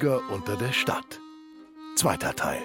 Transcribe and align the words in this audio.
Der 0.00 0.18
Tiger 0.18 0.30
unter 0.30 0.56
der 0.56 0.72
Stadt. 0.72 1.20
Zweiter 1.94 2.34
Teil. 2.34 2.62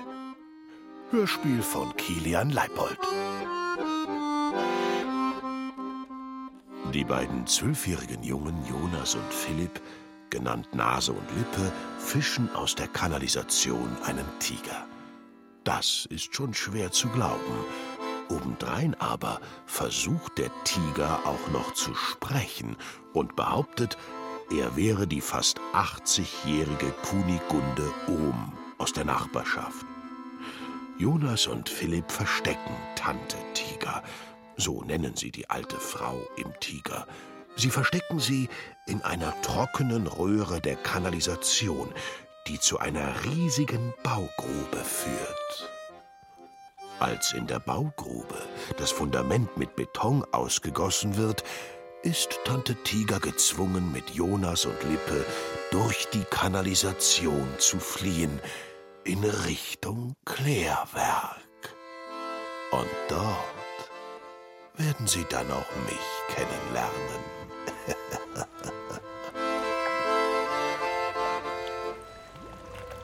Hörspiel 1.11 1.61
von 1.61 1.93
Kilian 1.97 2.49
Leipold. 2.49 2.99
Die 6.93 7.03
beiden 7.03 7.45
zwölfjährigen 7.45 8.23
Jungen 8.23 8.55
Jonas 8.69 9.15
und 9.15 9.33
Philipp, 9.33 9.81
genannt 10.29 10.73
Nase 10.73 11.11
und 11.11 11.29
Lippe, 11.35 11.71
fischen 11.97 12.53
aus 12.55 12.73
der 12.75 12.87
Kanalisation 12.87 13.89
einen 14.05 14.27
Tiger. 14.39 14.85
Das 15.65 16.07
ist 16.09 16.33
schon 16.33 16.53
schwer 16.53 16.91
zu 16.91 17.09
glauben. 17.09 17.65
Obendrein 18.29 18.95
aber 18.99 19.41
versucht 19.65 20.37
der 20.37 20.51
Tiger 20.63 21.19
auch 21.25 21.51
noch 21.51 21.73
zu 21.73 21.93
sprechen 21.95 22.77
und 23.13 23.35
behauptet, 23.35 23.97
er 24.51 24.75
wäre 24.75 25.07
die 25.07 25.21
fast 25.21 25.59
80-jährige 25.73 26.91
Kunigunde 27.09 27.91
Ohm 28.07 28.53
aus 28.77 28.93
der 28.93 29.05
Nachbarschaft. 29.05 29.85
Jonas 30.97 31.47
und 31.47 31.67
Philipp 31.67 32.09
verstecken 32.11 32.75
Tante 32.95 33.37
Tiger, 33.53 34.03
so 34.55 34.83
nennen 34.83 35.15
sie 35.15 35.31
die 35.31 35.49
alte 35.49 35.77
Frau 35.77 36.21
im 36.37 36.51
Tiger. 36.59 37.07
Sie 37.55 37.69
verstecken 37.69 38.19
sie 38.19 38.49
in 38.85 39.01
einer 39.01 39.33
trockenen 39.41 40.07
Röhre 40.07 40.61
der 40.61 40.75
Kanalisation, 40.75 41.89
die 42.47 42.59
zu 42.59 42.79
einer 42.79 43.25
riesigen 43.25 43.93
Baugrube 44.03 44.83
führt. 44.83 45.69
Als 46.99 47.33
in 47.33 47.47
der 47.47 47.59
Baugrube 47.59 48.37
das 48.77 48.91
Fundament 48.91 49.57
mit 49.57 49.75
Beton 49.75 50.23
ausgegossen 50.31 51.17
wird, 51.17 51.43
ist 52.05 52.39
Tante 52.45 52.75
Tiger 52.83 53.19
gezwungen, 53.19 53.91
mit 53.91 54.11
Jonas 54.11 54.65
und 54.65 54.81
Lippe 54.83 55.25
durch 55.71 56.07
die 56.13 56.23
Kanalisation 56.29 57.47
zu 57.57 57.79
fliehen 57.79 58.39
in 59.03 59.23
Richtung 59.23 60.13
Klärwerk. 60.23 61.75
Und 62.71 62.87
dort 63.09 63.89
werden 64.75 65.07
sie 65.07 65.25
dann 65.29 65.49
auch 65.51 65.71
mich 65.87 66.35
kennenlernen. 66.35 67.25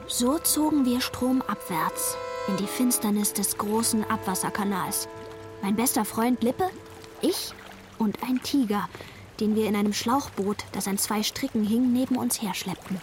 So 0.07 0.37
zogen 0.37 0.85
wir 0.85 1.01
stromabwärts 1.01 2.17
in 2.47 2.57
die 2.57 2.67
Finsternis 2.67 3.33
des 3.33 3.57
großen 3.57 4.03
Abwasserkanals. 4.11 5.07
Mein 5.63 5.75
bester 5.75 6.05
Freund 6.05 6.43
Lippe, 6.43 6.69
ich 7.21 7.53
und 8.01 8.23
ein 8.23 8.41
Tiger, 8.41 8.89
den 9.39 9.55
wir 9.55 9.67
in 9.67 9.75
einem 9.75 9.93
Schlauchboot, 9.93 10.65
das 10.71 10.87
an 10.87 10.97
zwei 10.97 11.21
Stricken 11.21 11.63
hing, 11.63 11.93
neben 11.93 12.15
uns 12.15 12.41
herschleppten. 12.41 12.99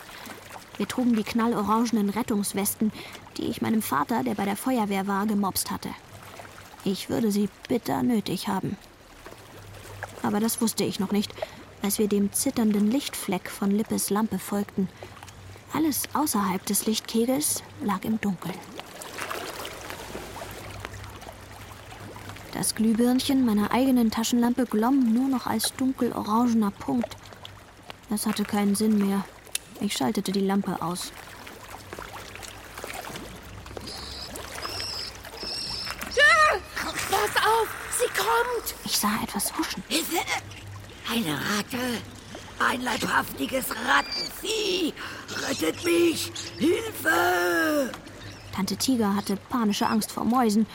Wir 0.76 0.88
trugen 0.88 1.14
die 1.14 1.22
knallorangenen 1.22 2.10
Rettungswesten, 2.10 2.92
die 3.36 3.44
ich 3.44 3.62
meinem 3.62 3.80
Vater, 3.80 4.24
der 4.24 4.34
bei 4.34 4.44
der 4.44 4.56
Feuerwehr 4.56 5.06
war, 5.06 5.26
gemobst 5.26 5.70
hatte. 5.70 5.90
Ich 6.84 7.10
würde 7.10 7.30
sie 7.30 7.48
bitter 7.68 8.02
nötig 8.02 8.48
haben. 8.48 8.76
Aber 10.22 10.40
das 10.40 10.60
wusste 10.60 10.82
ich 10.82 10.98
noch 10.98 11.12
nicht, 11.12 11.32
als 11.80 12.00
wir 12.00 12.08
dem 12.08 12.32
zitternden 12.32 12.90
Lichtfleck 12.90 13.50
von 13.50 13.70
Lippes 13.70 14.10
Lampe 14.10 14.40
folgten. 14.40 14.88
Alles 15.72 16.08
außerhalb 16.12 16.64
des 16.66 16.86
Lichtkegels 16.86 17.62
lag 17.84 18.04
im 18.04 18.20
Dunkeln. 18.20 18.54
Das 22.58 22.74
Glühbirnchen 22.74 23.46
meiner 23.46 23.70
eigenen 23.70 24.10
Taschenlampe 24.10 24.66
glomm 24.66 25.14
nur 25.14 25.28
noch 25.28 25.46
als 25.46 25.72
dunkelorangener 25.76 26.72
Punkt. 26.72 27.16
Es 28.10 28.26
hatte 28.26 28.42
keinen 28.42 28.74
Sinn 28.74 28.98
mehr. 28.98 29.24
Ich 29.80 29.92
schaltete 29.92 30.32
die 30.32 30.40
Lampe 30.40 30.82
aus. 30.82 31.12
Pass 37.10 37.36
auf, 37.36 37.68
sie 37.96 38.08
kommt! 38.20 38.74
Ich 38.84 38.98
sah 38.98 39.22
etwas 39.22 39.56
huschen. 39.56 39.84
Hilfe! 39.86 40.16
Eine 41.08 41.34
Ratte! 41.34 41.78
Ein 42.58 42.82
leibhaftiges 42.82 43.66
Rattenvieh! 43.70 44.92
Rettet 45.48 45.84
mich! 45.84 46.32
Hilfe! 46.58 47.92
Tante 48.52 48.76
Tiger 48.76 49.14
hatte 49.14 49.36
panische 49.48 49.86
Angst 49.86 50.10
vor 50.10 50.24
Mäusen 50.24 50.66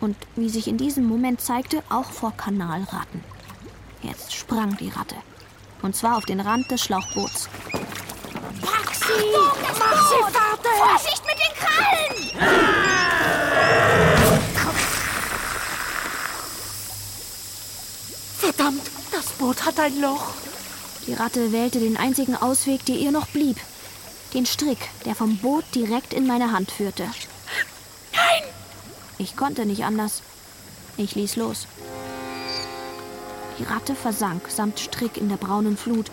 und, 0.00 0.16
wie 0.36 0.48
sich 0.48 0.68
in 0.68 0.78
diesem 0.78 1.04
Moment 1.06 1.40
zeigte, 1.40 1.82
auch 1.88 2.10
vor 2.10 2.32
Kanalratten. 2.36 3.22
Jetzt 4.02 4.34
sprang 4.34 4.76
die 4.76 4.90
Ratte. 4.90 5.16
Und 5.82 5.96
zwar 5.96 6.16
auf 6.16 6.24
den 6.24 6.40
Rand 6.40 6.70
des 6.70 6.82
Schlauchboots. 6.82 7.48
Pack 8.62 8.94
sie! 8.94 9.12
Mach 9.78 10.08
sie 10.08 10.22
fertig! 10.32 10.70
Vorsicht 10.78 11.22
mit 11.26 11.38
den 11.38 11.54
Krallen! 11.56 12.88
Verdammt, 18.38 18.90
das 19.12 19.26
Boot 19.32 19.64
hat 19.64 19.78
ein 19.78 20.00
Loch. 20.00 20.32
Die 21.06 21.14
Ratte 21.14 21.52
wählte 21.52 21.80
den 21.80 21.96
einzigen 21.96 22.36
Ausweg, 22.36 22.84
der 22.84 22.96
ihr 22.96 23.10
noch 23.10 23.28
blieb. 23.28 23.56
Den 24.34 24.46
Strick, 24.46 24.90
der 25.04 25.14
vom 25.14 25.38
Boot 25.38 25.64
direkt 25.74 26.12
in 26.12 26.26
meine 26.26 26.52
Hand 26.52 26.70
führte. 26.70 27.08
Ich 29.18 29.36
konnte 29.36 29.66
nicht 29.66 29.84
anders. 29.84 30.22
Ich 30.96 31.14
ließ 31.14 31.36
los. 31.36 31.66
Die 33.58 33.64
Ratte 33.64 33.94
versank 33.96 34.48
samt 34.48 34.78
Strick 34.78 35.16
in 35.16 35.28
der 35.28 35.36
braunen 35.36 35.76
Flut, 35.76 36.10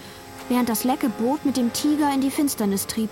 während 0.50 0.70
das 0.70 0.84
lecke 0.84 1.10
Boot 1.10 1.46
mit 1.46 1.58
dem 1.58 1.72
Tiger 1.74 2.12
in 2.12 2.22
die 2.22 2.32
Finsternis 2.32 2.88
trieb. 2.88 3.12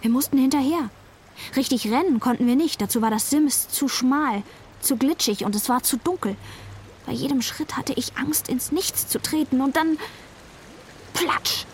Wir 0.00 0.10
mussten 0.10 0.38
hinterher. 0.38 0.88
Richtig 1.56 1.90
rennen 1.90 2.20
konnten 2.20 2.46
wir 2.46 2.56
nicht, 2.56 2.80
dazu 2.80 3.02
war 3.02 3.10
das 3.10 3.28
Sims 3.28 3.68
zu 3.68 3.88
schmal, 3.88 4.42
zu 4.80 4.96
glitschig 4.96 5.44
und 5.44 5.54
es 5.54 5.68
war 5.68 5.82
zu 5.82 5.98
dunkel. 5.98 6.36
Bei 7.06 7.12
jedem 7.12 7.42
Schritt 7.42 7.76
hatte 7.76 7.92
ich 7.94 8.16
Angst, 8.16 8.48
ins 8.48 8.72
Nichts 8.72 9.08
zu 9.08 9.20
treten 9.20 9.60
und 9.60 9.76
dann. 9.76 9.98
Platsch! 11.12 11.66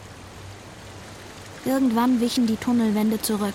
Irgendwann 1.67 2.21
wichen 2.21 2.47
die 2.47 2.57
Tunnelwände 2.57 3.21
zurück. 3.21 3.55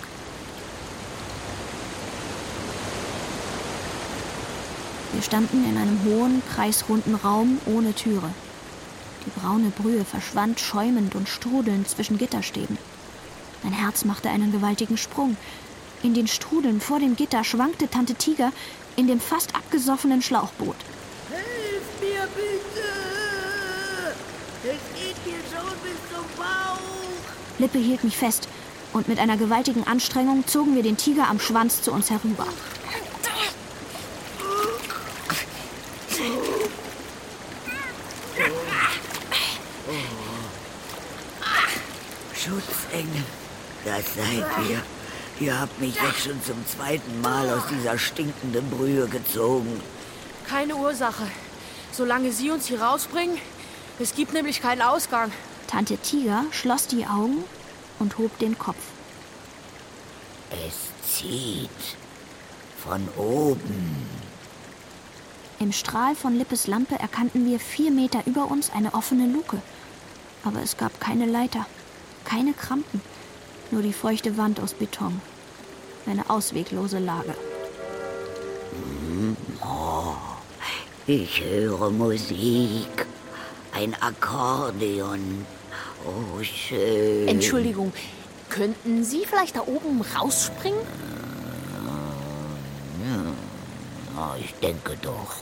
Wir 5.14 5.22
standen 5.22 5.64
in 5.64 5.78
einem 5.78 5.98
hohen, 6.04 6.42
kreisrunden 6.54 7.14
Raum 7.14 7.58
ohne 7.64 7.94
Türe. 7.94 8.30
Die 9.24 9.40
braune 9.40 9.70
Brühe 9.70 10.04
verschwand 10.04 10.60
schäumend 10.60 11.14
und 11.14 11.26
strudelnd 11.26 11.88
zwischen 11.88 12.18
Gitterstäben. 12.18 12.76
Mein 13.62 13.72
Herz 13.72 14.04
machte 14.04 14.28
einen 14.28 14.52
gewaltigen 14.52 14.98
Sprung. 14.98 15.36
In 16.02 16.12
den 16.12 16.26
Strudeln 16.26 16.82
vor 16.82 16.98
dem 16.98 17.16
Gitter 17.16 17.44
schwankte 17.44 17.88
Tante 17.88 18.14
Tiger 18.14 18.52
in 18.96 19.06
dem 19.06 19.20
fast 19.20 19.54
abgesoffenen 19.54 20.20
Schlauchboot. 20.20 20.76
Hilf 21.30 21.82
mir 22.00 22.28
bitte! 22.34 22.88
Es 24.64 25.00
geht 25.00 25.26
mir 25.26 25.40
schon 25.50 25.70
bis 25.82 25.96
zum 26.12 26.26
Bauch! 26.36 27.11
Lippe 27.58 27.78
hielt 27.78 28.04
mich 28.04 28.16
fest 28.16 28.48
und 28.92 29.08
mit 29.08 29.18
einer 29.18 29.36
gewaltigen 29.36 29.86
Anstrengung 29.86 30.46
zogen 30.46 30.74
wir 30.74 30.82
den 30.82 30.96
Tiger 30.96 31.28
am 31.28 31.40
Schwanz 31.40 31.82
zu 31.82 31.92
uns 31.92 32.10
herüber. 32.10 32.46
Schutzengel, 42.34 43.22
das 43.84 44.14
seid 44.14 44.68
ihr. 44.68 44.82
Ihr 45.40 45.60
habt 45.60 45.80
mich 45.80 45.94
jetzt 45.94 46.24
schon 46.24 46.42
zum 46.44 46.64
zweiten 46.66 47.20
Mal 47.20 47.48
aus 47.50 47.62
dieser 47.70 47.98
stinkenden 47.98 48.68
Brühe 48.70 49.06
gezogen. 49.08 49.80
Keine 50.48 50.76
Ursache. 50.76 51.26
Solange 51.92 52.32
Sie 52.32 52.50
uns 52.50 52.66
hier 52.66 52.82
rausbringen, 52.82 53.38
es 53.98 54.14
gibt 54.14 54.32
nämlich 54.32 54.60
keinen 54.60 54.82
Ausgang. 54.82 55.32
Tante 55.72 55.96
Tiger 55.96 56.44
schloss 56.50 56.86
die 56.86 57.06
Augen 57.06 57.44
und 57.98 58.18
hob 58.18 58.38
den 58.40 58.58
Kopf. 58.58 58.76
Es 60.50 60.90
zieht 61.10 61.70
von 62.76 63.08
oben. 63.16 64.06
Im 65.60 65.72
Strahl 65.72 66.14
von 66.14 66.36
Lippes 66.36 66.66
Lampe 66.66 66.98
erkannten 66.98 67.46
wir 67.46 67.58
vier 67.58 67.90
Meter 67.90 68.20
über 68.26 68.50
uns 68.50 68.70
eine 68.70 68.92
offene 68.92 69.26
Luke. 69.26 69.62
Aber 70.44 70.60
es 70.60 70.76
gab 70.76 71.00
keine 71.00 71.24
Leiter, 71.24 71.64
keine 72.26 72.52
Krampen, 72.52 73.00
nur 73.70 73.80
die 73.80 73.94
feuchte 73.94 74.36
Wand 74.36 74.60
aus 74.60 74.74
Beton. 74.74 75.22
Eine 76.04 76.28
ausweglose 76.28 76.98
Lage. 76.98 77.34
Oh, 79.64 80.16
ich 81.06 81.42
höre 81.42 81.88
Musik. 81.88 83.06
Ein 83.72 83.94
Akkordeon. 84.02 85.46
Oh, 86.04 86.42
schön. 86.42 87.28
Entschuldigung, 87.28 87.92
könnten 88.48 89.04
Sie 89.04 89.24
vielleicht 89.26 89.56
da 89.56 89.66
oben 89.66 90.02
rausspringen? 90.02 90.80
Ja, 94.14 94.36
ich 94.38 94.52
denke 94.54 94.96
doch. 95.00 95.36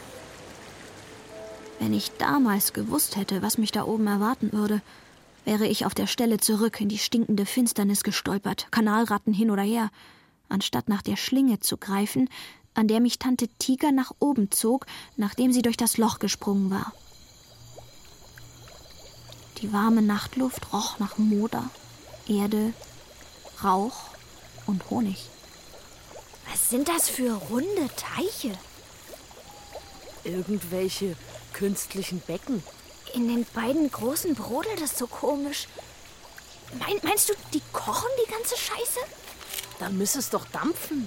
Wenn 1.78 1.92
ich 1.92 2.12
damals 2.18 2.72
gewusst 2.72 3.16
hätte, 3.16 3.42
was 3.42 3.58
mich 3.58 3.72
da 3.72 3.84
oben 3.84 4.06
erwarten 4.06 4.52
würde, 4.52 4.82
wäre 5.44 5.66
ich 5.66 5.86
auf 5.86 5.94
der 5.94 6.06
Stelle 6.06 6.38
zurück 6.38 6.80
in 6.80 6.88
die 6.88 6.98
stinkende 6.98 7.46
Finsternis 7.46 8.02
gestolpert, 8.02 8.68
Kanalratten 8.70 9.32
hin 9.32 9.50
oder 9.50 9.62
her, 9.62 9.90
anstatt 10.48 10.88
nach 10.88 11.02
der 11.02 11.16
Schlinge 11.16 11.60
zu 11.60 11.78
greifen, 11.78 12.28
an 12.74 12.86
der 12.86 13.00
mich 13.00 13.18
Tante 13.18 13.48
Tiger 13.58 13.92
nach 13.92 14.12
oben 14.20 14.50
zog, 14.50 14.86
nachdem 15.16 15.52
sie 15.52 15.62
durch 15.62 15.76
das 15.76 15.96
Loch 15.96 16.18
gesprungen 16.18 16.70
war. 16.70 16.92
Die 19.60 19.72
warme 19.74 20.00
Nachtluft 20.00 20.72
roch 20.72 20.98
nach 20.98 21.18
Moder, 21.18 21.68
Erde, 22.26 22.72
Rauch 23.62 24.08
und 24.66 24.88
Honig. 24.88 25.28
Was 26.50 26.70
sind 26.70 26.88
das 26.88 27.10
für 27.10 27.34
runde 27.34 27.90
Teiche? 27.94 28.56
Irgendwelche 30.24 31.14
künstlichen 31.52 32.20
Becken. 32.20 32.62
In 33.12 33.28
den 33.28 33.44
beiden 33.52 33.90
großen 33.90 34.34
brodelt 34.34 34.80
es 34.80 34.96
so 34.96 35.06
komisch. 35.06 35.68
Mein, 36.78 36.98
meinst 37.02 37.28
du, 37.28 37.34
die 37.52 37.62
kochen 37.72 38.08
die 38.24 38.30
ganze 38.30 38.56
Scheiße? 38.56 39.00
Dann 39.78 39.98
müsste 39.98 40.20
es 40.20 40.30
doch 40.30 40.46
dampfen. 40.46 41.06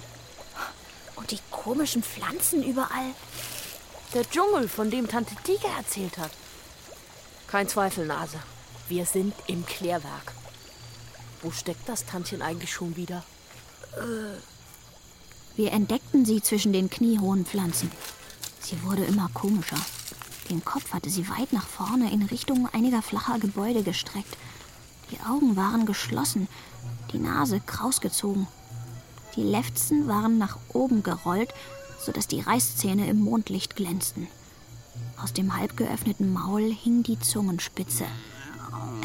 Und 1.15 1.31
die 1.31 1.39
komischen 1.49 2.03
Pflanzen 2.03 2.63
überall. 2.63 3.15
Der 4.13 4.29
Dschungel, 4.29 4.67
von 4.67 4.91
dem 4.91 5.07
Tante 5.07 5.35
Tiger 5.43 5.69
erzählt 5.77 6.17
hat. 6.19 6.31
Kein 7.53 7.67
Zweifel, 7.67 8.07
Nase. 8.07 8.39
Wir 8.89 9.05
sind 9.05 9.31
im 9.45 9.63
Klärwerk. 9.63 10.33
Wo 11.43 11.51
steckt 11.51 11.87
das 11.87 12.03
Tantchen 12.03 12.41
eigentlich 12.41 12.73
schon 12.73 12.95
wieder? 12.95 13.23
Wir 15.55 15.71
entdeckten 15.71 16.25
sie 16.25 16.41
zwischen 16.41 16.73
den 16.73 16.89
kniehohen 16.89 17.45
Pflanzen. 17.45 17.91
Sie 18.59 18.81
wurde 18.81 19.03
immer 19.03 19.29
komischer. 19.35 19.77
Den 20.49 20.65
Kopf 20.65 20.93
hatte 20.93 21.11
sie 21.11 21.29
weit 21.29 21.53
nach 21.53 21.67
vorne 21.67 22.11
in 22.11 22.23
Richtung 22.23 22.67
einiger 22.73 23.03
flacher 23.03 23.37
Gebäude 23.37 23.83
gestreckt. 23.83 24.35
Die 25.11 25.19
Augen 25.19 25.55
waren 25.55 25.85
geschlossen, 25.85 26.47
die 27.11 27.19
Nase 27.19 27.59
krausgezogen. 27.59 28.47
Die 29.35 29.43
Lefzen 29.43 30.07
waren 30.07 30.39
nach 30.39 30.57
oben 30.69 31.03
gerollt, 31.03 31.53
sodass 31.99 32.25
die 32.27 32.41
Reißzähne 32.41 33.07
im 33.07 33.19
Mondlicht 33.19 33.75
glänzten. 33.75 34.27
Aus 35.21 35.33
dem 35.33 35.55
halb 35.55 35.77
geöffneten 35.77 36.31
Maul 36.31 36.73
hing 36.73 37.03
die 37.03 37.19
Zungenspitze. 37.19 38.05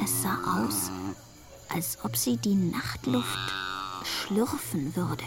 Es 0.03 0.23
sah 0.23 0.39
aus, 0.63 0.91
als 1.69 1.99
ob 2.03 2.17
sie 2.17 2.37
die 2.37 2.55
Nachtluft 2.55 3.53
schlürfen 4.05 4.95
würde. 4.97 5.25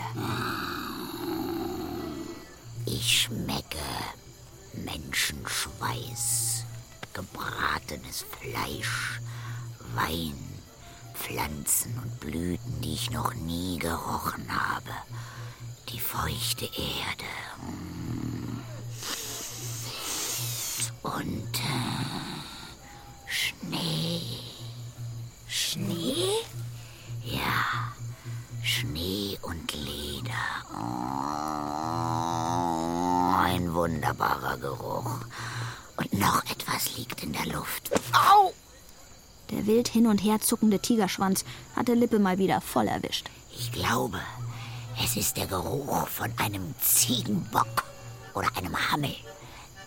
Ich 2.85 3.21
schmecke 3.21 3.77
Menschenschweiß, 4.73 6.65
gebratenes 7.13 8.25
Fleisch, 8.39 9.21
Wein, 9.95 10.35
Pflanzen 11.13 11.97
und 12.01 12.19
Blüten, 12.19 12.81
die 12.81 12.93
ich 12.93 13.11
noch 13.11 13.33
nie 13.33 13.77
gerochen 13.77 14.47
habe. 14.49 14.91
Die 15.89 15.99
feuchte 15.99 16.65
Erde. 16.65 17.25
Und 21.17 21.55
äh, 21.55 21.67
Schnee. 23.27 24.21
Schnee? 25.47 26.45
Ja, 27.23 27.93
Schnee 28.63 29.37
und 29.41 29.73
Leder. 29.73 30.31
Oh, 30.73 30.77
ein 33.43 33.73
wunderbarer 33.73 34.57
Geruch. 34.57 35.19
Und 35.97 36.13
noch 36.13 36.43
etwas 36.45 36.95
liegt 36.97 37.23
in 37.23 37.33
der 37.33 37.47
Luft. 37.47 37.91
Au! 38.13 38.53
Der 39.49 39.65
wild 39.67 39.89
hin 39.89 40.07
und 40.07 40.19
her 40.19 40.39
zuckende 40.39 40.79
Tigerschwanz 40.79 41.43
hatte 41.75 41.93
Lippe 41.93 42.19
mal 42.19 42.37
wieder 42.37 42.61
voll 42.61 42.87
erwischt. 42.87 43.29
Ich 43.51 43.71
glaube, 43.73 44.19
es 45.03 45.17
ist 45.17 45.35
der 45.35 45.47
Geruch 45.47 46.07
von 46.07 46.31
einem 46.37 46.73
Ziegenbock 46.79 47.83
oder 48.33 48.47
einem 48.55 48.75
Hammel. 48.91 49.15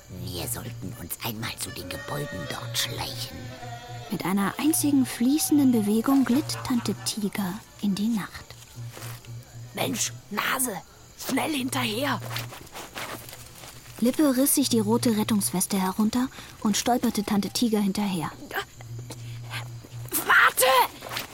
Wir 0.09 0.47
sollten 0.47 0.95
uns 1.01 1.19
einmal 1.25 1.55
zu 1.57 1.71
den 1.71 1.89
Gebäuden 1.89 2.39
dort 2.51 2.79
schleichen. 2.79 3.37
Mit 4.11 4.25
einer 4.25 4.55
einzigen 4.59 5.07
fließenden 5.07 5.73
Bewegung 5.73 6.25
glitt 6.25 6.59
Tante 6.67 6.95
Tiger 7.05 7.55
in 7.81 7.95
die 7.95 8.09
Nacht. 8.09 8.45
Mensch, 9.75 10.13
Nase, 10.31 10.77
schnell 11.19 11.53
hinterher. 11.53 12.21
Lippe 14.01 14.37
riss 14.37 14.55
sich 14.55 14.69
die 14.69 14.81
rote 14.81 15.17
Rettungsweste 15.17 15.81
herunter 15.81 16.29
und 16.61 16.77
stolperte 16.77 17.25
Tante 17.25 17.51
Tiger 17.51 17.81
hinterher. 17.81 18.31
Warte! 20.11 20.67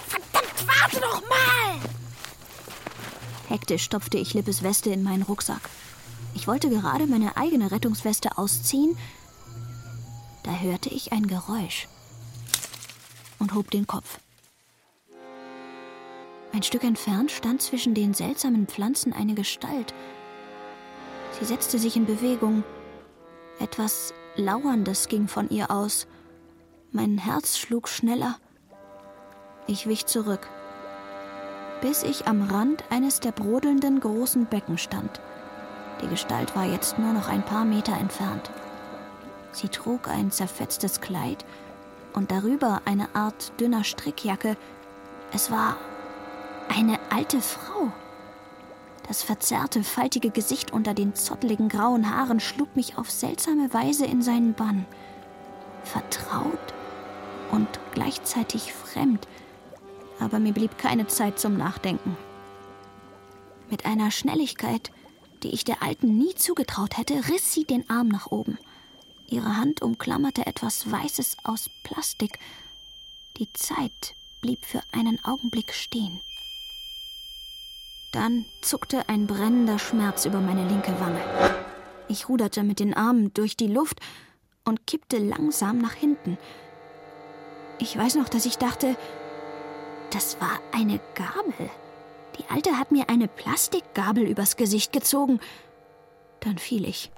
Verdammt, 0.06 0.66
warte 0.66 1.00
doch 1.00 1.20
mal! 1.28 1.78
Hektisch 3.48 3.82
stopfte 3.82 4.18
ich 4.18 4.34
Lippes 4.34 4.62
Weste 4.62 4.90
in 4.90 5.02
meinen 5.02 5.22
Rucksack. 5.22 5.68
Ich 6.34 6.46
wollte 6.46 6.70
gerade 6.70 7.06
meine 7.06 7.36
eigene 7.36 7.70
Rettungsweste 7.70 8.38
ausziehen, 8.38 8.96
da 10.42 10.52
hörte 10.52 10.88
ich 10.88 11.12
ein 11.12 11.26
Geräusch 11.26 11.86
und 13.38 13.54
hob 13.54 13.70
den 13.70 13.86
Kopf. 13.86 14.18
Ein 16.52 16.62
Stück 16.62 16.82
entfernt 16.82 17.30
stand 17.30 17.62
zwischen 17.62 17.94
den 17.94 18.14
seltsamen 18.14 18.66
Pflanzen 18.66 19.12
eine 19.12 19.34
Gestalt. 19.34 19.94
Sie 21.38 21.44
setzte 21.44 21.78
sich 21.78 21.96
in 21.96 22.06
Bewegung. 22.06 22.64
Etwas 23.60 24.12
Lauerndes 24.36 25.08
ging 25.08 25.28
von 25.28 25.48
ihr 25.50 25.70
aus. 25.70 26.06
Mein 26.90 27.18
Herz 27.18 27.58
schlug 27.58 27.88
schneller. 27.88 28.38
Ich 29.66 29.86
wich 29.86 30.06
zurück, 30.06 30.48
bis 31.82 32.02
ich 32.02 32.26
am 32.26 32.42
Rand 32.42 32.82
eines 32.90 33.20
der 33.20 33.30
brodelnden 33.32 34.00
großen 34.00 34.46
Becken 34.46 34.78
stand. 34.78 35.20
Die 36.02 36.08
Gestalt 36.08 36.56
war 36.56 36.64
jetzt 36.64 36.98
nur 36.98 37.12
noch 37.12 37.28
ein 37.28 37.42
paar 37.42 37.64
Meter 37.64 37.92
entfernt. 37.92 38.50
Sie 39.52 39.68
trug 39.68 40.08
ein 40.08 40.30
zerfetztes 40.30 41.00
Kleid 41.00 41.44
und 42.12 42.30
darüber 42.30 42.82
eine 42.84 43.14
Art 43.14 43.52
dünner 43.60 43.84
Strickjacke. 43.84 44.56
Es 45.32 45.50
war 45.50 45.76
eine 46.68 46.98
alte 47.10 47.40
Frau. 47.40 47.92
Das 49.08 49.22
verzerrte, 49.22 49.82
faltige 49.82 50.30
Gesicht 50.30 50.72
unter 50.72 50.94
den 50.94 51.14
zotteligen 51.14 51.68
grauen 51.68 52.14
Haaren 52.14 52.38
schlug 52.38 52.76
mich 52.76 52.96
auf 52.96 53.10
seltsame 53.10 53.74
Weise 53.74 54.06
in 54.06 54.22
seinen 54.22 54.54
Bann. 54.54 54.86
Vertraut 55.82 56.74
und 57.50 57.68
gleichzeitig 57.92 58.72
fremd, 58.72 59.26
aber 60.20 60.38
mir 60.38 60.52
blieb 60.52 60.78
keine 60.78 61.08
Zeit 61.08 61.40
zum 61.40 61.56
Nachdenken. 61.56 62.16
Mit 63.68 63.84
einer 63.86 64.10
Schnelligkeit, 64.10 64.92
die 65.42 65.50
ich 65.50 65.64
der 65.64 65.82
Alten 65.82 66.18
nie 66.18 66.34
zugetraut 66.34 66.96
hätte, 66.98 67.28
riss 67.28 67.52
sie 67.52 67.64
den 67.64 67.88
Arm 67.88 68.08
nach 68.08 68.30
oben. 68.30 68.58
Ihre 69.28 69.56
Hand 69.56 69.82
umklammerte 69.82 70.46
etwas 70.46 70.90
Weißes 70.90 71.38
aus 71.44 71.70
Plastik. 71.82 72.38
Die 73.36 73.52
Zeit 73.52 74.14
blieb 74.40 74.64
für 74.64 74.82
einen 74.92 75.24
Augenblick 75.24 75.72
stehen. 75.72 76.20
Dann 78.12 78.44
zuckte 78.60 79.08
ein 79.08 79.26
brennender 79.26 79.78
Schmerz 79.78 80.24
über 80.24 80.40
meine 80.40 80.66
linke 80.68 80.98
Wange. 80.98 81.22
Ich 82.08 82.28
ruderte 82.28 82.64
mit 82.64 82.80
den 82.80 82.92
Armen 82.92 83.32
durch 83.34 83.56
die 83.56 83.68
Luft 83.68 84.00
und 84.64 84.86
kippte 84.86 85.18
langsam 85.18 85.78
nach 85.78 85.94
hinten. 85.94 86.36
Ich 87.78 87.96
weiß 87.96 88.16
noch, 88.16 88.28
dass 88.28 88.46
ich 88.46 88.58
dachte, 88.58 88.96
das 90.10 90.40
war 90.40 90.58
eine 90.72 91.00
Gabel. 91.14 91.70
Die 92.38 92.44
Alte 92.52 92.78
hat 92.78 92.92
mir 92.92 93.08
eine 93.08 93.28
Plastikgabel 93.28 94.24
übers 94.24 94.56
Gesicht 94.56 94.92
gezogen. 94.92 95.40
Dann 96.40 96.58
fiel 96.58 96.88
ich. 96.88 97.10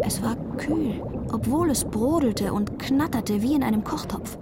Es 0.00 0.22
war 0.22 0.36
kühl, 0.56 1.02
obwohl 1.32 1.70
es 1.70 1.84
brodelte 1.84 2.52
und 2.52 2.78
knatterte 2.78 3.42
wie 3.42 3.54
in 3.54 3.62
einem 3.62 3.84
Kochtopf. 3.84 4.38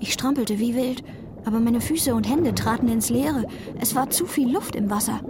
Ich 0.00 0.12
strampelte 0.12 0.58
wie 0.58 0.74
wild, 0.74 1.02
aber 1.44 1.60
meine 1.60 1.80
Füße 1.80 2.14
und 2.14 2.28
Hände 2.28 2.54
traten 2.54 2.88
ins 2.88 3.08
Leere. 3.08 3.46
Es 3.80 3.94
war 3.94 4.10
zu 4.10 4.26
viel 4.26 4.52
Luft 4.52 4.76
im 4.76 4.90
Wasser. 4.90 5.20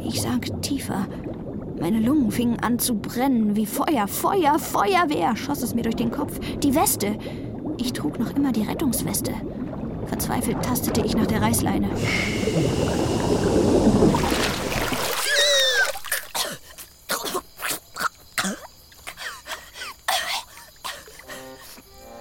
Ich 0.00 0.20
sank 0.20 0.62
tiefer. 0.62 1.06
Meine 1.78 2.00
Lungen 2.00 2.30
fingen 2.30 2.58
an 2.60 2.78
zu 2.78 2.96
brennen 2.96 3.56
wie 3.56 3.66
Feuer, 3.66 4.08
Feuer, 4.08 4.58
Feuerwehr, 4.58 5.36
schoss 5.36 5.62
es 5.62 5.74
mir 5.74 5.82
durch 5.82 5.96
den 5.96 6.10
Kopf. 6.10 6.38
Die 6.58 6.74
Weste. 6.74 7.18
Ich 7.78 7.92
trug 7.92 8.18
noch 8.18 8.34
immer 8.36 8.52
die 8.52 8.62
Rettungsweste. 8.62 9.32
Verzweifelt 10.12 10.62
tastete 10.62 11.00
ich 11.00 11.16
nach 11.16 11.24
der 11.26 11.40
Reißleine. 11.40 11.88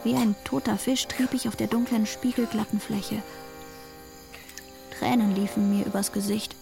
Wie 0.05 0.15
ein 0.15 0.35
toter 0.45 0.77
Fisch 0.77 1.05
trieb 1.09 1.33
ich 1.33 1.49
auf 1.49 1.57
der 1.57 1.67
dunklen, 1.67 2.05
spiegelglatten 2.05 2.79
Fläche. 2.79 3.21
Tränen 4.97 5.35
liefen 5.35 5.77
mir 5.77 5.85
übers 5.85 6.13
Gesicht. 6.13 6.55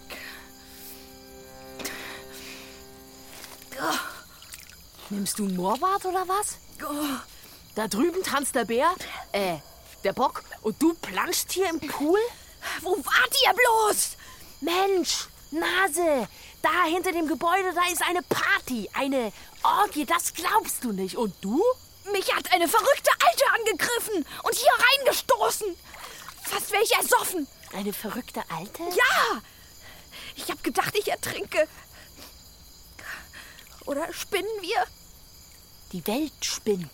Nimmst 5.10 5.38
du 5.38 5.44
Moorwart 5.44 6.04
oder 6.06 6.26
was? 6.26 6.58
Da 7.76 7.86
drüben 7.86 8.24
tanzt 8.24 8.56
der 8.56 8.64
Bär, 8.64 8.88
äh, 9.30 9.58
der 10.04 10.12
Bock, 10.12 10.42
und 10.62 10.80
du 10.82 10.94
planschst 10.94 11.52
hier 11.52 11.68
im 11.68 11.80
Pool? 11.80 12.18
Wo 12.82 12.96
wart 12.96 13.36
ihr 13.44 13.54
bloß? 13.54 14.16
Mensch, 14.60 15.28
Nase, 15.50 16.28
da 16.62 16.84
hinter 16.84 17.12
dem 17.12 17.26
Gebäude, 17.26 17.72
da 17.74 17.82
ist 17.90 18.02
eine 18.02 18.22
Party, 18.22 18.88
eine 18.92 19.32
Orgie, 19.62 20.04
das 20.04 20.34
glaubst 20.34 20.84
du 20.84 20.92
nicht. 20.92 21.16
Und 21.16 21.34
du? 21.40 21.62
Mich 22.12 22.34
hat 22.34 22.52
eine 22.52 22.68
verrückte 22.68 23.10
Alte 23.26 23.44
angegriffen 23.54 24.26
und 24.42 24.54
hier 24.54 24.72
reingestoßen. 24.98 25.76
Fast 26.44 26.72
wäre 26.72 26.82
ich 26.82 26.94
ersoffen. 26.94 27.46
Eine 27.72 27.92
verrückte 27.92 28.42
Alte? 28.50 28.82
Ja! 28.82 29.42
Ich 30.36 30.50
hab 30.50 30.62
gedacht, 30.64 30.94
ich 30.96 31.08
ertrinke. 31.08 31.68
Oder 33.86 34.12
spinnen 34.12 34.48
wir? 34.60 34.84
Die 35.92 36.06
Welt 36.06 36.44
spinnt. 36.44 36.90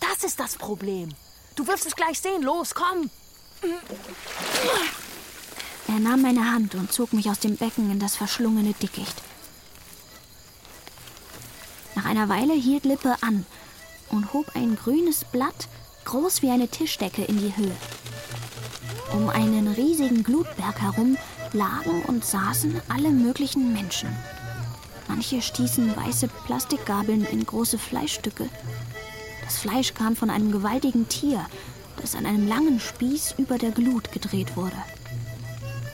Das 0.00 0.24
ist 0.24 0.40
das 0.40 0.56
Problem. 0.56 1.14
Du 1.58 1.66
wirst 1.66 1.86
es 1.86 1.96
gleich 1.96 2.20
sehen. 2.20 2.42
Los, 2.42 2.72
komm. 2.72 3.10
Er 5.88 5.98
nahm 5.98 6.22
meine 6.22 6.52
Hand 6.52 6.76
und 6.76 6.92
zog 6.92 7.12
mich 7.12 7.28
aus 7.28 7.40
dem 7.40 7.56
Becken 7.56 7.90
in 7.90 7.98
das 7.98 8.14
verschlungene 8.14 8.74
Dickicht. 8.74 9.16
Nach 11.96 12.04
einer 12.04 12.28
Weile 12.28 12.54
hielt 12.54 12.84
Lippe 12.84 13.16
an 13.22 13.44
und 14.10 14.32
hob 14.32 14.54
ein 14.54 14.76
grünes 14.76 15.24
Blatt, 15.24 15.66
groß 16.04 16.42
wie 16.42 16.50
eine 16.50 16.68
Tischdecke, 16.68 17.24
in 17.24 17.38
die 17.38 17.56
Höhe. 17.56 17.76
Um 19.12 19.28
einen 19.28 19.66
riesigen 19.66 20.22
Glutberg 20.22 20.80
herum 20.80 21.18
lagen 21.52 22.04
und 22.04 22.24
saßen 22.24 22.80
alle 22.88 23.10
möglichen 23.10 23.72
Menschen. 23.72 24.14
Manche 25.08 25.42
stießen 25.42 25.96
weiße 25.96 26.28
Plastikgabeln 26.46 27.24
in 27.24 27.44
große 27.44 27.78
Fleischstücke. 27.78 28.48
Das 29.48 29.56
Fleisch 29.56 29.94
kam 29.94 30.14
von 30.14 30.28
einem 30.28 30.52
gewaltigen 30.52 31.08
Tier, 31.08 31.46
das 32.02 32.14
an 32.14 32.26
einem 32.26 32.46
langen 32.46 32.80
Spieß 32.80 33.36
über 33.38 33.56
der 33.56 33.70
Glut 33.70 34.12
gedreht 34.12 34.58
wurde. 34.58 34.76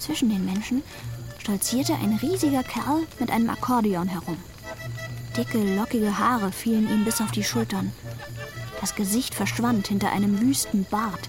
Zwischen 0.00 0.28
den 0.28 0.44
Menschen 0.44 0.82
stolzierte 1.38 1.94
ein 1.94 2.18
riesiger 2.20 2.64
Kerl 2.64 3.06
mit 3.20 3.30
einem 3.30 3.48
Akkordeon 3.48 4.08
herum. 4.08 4.38
Dicke, 5.36 5.76
lockige 5.76 6.18
Haare 6.18 6.50
fielen 6.50 6.90
ihm 6.90 7.04
bis 7.04 7.20
auf 7.20 7.30
die 7.30 7.44
Schultern. 7.44 7.92
Das 8.80 8.96
Gesicht 8.96 9.36
verschwand 9.36 9.86
hinter 9.86 10.10
einem 10.10 10.40
wüsten 10.40 10.84
Bart. 10.90 11.28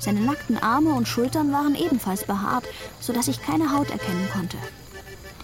Seine 0.00 0.20
nackten 0.20 0.58
Arme 0.58 0.92
und 0.92 1.08
Schultern 1.08 1.50
waren 1.50 1.74
ebenfalls 1.74 2.24
behaart, 2.24 2.66
sodass 3.00 3.26
ich 3.26 3.40
keine 3.40 3.72
Haut 3.72 3.90
erkennen 3.90 4.28
konnte. 4.34 4.58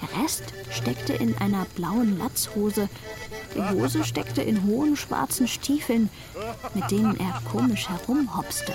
Der 0.03 0.23
Rest 0.23 0.45
steckte 0.69 1.15
in 1.15 1.39
einer 1.39 1.65
blauen 1.77 2.19
Latzhose. 2.19 2.91
Die 3.55 3.63
Hose 3.63 4.05
steckte 4.05 4.43
in 4.43 4.65
hohen 4.65 4.97
schwarzen 4.97 5.47
Stiefeln, 5.47 6.11
mit 6.75 6.91
denen 6.91 7.19
er 7.19 7.41
komisch 7.51 7.89
herumhopste. 7.89 8.75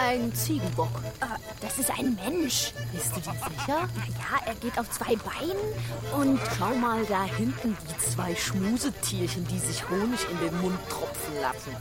Ein 0.00 0.34
Ziegenbock. 0.34 0.88
Äh, 1.20 1.26
das 1.60 1.78
ist 1.78 1.90
ein 1.90 2.14
Mensch. 2.24 2.72
Bist 2.92 3.14
du 3.14 3.20
dir 3.20 3.32
sicher? 3.32 3.88
Ja, 4.18 4.46
er 4.46 4.54
geht 4.54 4.78
auf 4.78 4.90
zwei 4.90 5.14
Beinen 5.16 6.18
und 6.18 6.40
Schau 6.56 6.74
mal 6.74 7.04
da 7.04 7.24
hinten 7.24 7.76
die 7.86 7.98
zwei 7.98 8.34
Schmusetierchen, 8.34 9.46
die 9.46 9.58
sich 9.58 9.88
Honig 9.90 10.20
in 10.30 10.38
den 10.40 10.60
Mund 10.62 10.78
tropfen 10.88 11.34
lassen. 11.42 11.76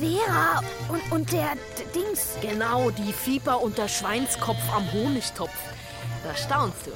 Vera 0.00 0.60
und, 0.88 1.12
und 1.12 1.32
der 1.32 1.52
Dings. 1.94 2.36
Genau, 2.40 2.90
die 2.90 3.12
Fieber 3.12 3.60
und 3.60 3.76
der 3.76 3.88
Schweinskopf 3.88 4.62
am 4.74 4.90
Honigtopf. 4.92 5.52
Da 6.24 6.34
staunst 6.34 6.86
du. 6.86 6.92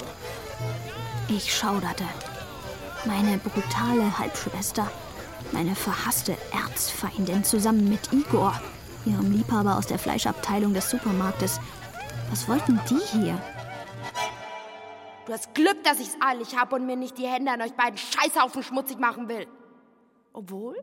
Ich 1.28 1.54
schauderte. 1.54 2.04
Meine 3.04 3.38
brutale 3.38 4.18
Halbschwester, 4.18 4.90
meine 5.52 5.74
verhasste 5.74 6.36
Erzfeindin 6.52 7.44
zusammen 7.44 7.88
mit 7.88 8.12
Igor, 8.12 8.60
ihrem 9.04 9.32
Liebhaber 9.32 9.76
aus 9.76 9.86
der 9.86 9.98
Fleischabteilung 9.98 10.74
des 10.74 10.90
Supermarktes. 10.90 11.60
Was 12.30 12.48
wollten 12.48 12.80
die 12.88 13.00
hier? 13.18 13.40
Du 15.26 15.32
hast 15.32 15.54
Glück, 15.54 15.82
dass 15.84 16.00
ich's 16.00 16.16
eilig 16.20 16.56
habe 16.56 16.76
und 16.76 16.86
mir 16.86 16.96
nicht 16.96 17.18
die 17.18 17.26
Hände 17.26 17.52
an 17.52 17.62
euch 17.62 17.72
beiden 17.72 17.98
Scheißhaufen 17.98 18.62
schmutzig 18.62 18.98
machen 18.98 19.28
will. 19.28 19.46
Obwohl? 20.32 20.76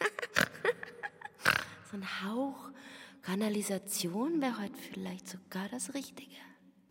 so 1.90 1.96
ein 1.96 2.06
Hauch 2.24 2.72
Kanalisation 3.22 4.42
wäre 4.42 4.60
heute 4.60 4.76
vielleicht 4.92 5.28
sogar 5.28 5.68
das 5.70 5.94
Richtige. 5.94 6.34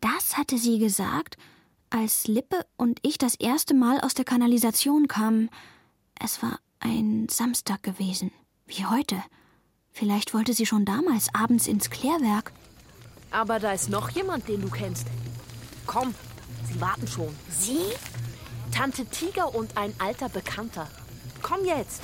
Das 0.00 0.36
hatte 0.36 0.56
sie 0.56 0.78
gesagt, 0.78 1.36
als 1.90 2.26
Lippe 2.26 2.64
und 2.76 2.98
ich 3.02 3.18
das 3.18 3.34
erste 3.34 3.74
Mal 3.74 4.00
aus 4.00 4.14
der 4.14 4.24
Kanalisation 4.24 5.08
kamen. 5.08 5.50
Es 6.18 6.42
war 6.42 6.58
ein 6.82 7.28
Samstag 7.28 7.82
gewesen, 7.82 8.32
wie 8.66 8.84
heute. 8.86 9.22
Vielleicht 9.92 10.34
wollte 10.34 10.54
sie 10.54 10.66
schon 10.66 10.84
damals 10.84 11.34
abends 11.34 11.66
ins 11.66 11.90
Klärwerk. 11.90 12.52
Aber 13.30 13.58
da 13.58 13.72
ist 13.72 13.88
noch 13.88 14.10
jemand, 14.10 14.48
den 14.48 14.60
du 14.60 14.68
kennst. 14.68 15.06
Komm, 15.86 16.14
sie 16.64 16.80
warten 16.80 17.06
schon. 17.06 17.34
Sie? 17.50 17.80
Tante 18.72 19.06
Tiger 19.06 19.54
und 19.54 19.76
ein 19.76 19.94
alter 19.98 20.28
Bekannter. 20.28 20.88
Komm 21.42 21.64
jetzt. 21.64 22.02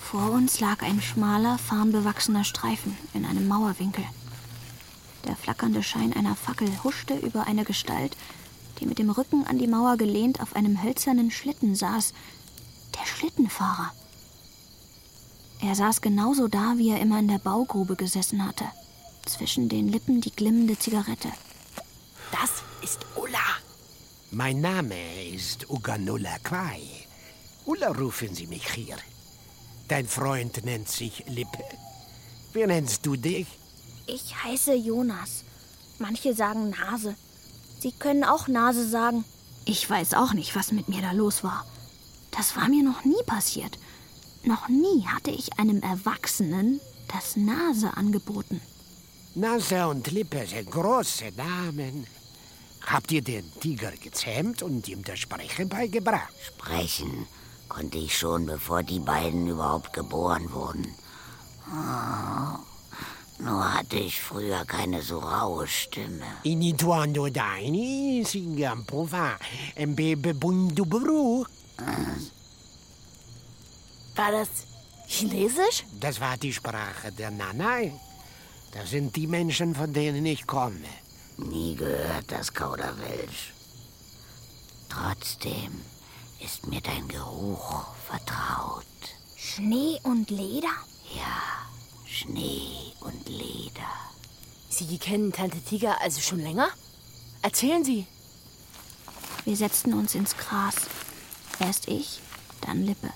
Vor 0.00 0.30
uns 0.30 0.58
lag 0.60 0.82
ein 0.82 1.02
schmaler, 1.02 1.58
farnbewachsener 1.58 2.44
Streifen 2.44 2.96
in 3.12 3.26
einem 3.26 3.46
Mauerwinkel. 3.46 4.04
Der 5.26 5.36
flackernde 5.36 5.82
Schein 5.82 6.14
einer 6.14 6.34
Fackel 6.34 6.68
huschte 6.82 7.14
über 7.14 7.46
eine 7.46 7.64
Gestalt, 7.64 8.16
die 8.80 8.86
mit 8.86 8.98
dem 8.98 9.10
Rücken 9.10 9.44
an 9.46 9.58
die 9.58 9.66
Mauer 9.66 9.96
gelehnt 9.96 10.40
auf 10.40 10.54
einem 10.56 10.82
hölzernen 10.82 11.30
Schlitten 11.30 11.74
saß. 11.74 12.12
Der 12.94 13.06
Schlittenfahrer. 13.06 13.92
Er 15.60 15.74
saß 15.74 16.00
genauso 16.00 16.48
da, 16.48 16.74
wie 16.76 16.90
er 16.90 17.00
immer 17.00 17.18
in 17.18 17.28
der 17.28 17.38
Baugrube 17.38 17.96
gesessen 17.96 18.46
hatte. 18.46 18.64
Zwischen 19.26 19.68
den 19.68 19.88
Lippen 19.88 20.20
die 20.20 20.30
glimmende 20.30 20.78
Zigarette. 20.78 21.28
Das 22.30 22.62
ist 22.82 23.00
Ulla. 23.16 23.38
Mein 24.30 24.60
Name 24.60 24.94
ist 25.34 25.68
Uganulla 25.68 26.38
Quai. 26.44 26.82
Ulla 27.64 27.88
rufen 27.88 28.34
Sie 28.34 28.46
mich 28.46 28.68
hier. 28.68 28.96
Dein 29.88 30.06
Freund 30.06 30.64
nennt 30.64 30.88
sich 30.88 31.24
Lippe. 31.26 31.64
Wie 32.52 32.66
nennst 32.66 33.04
du 33.04 33.16
dich? 33.16 33.46
Ich 34.06 34.34
heiße 34.44 34.74
Jonas. 34.74 35.44
Manche 35.98 36.34
sagen 36.34 36.70
Nase. 36.70 37.16
Sie 37.80 37.92
können 37.92 38.24
auch 38.24 38.48
Nase 38.48 38.88
sagen. 38.88 39.24
Ich 39.64 39.88
weiß 39.88 40.14
auch 40.14 40.32
nicht, 40.32 40.56
was 40.56 40.72
mit 40.72 40.88
mir 40.88 41.02
da 41.02 41.12
los 41.12 41.44
war. 41.44 41.64
Das 42.30 42.56
war 42.56 42.68
mir 42.68 42.82
noch 42.82 43.04
nie 43.04 43.22
passiert. 43.26 43.78
Noch 44.44 44.68
nie 44.68 45.06
hatte 45.06 45.30
ich 45.30 45.58
einem 45.58 45.82
Erwachsenen 45.82 46.80
das 47.08 47.36
Nase 47.36 47.96
angeboten. 47.96 48.60
Nase 49.34 49.86
und 49.88 50.10
Lippe 50.10 50.46
sind 50.46 50.70
große 50.70 51.32
Namen. 51.36 52.06
Habt 52.86 53.12
ihr 53.12 53.22
den 53.22 53.44
Tiger 53.60 53.92
gezähmt 53.92 54.62
und 54.62 54.88
ihm 54.88 55.04
das 55.04 55.18
Sprechen 55.18 55.68
beigebracht? 55.68 56.32
Sprechen 56.46 57.26
konnte 57.68 57.98
ich 57.98 58.16
schon, 58.16 58.46
bevor 58.46 58.82
die 58.82 59.00
beiden 59.00 59.46
überhaupt 59.46 59.92
geboren 59.92 60.50
wurden. 60.52 60.94
Oh, 61.70 62.58
nur 63.38 63.74
hatte 63.74 63.96
ich 63.96 64.20
früher 64.20 64.64
keine 64.64 65.00
so 65.02 65.18
raue 65.18 65.66
Stimme. 65.66 66.26
Inituando 66.42 67.28
daini, 67.28 68.24
singam 68.26 68.84
pova, 68.84 69.38
mbebe 69.76 70.34
bundubru. 70.34 71.46
War 74.16 74.32
das 74.32 74.48
Chinesisch? 75.06 75.84
Das 76.00 76.20
war 76.20 76.36
die 76.36 76.52
Sprache 76.52 77.12
der 77.12 77.30
Nanai. 77.30 77.92
Das 78.72 78.90
sind 78.90 79.14
die 79.14 79.26
Menschen, 79.26 79.74
von 79.74 79.92
denen 79.92 80.26
ich 80.26 80.46
komme. 80.46 80.90
Nie 81.36 81.76
gehört 81.76 82.30
das 82.30 82.52
Kauderwelsch. 82.52 83.54
Trotzdem 84.88 85.80
ist 86.44 86.66
mir 86.66 86.80
dein 86.80 87.06
Geruch 87.06 87.86
vertraut. 88.06 88.84
Schnee 89.36 89.98
und 90.02 90.30
Leder? 90.30 90.76
Ja, 91.14 91.68
Schnee 92.04 92.87
und 93.00 93.28
Leder. 93.28 93.92
Sie 94.70 94.98
kennen 94.98 95.32
Tante 95.32 95.60
Tiger 95.60 96.00
also 96.00 96.20
schon 96.20 96.40
länger? 96.40 96.68
Erzählen 97.42 97.84
Sie. 97.84 98.06
Wir 99.44 99.56
setzten 99.56 99.94
uns 99.94 100.14
ins 100.14 100.36
Gras. 100.36 100.74
Erst 101.60 101.88
ich, 101.88 102.20
dann 102.60 102.84
Lippe. 102.84 103.10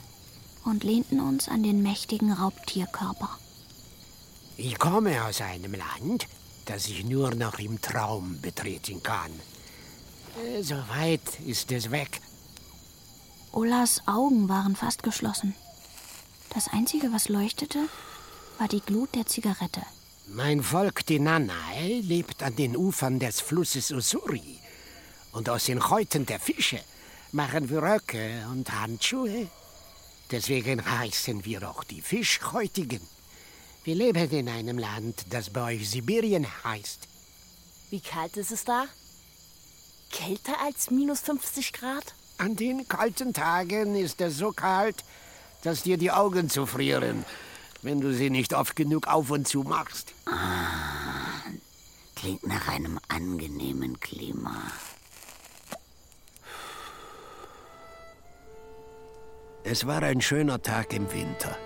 Und 0.65 0.85
lehnten 0.85 1.21
uns 1.21 1.49
an 1.49 1.63
den 1.63 1.83
mächtigen 1.83 2.33
Raubtierkörper. 2.33 3.39
Ich 4.57 4.79
komme 4.79 5.25
aus 5.25 5.41
einem 5.41 5.75
Land, 5.75 6.27
das 6.67 6.87
ich 6.89 7.05
nur 7.05 7.35
noch 7.35 7.59
im 7.59 7.81
Traum 7.81 8.41
betreten 8.41 9.03
kann. 9.03 9.31
Äh, 10.45 10.63
So 10.63 10.77
weit 10.89 11.41
ist 11.47 11.73
es 11.73 11.91
weg. 11.91 12.21
Ullas 13.51 14.03
Augen 14.07 14.49
waren 14.49 14.77
fast 14.77 15.03
geschlossen. 15.03 15.55
Das 16.55 16.69
Einzige, 16.69 17.13
was 17.13 17.29
leuchtete, 17.29 17.81
war 18.59 18.69
die 18.69 18.81
Glut 18.81 19.15
der 19.15 19.27
Zigarette. 19.27 19.83
Mein 20.29 20.63
Volk, 20.63 21.05
die 21.07 21.19
Nanae, 21.19 22.01
lebt 22.01 22.43
an 22.43 22.57
den 22.57 22.77
Ufern 22.77 23.19
des 23.19 23.41
Flusses 23.41 23.91
Usuri. 23.91 24.59
Und 25.33 25.49
aus 25.49 25.65
den 25.65 25.89
Häuten 25.91 26.27
der 26.27 26.41
Fische 26.41 26.81
machen 27.33 27.69
wir 27.69 27.83
Röcke 27.83 28.47
und 28.51 28.71
Handschuhe. 28.73 29.49
Deswegen 30.31 30.85
heißen 30.85 31.45
wir 31.45 31.69
auch 31.69 31.85
die 31.85 32.01
Fischhäutigen. 32.01 33.01
Wir 33.85 33.95
leben 33.95 34.31
in 34.31 34.49
einem 34.49 34.79
Land, 34.79 35.27
das 35.31 35.51
bei 35.51 35.75
euch 35.75 35.91
Sibirien 35.91 36.47
heißt. 36.65 37.09
Wie 37.91 38.01
kalt 38.01 38.37
ist 38.37 38.53
es 38.53 38.65
da? 38.65 38.87
Kälter 40.11 40.61
als 40.61 40.91
minus 40.91 41.21
50 41.21 41.73
Grad? 41.73 42.15
An 42.39 42.57
den 42.57 42.87
kalten 42.89 43.33
Tagen 43.33 43.97
ist 43.97 44.21
es 44.21 44.39
so 44.39 44.53
kalt, 44.53 45.05
dass 45.63 45.83
dir 45.83 45.97
die 45.97 46.11
Augen 46.11 46.49
zufrieren, 46.49 47.25
wenn 47.83 48.01
du 48.01 48.15
sie 48.15 48.31
nicht 48.31 48.55
oft 48.55 48.77
genug 48.77 49.09
auf 49.09 49.31
und 49.31 49.47
zu 49.47 49.63
machst. 49.63 50.15
Klingt 52.15 52.47
nach 52.47 52.69
einem 52.69 52.99
angenehmen 53.09 53.99
Klima. 54.01 54.63
Es 59.65 59.87
war 59.87 60.03
ein 60.03 60.21
schöner 60.21 60.63
Tag 60.63 60.93
im 60.93 61.13
Winter. 61.13 61.57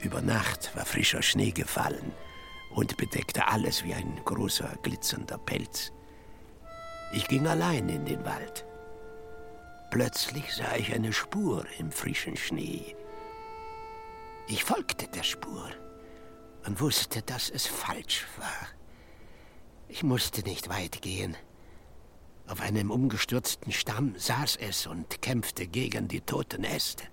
Über 0.00 0.22
Nacht 0.22 0.74
war 0.74 0.86
frischer 0.86 1.22
Schnee 1.22 1.50
gefallen 1.50 2.12
und 2.74 2.96
bedeckte 2.96 3.48
alles 3.48 3.84
wie 3.84 3.94
ein 3.94 4.20
großer 4.24 4.78
glitzernder 4.82 5.38
Pelz. 5.38 5.92
Ich 7.12 7.26
ging 7.26 7.46
allein 7.46 7.88
in 7.88 8.04
den 8.04 8.24
Wald. 8.24 8.64
Plötzlich 9.90 10.54
sah 10.54 10.76
ich 10.76 10.94
eine 10.94 11.12
Spur 11.12 11.66
im 11.78 11.90
frischen 11.90 12.36
Schnee. 12.36 12.94
Ich 14.50 14.64
folgte 14.64 15.06
der 15.06 15.22
Spur 15.22 15.70
und 16.66 16.80
wusste, 16.80 17.22
dass 17.22 17.50
es 17.50 17.66
falsch 17.66 18.26
war. 18.36 18.66
Ich 19.86 20.02
musste 20.02 20.42
nicht 20.42 20.68
weit 20.68 21.02
gehen. 21.02 21.36
Auf 22.48 22.60
einem 22.60 22.90
umgestürzten 22.90 23.70
Stamm 23.70 24.18
saß 24.18 24.56
es 24.56 24.88
und 24.88 25.22
kämpfte 25.22 25.68
gegen 25.68 26.08
die 26.08 26.20
toten 26.20 26.64
Äste. 26.64 27.04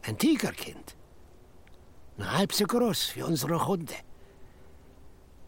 Ein 0.00 0.16
Tigerkind. 0.16 0.96
Nur 2.16 2.32
halb 2.32 2.54
so 2.54 2.64
groß 2.64 3.14
wie 3.16 3.24
unsere 3.24 3.66
Hunde. 3.66 3.96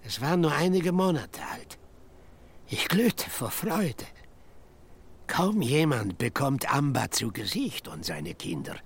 Es 0.02 0.21
war 0.21 0.37
nur 0.37 0.52
einige 0.52 0.92
Monate 0.92 1.40
alt. 1.50 1.78
Ich 2.69 2.88
glühte 2.88 3.30
vor 3.30 3.50
Freude. 3.50 4.04
Kaum 5.26 5.62
jemand 5.62 6.19
bekommt 6.19 6.71
Amba 6.71 7.11
zu 7.11 7.33
Gesicht 7.33 7.88
und 7.88 8.04
seine 8.04 8.35
Kinder. 8.35 8.76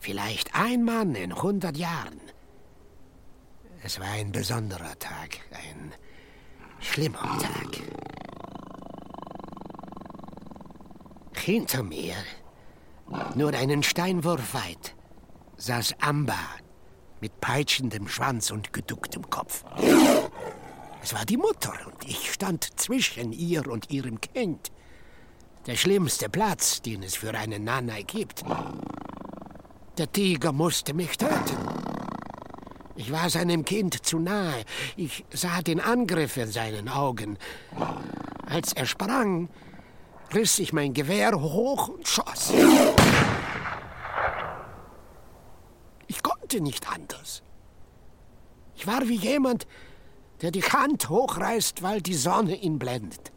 Vielleicht 0.00 0.54
ein 0.54 0.82
Mann 0.82 1.14
in 1.14 1.42
hundert 1.42 1.76
Jahren. 1.76 2.20
Es 3.84 4.00
war 4.00 4.08
ein 4.08 4.32
besonderer 4.32 4.98
Tag, 4.98 5.40
ein 5.52 5.92
schlimmer 6.80 7.38
Tag. 7.38 7.82
Hinter 11.34 11.82
mir, 11.82 12.14
nur 13.34 13.52
einen 13.52 13.82
Steinwurf 13.82 14.54
weit, 14.54 14.94
saß 15.58 15.96
Amba 16.00 16.38
mit 17.20 17.40
peitschendem 17.40 18.08
Schwanz 18.08 18.50
und 18.50 18.72
geducktem 18.72 19.28
Kopf. 19.28 19.64
Es 21.02 21.12
war 21.12 21.26
die 21.26 21.36
Mutter 21.36 21.74
und 21.86 22.08
ich 22.08 22.32
stand 22.32 22.78
zwischen 22.80 23.32
ihr 23.32 23.66
und 23.66 23.90
ihrem 23.90 24.20
Kind. 24.20 24.72
Der 25.66 25.76
schlimmste 25.76 26.30
Platz, 26.30 26.80
den 26.80 27.02
es 27.02 27.16
für 27.16 27.34
einen 27.34 27.64
Nanai 27.64 28.02
gibt. 28.02 28.44
Der 30.00 30.10
Tiger 30.10 30.52
musste 30.52 30.94
mich 30.94 31.18
töten. 31.18 31.58
Ich 32.96 33.12
war 33.12 33.28
seinem 33.28 33.66
Kind 33.66 34.06
zu 34.06 34.18
nahe. 34.18 34.64
Ich 34.96 35.26
sah 35.30 35.60
den 35.60 35.78
Angriff 35.78 36.38
in 36.38 36.50
seinen 36.50 36.88
Augen. 36.88 37.36
Als 38.46 38.72
er 38.72 38.86
sprang, 38.86 39.50
riss 40.32 40.58
ich 40.58 40.72
mein 40.72 40.94
Gewehr 40.94 41.38
hoch 41.38 41.88
und 41.88 42.08
schoss. 42.08 42.50
Ich 46.06 46.22
konnte 46.22 46.62
nicht 46.62 46.90
anders. 46.90 47.42
Ich 48.76 48.86
war 48.86 49.06
wie 49.06 49.16
jemand, 49.16 49.66
der 50.40 50.50
die 50.50 50.62
Hand 50.62 51.10
hochreißt, 51.10 51.82
weil 51.82 52.00
die 52.00 52.14
Sonne 52.14 52.54
ihn 52.54 52.78
blendet. 52.78 53.32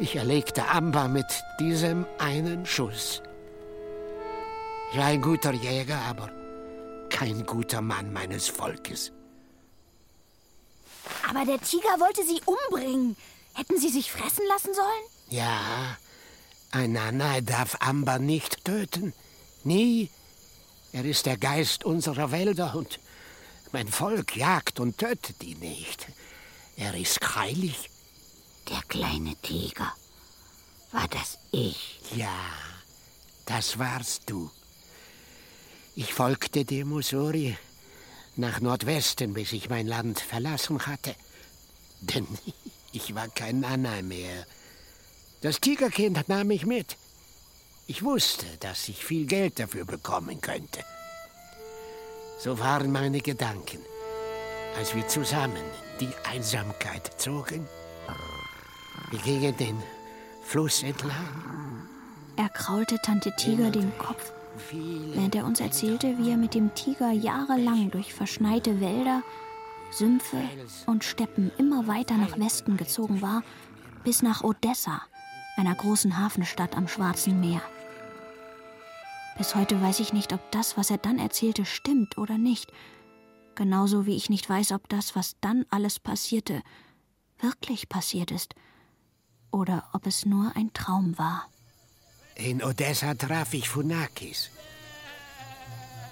Ich 0.00 0.16
erlegte 0.16 0.66
Amba 0.66 1.06
mit 1.06 1.44
diesem 1.60 2.06
einen 2.18 2.66
Schuss. 2.66 3.22
War 4.96 5.06
ein 5.06 5.20
guter 5.20 5.52
Jäger, 5.52 5.98
aber 6.00 6.30
kein 7.10 7.44
guter 7.44 7.82
Mann 7.82 8.14
meines 8.14 8.48
Volkes. 8.48 9.12
Aber 11.28 11.44
der 11.44 11.60
Tiger 11.60 12.00
wollte 12.00 12.24
sie 12.24 12.40
umbringen. 12.46 13.14
Hätten 13.52 13.78
sie 13.78 13.90
sich 13.90 14.10
fressen 14.10 14.46
lassen 14.48 14.72
sollen? 14.72 15.04
Ja, 15.28 15.98
ein 16.70 16.92
Nanai 16.92 17.42
darf 17.42 17.76
Amba 17.80 18.18
nicht 18.18 18.64
töten. 18.64 19.12
Nie. 19.64 20.08
Er 20.92 21.04
ist 21.04 21.26
der 21.26 21.36
Geist 21.36 21.84
unserer 21.84 22.32
Wälder 22.32 22.74
und 22.74 22.98
mein 23.72 23.88
Volk 23.88 24.34
jagt 24.34 24.80
und 24.80 24.96
tötet 24.96 25.42
ihn 25.44 25.58
nicht. 25.58 26.06
Er 26.76 26.94
ist 26.94 27.36
heilig. 27.36 27.90
Der 28.70 28.80
kleine 28.88 29.36
Tiger. 29.42 29.92
War 30.92 31.08
das 31.08 31.36
ich? 31.52 32.00
Ja, 32.14 32.38
das 33.44 33.78
warst 33.78 34.22
du. 34.30 34.50
Ich 35.98 36.12
folgte 36.12 36.66
dem 36.66 36.92
Usuri 36.92 37.56
nach 38.36 38.60
Nordwesten, 38.60 39.32
bis 39.32 39.54
ich 39.54 39.70
mein 39.70 39.86
Land 39.86 40.20
verlassen 40.20 40.86
hatte. 40.86 41.14
Denn 42.00 42.26
ich 42.92 43.14
war 43.14 43.28
kein 43.28 43.60
Nanai 43.60 44.02
mehr. 44.02 44.46
Das 45.40 45.58
Tigerkind 45.58 46.28
nahm 46.28 46.48
mich 46.48 46.66
mit. 46.66 46.98
Ich 47.86 48.02
wusste, 48.02 48.44
dass 48.60 48.88
ich 48.88 49.02
viel 49.02 49.24
Geld 49.24 49.58
dafür 49.58 49.86
bekommen 49.86 50.38
könnte. 50.42 50.80
So 52.40 52.58
waren 52.58 52.92
meine 52.92 53.20
Gedanken, 53.20 53.78
als 54.76 54.94
wir 54.94 55.08
zusammen 55.08 55.64
die 55.98 56.12
Einsamkeit 56.30 57.18
zogen. 57.18 57.66
Wir 59.10 59.20
gingen 59.20 59.56
den 59.56 59.82
Fluss 60.44 60.82
entlang. 60.82 61.88
Er 62.36 62.50
kraulte 62.50 62.98
Tante 63.00 63.34
Tiger 63.36 63.70
den 63.70 63.96
Kopf, 63.96 64.32
während 64.70 65.34
er 65.34 65.44
uns 65.44 65.60
erzählte, 65.60 66.18
wie 66.18 66.30
er 66.30 66.36
mit 66.36 66.54
dem 66.54 66.74
Tiger 66.74 67.10
jahrelang 67.10 67.90
durch 67.90 68.14
verschneite 68.14 68.80
Wälder, 68.80 69.22
Sümpfe 69.90 70.42
und 70.86 71.04
Steppen 71.04 71.50
immer 71.58 71.86
weiter 71.86 72.16
nach 72.16 72.38
Westen 72.38 72.76
gezogen 72.76 73.22
war, 73.22 73.42
bis 74.04 74.22
nach 74.22 74.42
Odessa, 74.42 75.02
einer 75.56 75.74
großen 75.74 76.18
Hafenstadt 76.18 76.76
am 76.76 76.88
Schwarzen 76.88 77.40
Meer. 77.40 77.62
Bis 79.38 79.54
heute 79.54 79.80
weiß 79.80 80.00
ich 80.00 80.12
nicht, 80.12 80.32
ob 80.32 80.50
das, 80.50 80.76
was 80.76 80.90
er 80.90 80.98
dann 80.98 81.18
erzählte, 81.18 81.64
stimmt 81.64 82.16
oder 82.16 82.38
nicht. 82.38 82.72
Genauso 83.54 84.06
wie 84.06 84.16
ich 84.16 84.30
nicht 84.30 84.48
weiß, 84.48 84.72
ob 84.72 84.88
das, 84.88 85.14
was 85.14 85.36
dann 85.40 85.64
alles 85.70 85.98
passierte, 85.98 86.62
wirklich 87.38 87.88
passiert 87.88 88.30
ist 88.30 88.54
oder 89.50 89.88
ob 89.92 90.06
es 90.06 90.26
nur 90.26 90.52
ein 90.54 90.72
Traum 90.72 91.18
war. 91.18 91.48
In 92.36 92.62
Odessa 92.62 93.14
traf 93.14 93.54
ich 93.54 93.68
Funakis. 93.68 94.50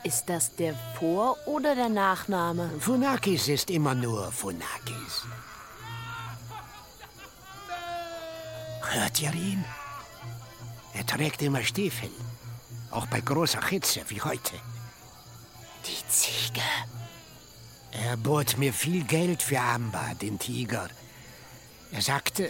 Ist 0.05 0.25
das 0.27 0.55
der 0.57 0.75
Vor- 0.99 1.37
oder 1.47 1.75
der 1.75 1.91
Nachname? 1.91 2.71
Funakis 2.81 3.49
ist 3.49 3.71
immer 3.71 3.95
nur 3.95 4.33
Funakis. 4.33 5.23
Hört 8.83 9.21
ihr 9.21 9.35
ihn? 9.35 9.65
Er 10.95 11.07
trägt 11.07 11.43
immer 11.43 11.63
Stiefel. 11.63 12.11
Auch 12.91 13.07
bei 13.07 13.21
großer 13.21 13.67
Hitze 13.67 14.01
wie 14.09 14.21
heute. 14.23 14.55
Die 15.87 16.09
Ziege. 16.09 16.63
Er 17.93 18.17
bot 18.17 18.57
mir 18.57 18.73
viel 18.73 19.05
Geld 19.05 19.43
für 19.43 19.61
Amba, 19.61 20.15
den 20.15 20.39
Tiger. 20.39 20.89
Er 21.93 22.03
sagte, 22.03 22.49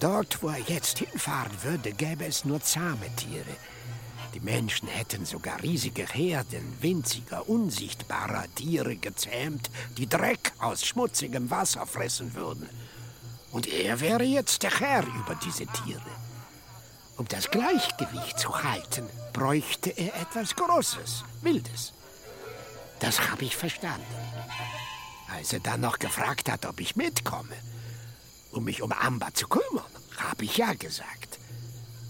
dort, 0.00 0.42
wo 0.42 0.48
er 0.48 0.60
jetzt 0.60 0.98
hinfahren 0.98 1.52
würde, 1.62 1.92
gäbe 1.92 2.24
es 2.26 2.44
nur 2.44 2.60
zahme 2.60 3.14
Tiere. 3.16 3.56
Die 4.34 4.40
Menschen 4.40 4.88
hätten 4.88 5.24
sogar 5.24 5.62
riesige 5.62 6.06
Herden 6.06 6.76
winziger, 6.80 7.48
unsichtbarer 7.48 8.46
Tiere 8.56 8.96
gezähmt, 8.96 9.70
die 9.96 10.08
Dreck 10.08 10.52
aus 10.58 10.84
schmutzigem 10.84 11.50
Wasser 11.50 11.86
fressen 11.86 12.34
würden. 12.34 12.68
Und 13.52 13.68
er 13.68 14.00
wäre 14.00 14.24
jetzt 14.24 14.64
der 14.64 14.80
Herr 14.80 15.04
über 15.04 15.36
diese 15.44 15.66
Tiere. 15.66 16.02
Um 17.16 17.28
das 17.28 17.48
Gleichgewicht 17.48 18.40
zu 18.40 18.64
halten, 18.64 19.08
bräuchte 19.32 19.90
er 19.90 20.20
etwas 20.20 20.56
Großes, 20.56 21.22
Wildes. 21.42 21.92
Das 22.98 23.30
habe 23.30 23.44
ich 23.44 23.56
verstanden. 23.56 24.02
Als 25.32 25.52
er 25.52 25.60
dann 25.60 25.80
noch 25.80 26.00
gefragt 26.00 26.50
hat, 26.50 26.66
ob 26.66 26.80
ich 26.80 26.96
mitkomme, 26.96 27.54
um 28.54 28.64
mich 28.64 28.82
um 28.82 28.92
Amber 28.92 29.32
zu 29.34 29.46
kümmern, 29.48 29.84
habe 30.16 30.44
ich 30.44 30.56
ja 30.56 30.72
gesagt. 30.74 31.38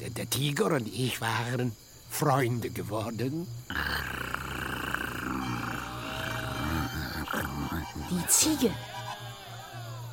Denn 0.00 0.14
der 0.14 0.28
Tiger 0.28 0.66
und 0.66 0.86
ich 0.86 1.20
waren 1.20 1.72
Freunde 2.10 2.70
geworden. 2.70 3.46
Die 8.10 8.26
Ziege. 8.28 8.70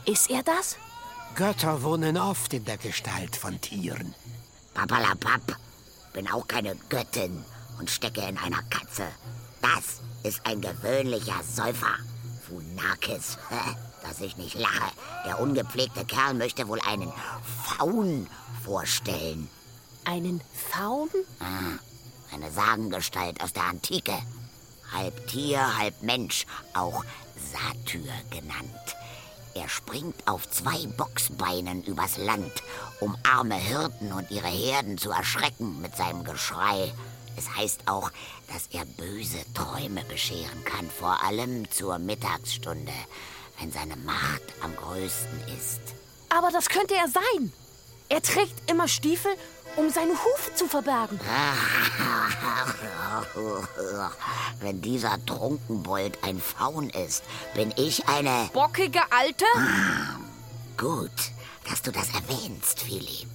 Ist 0.05 0.29
er 0.29 0.43
das? 0.43 0.77
Götter 1.35 1.83
wohnen 1.83 2.17
oft 2.17 2.53
in 2.53 2.65
der 2.65 2.77
Gestalt 2.77 3.35
von 3.35 3.59
Tieren. 3.61 4.15
Papalapap, 4.73 5.57
bin 6.13 6.27
auch 6.29 6.47
keine 6.47 6.75
Göttin 6.89 7.43
und 7.79 7.89
stecke 7.89 8.21
in 8.21 8.37
einer 8.37 8.63
Katze. 8.63 9.03
Das 9.61 10.01
ist 10.23 10.45
ein 10.45 10.61
gewöhnlicher 10.61 11.41
Säufer. 11.43 11.95
Funakis, 12.47 13.37
dass 14.03 14.21
ich 14.21 14.37
nicht 14.37 14.55
lache. 14.55 14.91
Der 15.25 15.39
ungepflegte 15.39 16.05
Kerl 16.05 16.33
möchte 16.33 16.67
wohl 16.67 16.79
einen 16.81 17.11
Faun 17.63 18.27
vorstellen. 18.63 19.49
Einen 20.05 20.41
Faun? 20.71 21.09
Ah, 21.39 21.77
eine 22.33 22.51
Sagengestalt 22.51 23.41
aus 23.41 23.53
der 23.53 23.63
Antike. 23.63 24.13
Halb 24.91 25.27
Tier, 25.27 25.77
halb 25.77 26.01
Mensch, 26.01 26.45
auch 26.73 27.03
Satyr 27.35 28.11
genannt. 28.29 28.95
Er 29.53 29.67
springt 29.67 30.27
auf 30.27 30.49
zwei 30.49 30.87
Boxbeinen 30.97 31.83
übers 31.83 32.17
Land, 32.17 32.63
um 33.01 33.17
arme 33.23 33.55
Hirten 33.55 34.13
und 34.13 34.31
ihre 34.31 34.47
Herden 34.47 34.97
zu 34.97 35.11
erschrecken 35.11 35.81
mit 35.81 35.95
seinem 35.95 36.23
Geschrei. 36.23 36.93
Es 37.35 37.53
heißt 37.55 37.81
auch, 37.87 38.11
dass 38.47 38.67
er 38.71 38.85
böse 38.85 39.39
Träume 39.53 40.03
bescheren 40.05 40.63
kann, 40.63 40.89
vor 40.89 41.23
allem 41.23 41.69
zur 41.69 41.99
Mittagsstunde, 41.99 42.93
wenn 43.61 43.71
seine 43.71 43.95
Macht 43.97 44.41
am 44.61 44.75
größten 44.75 45.39
ist. 45.57 45.81
Aber 46.29 46.49
das 46.51 46.67
könnte 46.69 46.95
er 46.95 47.07
sein. 47.07 47.53
Er 48.09 48.21
trägt 48.21 48.69
immer 48.69 48.87
Stiefel, 48.87 49.31
um 49.75 49.89
seine 49.89 50.13
Hufe 50.13 50.53
zu 50.55 50.67
verbergen. 50.67 51.19
Wenn 54.59 54.81
dieser 54.81 55.23
Trunkenbold 55.25 56.17
ein 56.23 56.41
Faun 56.41 56.89
ist, 56.89 57.23
bin 57.53 57.73
ich 57.77 58.07
eine... 58.07 58.49
Bockige 58.51 59.01
Alte? 59.11 59.45
Gut, 60.77 61.11
dass 61.69 61.81
du 61.81 61.91
das 61.91 62.09
erwähnst, 62.09 62.81
Philipp. 62.81 63.29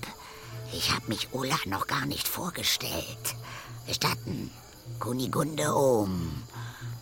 Ich 0.73 0.93
habe 0.93 1.07
mich 1.09 1.29
Ulla 1.33 1.57
noch 1.67 1.87
gar 1.87 2.05
nicht 2.05 2.29
vorgestellt. 2.29 3.37
Gestatten, 3.87 4.51
Kunigunde 4.99 5.75
Ohm, 5.75 6.43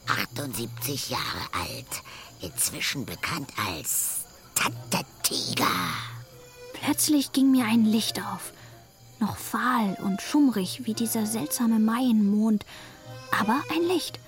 78 0.07 1.11
Jahre 1.11 1.23
alt, 1.53 2.03
inzwischen 2.41 3.07
bekannt 3.07 3.51
als 3.69 4.25
Tante 4.55 5.05
Tiger. 5.23 5.67
Plötzlich 6.75 7.33
ging 7.33 7.51
mir 7.51 7.65
ein 7.65 7.85
Licht 7.85 8.21
auf. 8.21 8.53
Noch 9.21 9.37
fahl 9.37 9.97
und 10.03 10.21
schummrig 10.21 10.83
wie 10.85 10.95
dieser 10.95 11.27
seltsame 11.27 11.79
Maienmond, 11.79 12.67
aber 13.31 13.63
ein 13.75 13.83
Licht. 13.83 14.21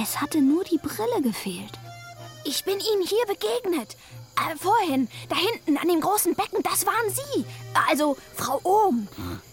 Es 0.00 0.20
hatte 0.20 0.40
nur 0.40 0.64
die 0.64 0.78
Brille 0.78 1.22
gefehlt. 1.22 1.72
Ich 2.44 2.64
bin 2.64 2.78
ihm 2.78 3.06
hier 3.06 3.26
begegnet. 3.26 3.96
Äh, 4.36 4.56
vorhin, 4.56 5.08
da 5.28 5.36
hinten 5.36 5.78
an 5.78 5.88
dem 5.88 6.00
großen 6.00 6.34
Becken, 6.34 6.62
das 6.62 6.86
waren 6.86 7.10
Sie. 7.10 7.44
Also 7.88 8.16
Frau 8.36 8.60
Ohm. 8.64 9.08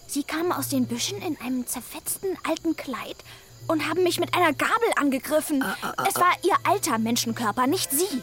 Sie 0.06 0.24
kamen 0.24 0.52
aus 0.52 0.68
den 0.68 0.86
Büschen 0.86 1.22
in 1.22 1.40
einem 1.40 1.66
zerfetzten 1.66 2.36
alten 2.44 2.76
Kleid 2.76 3.16
und 3.66 3.88
haben 3.88 4.02
mich 4.02 4.20
mit 4.20 4.34
einer 4.34 4.52
Gabel 4.52 4.88
angegriffen. 4.96 5.64
Es 6.08 6.16
war 6.16 6.32
Ihr 6.42 6.54
alter 6.64 6.98
Menschenkörper, 6.98 7.66
nicht 7.66 7.90
Sie. 7.90 8.22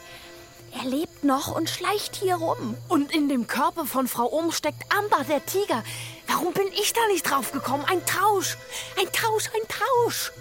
Er 0.72 0.88
lebt 0.88 1.24
noch 1.24 1.56
und 1.56 1.70
schleicht 1.70 2.16
hier 2.16 2.36
rum. 2.36 2.76
Und 2.88 3.12
in 3.14 3.28
dem 3.28 3.48
Körper 3.48 3.86
von 3.86 4.08
Frau 4.08 4.32
Ohm 4.32 4.52
steckt 4.52 4.84
Amber, 4.96 5.24
der 5.28 5.46
Tiger. 5.46 5.84
Warum 6.28 6.54
bin 6.54 6.68
ich 6.80 6.94
da 6.94 7.02
nicht 7.12 7.30
drauf 7.30 7.52
gekommen? 7.52 7.84
Ein 7.90 8.06
Tausch. 8.06 8.58
Ein 9.00 9.12
Tausch, 9.12 9.48
ein 9.48 9.68
Tausch. 9.68 10.32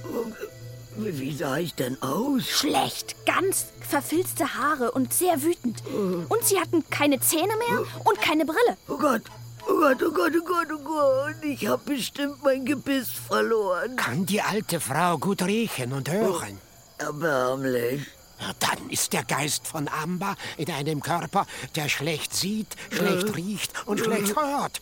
Wie 0.96 1.34
sah 1.34 1.56
ich 1.58 1.74
denn 1.74 2.00
aus? 2.02 2.46
Schlecht, 2.48 3.24
ganz 3.24 3.66
verfilzte 3.88 4.54
Haare 4.54 4.90
und 4.90 5.14
sehr 5.14 5.42
wütend. 5.42 5.82
Und 6.28 6.44
Sie 6.44 6.60
hatten 6.60 6.84
keine 6.90 7.20
Zähne 7.20 7.54
mehr 7.56 7.84
und 8.04 8.20
keine 8.20 8.44
Brille. 8.44 8.76
Oh 8.88 8.98
Gott, 8.98 9.22
oh 9.68 9.80
Gott, 9.80 10.02
oh 10.02 10.10
Gott, 10.10 10.32
oh 10.36 10.44
Gott, 10.44 10.68
oh 10.72 10.78
Gott. 10.84 11.44
Ich 11.44 11.66
habe 11.66 11.82
bestimmt 11.84 12.42
mein 12.42 12.64
Gebiss 12.64 13.10
verloren. 13.10 13.96
Kann 13.96 14.26
die 14.26 14.40
alte 14.40 14.80
Frau 14.80 15.18
gut 15.18 15.42
riechen 15.42 15.92
und 15.92 16.10
hören? 16.10 16.58
Erbärmlich. 16.98 18.06
Ja, 18.40 18.52
dann 18.60 18.90
ist 18.90 19.12
der 19.12 19.24
Geist 19.24 19.66
von 19.66 19.88
Amber 19.88 20.36
in 20.56 20.70
einem 20.70 21.00
Körper, 21.02 21.46
der 21.74 21.88
schlecht 21.88 22.34
sieht, 22.34 22.76
schlecht 22.90 23.36
riecht 23.36 23.86
und 23.86 24.00
schlecht 24.00 24.36
hört. 24.36 24.80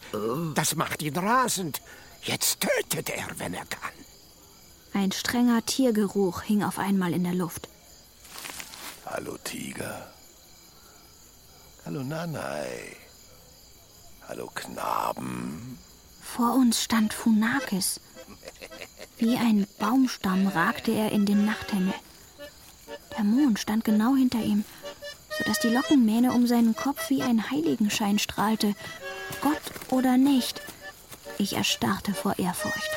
Das 0.54 0.76
macht 0.76 1.02
ihn 1.02 1.16
rasend. 1.16 1.80
Jetzt 2.22 2.60
tötet 2.60 3.08
er, 3.10 3.26
wenn 3.38 3.54
er 3.54 3.64
kann. 3.64 3.92
Ein 4.92 5.12
strenger 5.12 5.64
Tiergeruch 5.64 6.42
hing 6.42 6.62
auf 6.62 6.78
einmal 6.78 7.12
in 7.12 7.24
der 7.24 7.34
Luft. 7.34 7.68
Hallo 9.06 9.36
Tiger. 9.42 10.12
Hallo 11.84 12.02
Nanai. 12.02 12.96
Hallo 14.28 14.50
Knaben. 14.52 15.78
Vor 16.20 16.54
uns 16.54 16.82
stand 16.82 17.14
Funakis. 17.14 18.00
Wie 19.18 19.36
ein 19.36 19.68
Baumstamm 19.78 20.48
ragte 20.48 20.90
er 20.90 21.12
in 21.12 21.26
den 21.26 21.46
Nachthimmel. 21.46 21.94
Der 23.16 23.24
Mond 23.24 23.60
stand 23.60 23.84
genau 23.84 24.16
hinter 24.16 24.40
ihm, 24.40 24.64
sodass 25.38 25.60
die 25.60 25.68
Lockenmähne 25.68 26.32
um 26.32 26.48
seinen 26.48 26.74
Kopf 26.74 27.08
wie 27.08 27.22
ein 27.22 27.50
Heiligenschein 27.50 28.18
strahlte. 28.18 28.74
Gott 29.42 29.62
oder 29.90 30.16
nicht, 30.16 30.60
ich 31.38 31.54
erstarrte 31.54 32.12
vor 32.12 32.36
Ehrfurcht. 32.38 32.90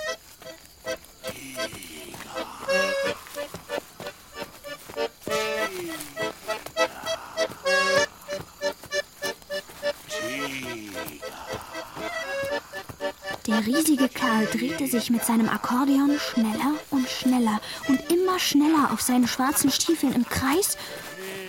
Riesige 13.69 14.09
Kerl 14.09 14.47
drehte 14.47 14.87
sich 14.87 15.09
mit 15.09 15.23
seinem 15.23 15.47
Akkordeon 15.47 16.17
schneller 16.19 16.73
und 16.89 17.07
schneller 17.07 17.61
und 17.87 17.99
immer 18.11 18.39
schneller 18.39 18.91
auf 18.91 19.01
seinen 19.01 19.27
schwarzen 19.27 19.71
Stiefeln 19.71 20.13
im 20.13 20.27
Kreis, 20.27 20.77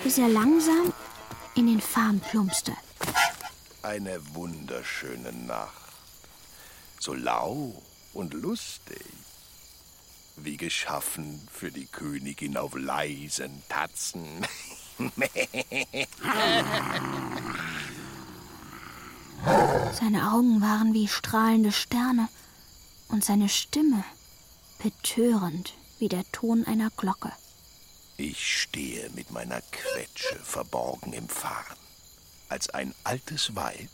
bis 0.04 0.18
er 0.18 0.28
langsam 0.28 0.92
in 1.54 1.66
den 1.66 1.80
Farn 1.80 2.20
plumpste. 2.20 2.72
Eine 3.82 4.20
wunderschöne 4.34 5.32
Nacht. 5.32 5.72
So 6.98 7.14
lau 7.14 7.82
und 8.12 8.34
lustig. 8.34 9.04
Wie 10.36 10.56
geschaffen 10.56 11.48
für 11.52 11.70
die 11.70 11.86
Königin 11.86 12.56
auf 12.56 12.74
leisen 12.74 13.62
Tatzen. 13.68 14.46
Seine 19.44 20.32
Augen 20.32 20.60
waren 20.60 20.94
wie 20.94 21.08
strahlende 21.08 21.72
Sterne 21.72 22.28
und 23.08 23.24
seine 23.24 23.48
Stimme 23.48 24.04
betörend 24.82 25.74
wie 25.98 26.08
der 26.08 26.24
Ton 26.32 26.66
einer 26.66 26.90
Glocke. 26.90 27.32
Ich 28.16 28.60
stehe 28.60 29.08
mit 29.10 29.30
meiner 29.30 29.60
Quetsche 29.62 30.36
verborgen 30.36 31.12
im 31.12 31.28
Farn, 31.28 31.76
als 32.48 32.68
ein 32.70 32.94
altes 33.04 33.54
Weib, 33.56 33.88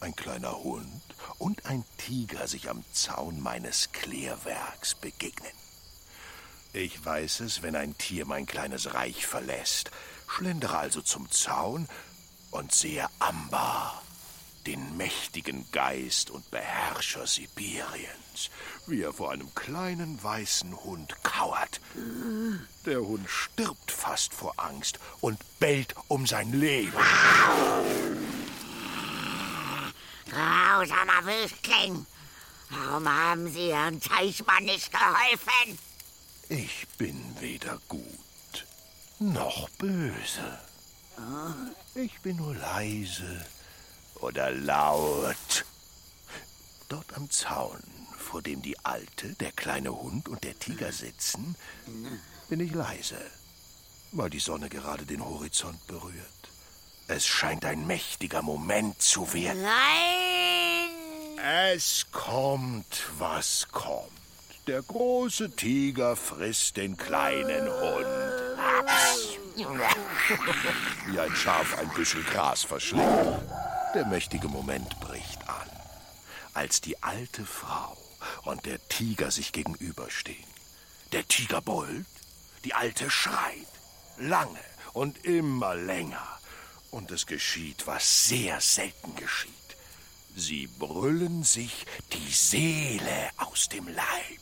ein 0.00 0.16
kleiner 0.16 0.62
Hund 0.62 1.02
und 1.38 1.66
ein 1.66 1.84
Tiger 1.98 2.48
sich 2.48 2.70
am 2.70 2.82
Zaun 2.92 3.40
meines 3.40 3.92
Klärwerks 3.92 4.94
begegnen. 4.94 5.52
Ich 6.72 7.04
weiß 7.04 7.40
es, 7.40 7.62
wenn 7.62 7.76
ein 7.76 7.98
Tier 7.98 8.24
mein 8.26 8.46
kleines 8.46 8.94
Reich 8.94 9.26
verlässt, 9.26 9.90
schlendere 10.26 10.78
also 10.78 11.02
zum 11.02 11.30
Zaun 11.30 11.88
und 12.50 12.72
sehe 12.72 13.06
Amber, 13.18 14.00
den 14.66 14.96
mächtigen 14.96 15.70
Geist 15.72 16.30
und 16.30 16.50
Beherrscher 16.50 17.26
Sibiriens, 17.26 18.50
wie 18.86 19.02
er 19.02 19.12
vor 19.12 19.32
einem 19.32 19.54
kleinen 19.54 20.22
weißen 20.22 20.76
Hund 20.84 21.14
kauert. 21.22 21.80
Der 22.86 23.00
Hund 23.00 23.28
stirbt 23.28 23.90
fast 23.90 24.34
vor 24.34 24.54
Angst 24.56 24.98
und 25.20 25.38
bellt 25.58 25.94
um 26.08 26.26
sein 26.26 26.52
Leben. 26.52 26.92
Grausamer 30.28 31.24
Wüstling! 31.24 32.06
Warum 32.70 33.08
haben 33.08 33.48
Sie 33.48 33.68
Ihrem 33.68 34.00
Teichmann 34.00 34.64
nicht 34.64 34.92
geholfen? 34.92 35.78
Ich 36.48 36.86
bin 36.98 37.20
weder 37.40 37.78
gut 37.88 38.66
noch 39.18 39.68
böse. 39.70 40.58
Ich 41.94 42.20
bin 42.20 42.36
nur 42.36 42.54
leise 42.54 43.44
oder 44.20 44.50
laut. 44.50 45.64
Dort 46.88 47.16
am 47.16 47.30
Zaun, 47.30 47.82
vor 48.18 48.42
dem 48.42 48.62
die 48.62 48.78
Alte, 48.84 49.34
der 49.34 49.52
kleine 49.52 49.90
Hund 49.90 50.28
und 50.28 50.44
der 50.44 50.58
Tiger 50.58 50.92
sitzen, 50.92 51.56
bin 52.48 52.60
ich 52.60 52.72
leise, 52.72 53.20
weil 54.12 54.30
die 54.30 54.40
Sonne 54.40 54.68
gerade 54.68 55.04
den 55.04 55.24
Horizont 55.24 55.86
berührt. 55.86 56.50
Es 57.06 57.26
scheint 57.26 57.64
ein 57.64 57.86
mächtiger 57.86 58.42
Moment 58.42 59.02
zu 59.02 59.32
werden. 59.32 59.62
Nein! 59.62 60.90
Es 61.66 62.06
kommt, 62.12 63.04
was 63.18 63.66
kommt. 63.72 64.10
Der 64.66 64.82
große 64.82 65.50
Tiger 65.56 66.14
frisst 66.14 66.76
den 66.76 66.96
kleinen 66.96 67.68
Hund. 67.68 68.06
Wie 71.06 71.18
ein 71.18 71.34
Schaf 71.34 71.78
ein 71.78 71.88
Büschel 71.88 72.22
Gras 72.24 72.62
verschlingt. 72.62 73.42
Der 73.92 74.06
mächtige 74.06 74.46
Moment 74.46 75.00
bricht 75.00 75.48
an, 75.48 75.68
als 76.54 76.80
die 76.80 77.02
alte 77.02 77.44
Frau 77.44 77.96
und 78.44 78.64
der 78.64 78.78
Tiger 78.88 79.32
sich 79.32 79.50
gegenüberstehen. 79.50 80.44
Der 81.10 81.26
Tiger 81.26 81.60
brüllt, 81.60 82.06
die 82.62 82.72
Alte 82.72 83.10
schreit, 83.10 83.66
lange 84.16 84.60
und 84.92 85.24
immer 85.24 85.74
länger. 85.74 86.24
Und 86.92 87.10
es 87.10 87.26
geschieht, 87.26 87.88
was 87.88 88.28
sehr 88.28 88.60
selten 88.60 89.16
geschieht. 89.16 89.50
Sie 90.36 90.68
brüllen 90.68 91.42
sich 91.42 91.84
die 92.12 92.30
Seele 92.30 93.30
aus 93.38 93.68
dem 93.68 93.88
Leib. 93.88 94.40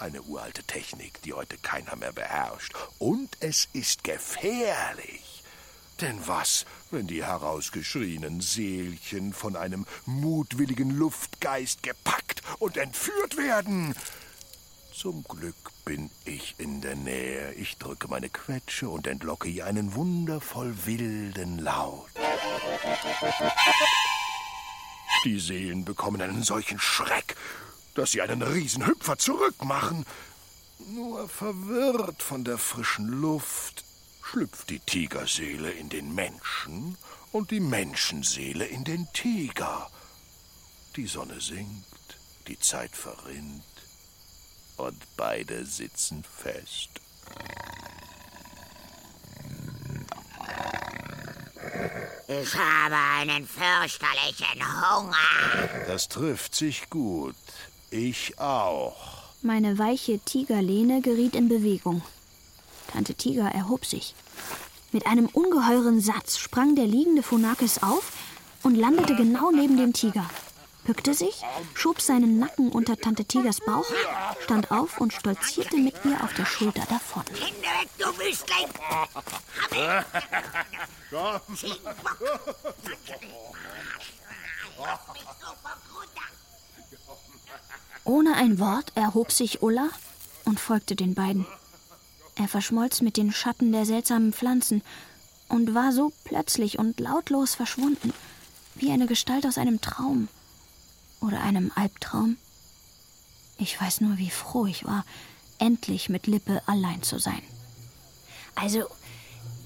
Eine 0.00 0.22
uralte 0.22 0.64
Technik, 0.64 1.22
die 1.22 1.34
heute 1.34 1.56
keiner 1.58 1.94
mehr 1.94 2.12
beherrscht. 2.12 2.74
Und 2.98 3.36
es 3.38 3.68
ist 3.72 4.02
gefährlich. 4.02 5.33
Denn 6.00 6.18
was, 6.26 6.66
wenn 6.90 7.06
die 7.06 7.24
herausgeschrienen 7.24 8.40
Seelchen 8.40 9.32
von 9.32 9.54
einem 9.56 9.86
mutwilligen 10.06 10.90
Luftgeist 10.90 11.82
gepackt 11.82 12.42
und 12.58 12.76
entführt 12.76 13.36
werden? 13.36 13.94
Zum 14.92 15.24
Glück 15.24 15.54
bin 15.84 16.10
ich 16.24 16.54
in 16.58 16.80
der 16.80 16.96
Nähe. 16.96 17.52
Ich 17.54 17.78
drücke 17.78 18.08
meine 18.08 18.28
Quetsche 18.28 18.88
und 18.88 19.06
entlocke 19.06 19.48
ihr 19.48 19.66
einen 19.66 19.94
wundervoll 19.94 20.74
wilden 20.84 21.58
Laut. 21.58 22.10
Die 25.24 25.38
Seelen 25.38 25.84
bekommen 25.84 26.20
einen 26.20 26.42
solchen 26.42 26.78
Schreck, 26.78 27.36
dass 27.94 28.12
sie 28.12 28.20
einen 28.20 28.42
Riesenhüpfer 28.42 29.18
zurückmachen. 29.18 30.04
Nur 30.78 31.28
verwirrt 31.28 32.22
von 32.22 32.44
der 32.44 32.58
frischen 32.58 33.08
Luft 33.08 33.84
schlüpft 34.34 34.68
die 34.70 34.80
Tigerseele 34.80 35.70
in 35.70 35.88
den 35.88 36.12
Menschen 36.12 36.98
und 37.30 37.52
die 37.52 37.60
Menschenseele 37.60 38.64
in 38.64 38.82
den 38.82 39.06
Tiger. 39.12 39.88
Die 40.96 41.06
Sonne 41.06 41.40
sinkt, 41.40 42.18
die 42.48 42.58
Zeit 42.58 42.90
verrinnt 42.90 43.62
und 44.76 45.00
beide 45.16 45.64
sitzen 45.64 46.24
fest. 46.24 46.90
Ich 52.26 52.54
habe 52.56 52.96
einen 53.20 53.46
fürchterlichen 53.46 54.64
Hunger. 54.82 55.86
Das 55.86 56.08
trifft 56.08 56.56
sich 56.56 56.90
gut. 56.90 57.36
Ich 57.90 58.36
auch. 58.40 58.96
Meine 59.42 59.78
weiche 59.78 60.18
Tigerlehne 60.18 61.02
geriet 61.02 61.36
in 61.36 61.48
Bewegung. 61.48 62.02
Tante 62.94 63.14
Tiger 63.14 63.48
erhob 63.48 63.84
sich. 63.84 64.14
Mit 64.92 65.06
einem 65.06 65.26
ungeheuren 65.26 66.00
Satz 66.00 66.38
sprang 66.38 66.76
der 66.76 66.86
liegende 66.86 67.24
Phonakis 67.24 67.82
auf 67.82 68.12
und 68.62 68.76
landete 68.76 69.16
genau 69.16 69.50
neben 69.50 69.76
dem 69.76 69.92
Tiger. 69.92 70.24
Bückte 70.84 71.12
sich, 71.12 71.42
schob 71.74 72.00
seinen 72.00 72.38
Nacken 72.38 72.70
unter 72.70 72.96
Tante 72.96 73.24
Tigers 73.24 73.58
Bauch, 73.60 73.86
stand 74.44 74.70
auf 74.70 75.00
und 75.00 75.12
stolzierte 75.12 75.76
mit 75.76 75.96
ihr 76.04 76.22
auf 76.22 76.34
der 76.34 76.46
Schulter 76.46 76.86
davon. 76.88 77.24
Hände 77.32 77.62
weg, 77.62 77.88
du 77.98 78.06
Wüstling! 78.16 78.68
Ohne 88.04 88.34
ein 88.36 88.60
Wort 88.60 88.92
erhob 88.94 89.32
sich 89.32 89.62
Ulla 89.62 89.88
und 90.44 90.60
folgte 90.60 90.94
den 90.94 91.14
beiden. 91.14 91.44
Er 92.36 92.48
verschmolz 92.48 93.00
mit 93.00 93.16
den 93.16 93.32
Schatten 93.32 93.72
der 93.72 93.86
seltsamen 93.86 94.32
Pflanzen 94.32 94.82
und 95.48 95.74
war 95.74 95.92
so 95.92 96.12
plötzlich 96.24 96.78
und 96.78 96.98
lautlos 96.98 97.54
verschwunden, 97.54 98.12
wie 98.74 98.90
eine 98.90 99.06
Gestalt 99.06 99.46
aus 99.46 99.58
einem 99.58 99.80
Traum 99.80 100.28
oder 101.20 101.40
einem 101.40 101.70
Albtraum. 101.74 102.36
Ich 103.56 103.80
weiß 103.80 104.00
nur, 104.00 104.18
wie 104.18 104.30
froh 104.30 104.66
ich 104.66 104.84
war, 104.84 105.04
endlich 105.58 106.08
mit 106.08 106.26
Lippe 106.26 106.62
allein 106.66 107.02
zu 107.02 107.18
sein. 107.18 107.42
Also, 108.56 108.84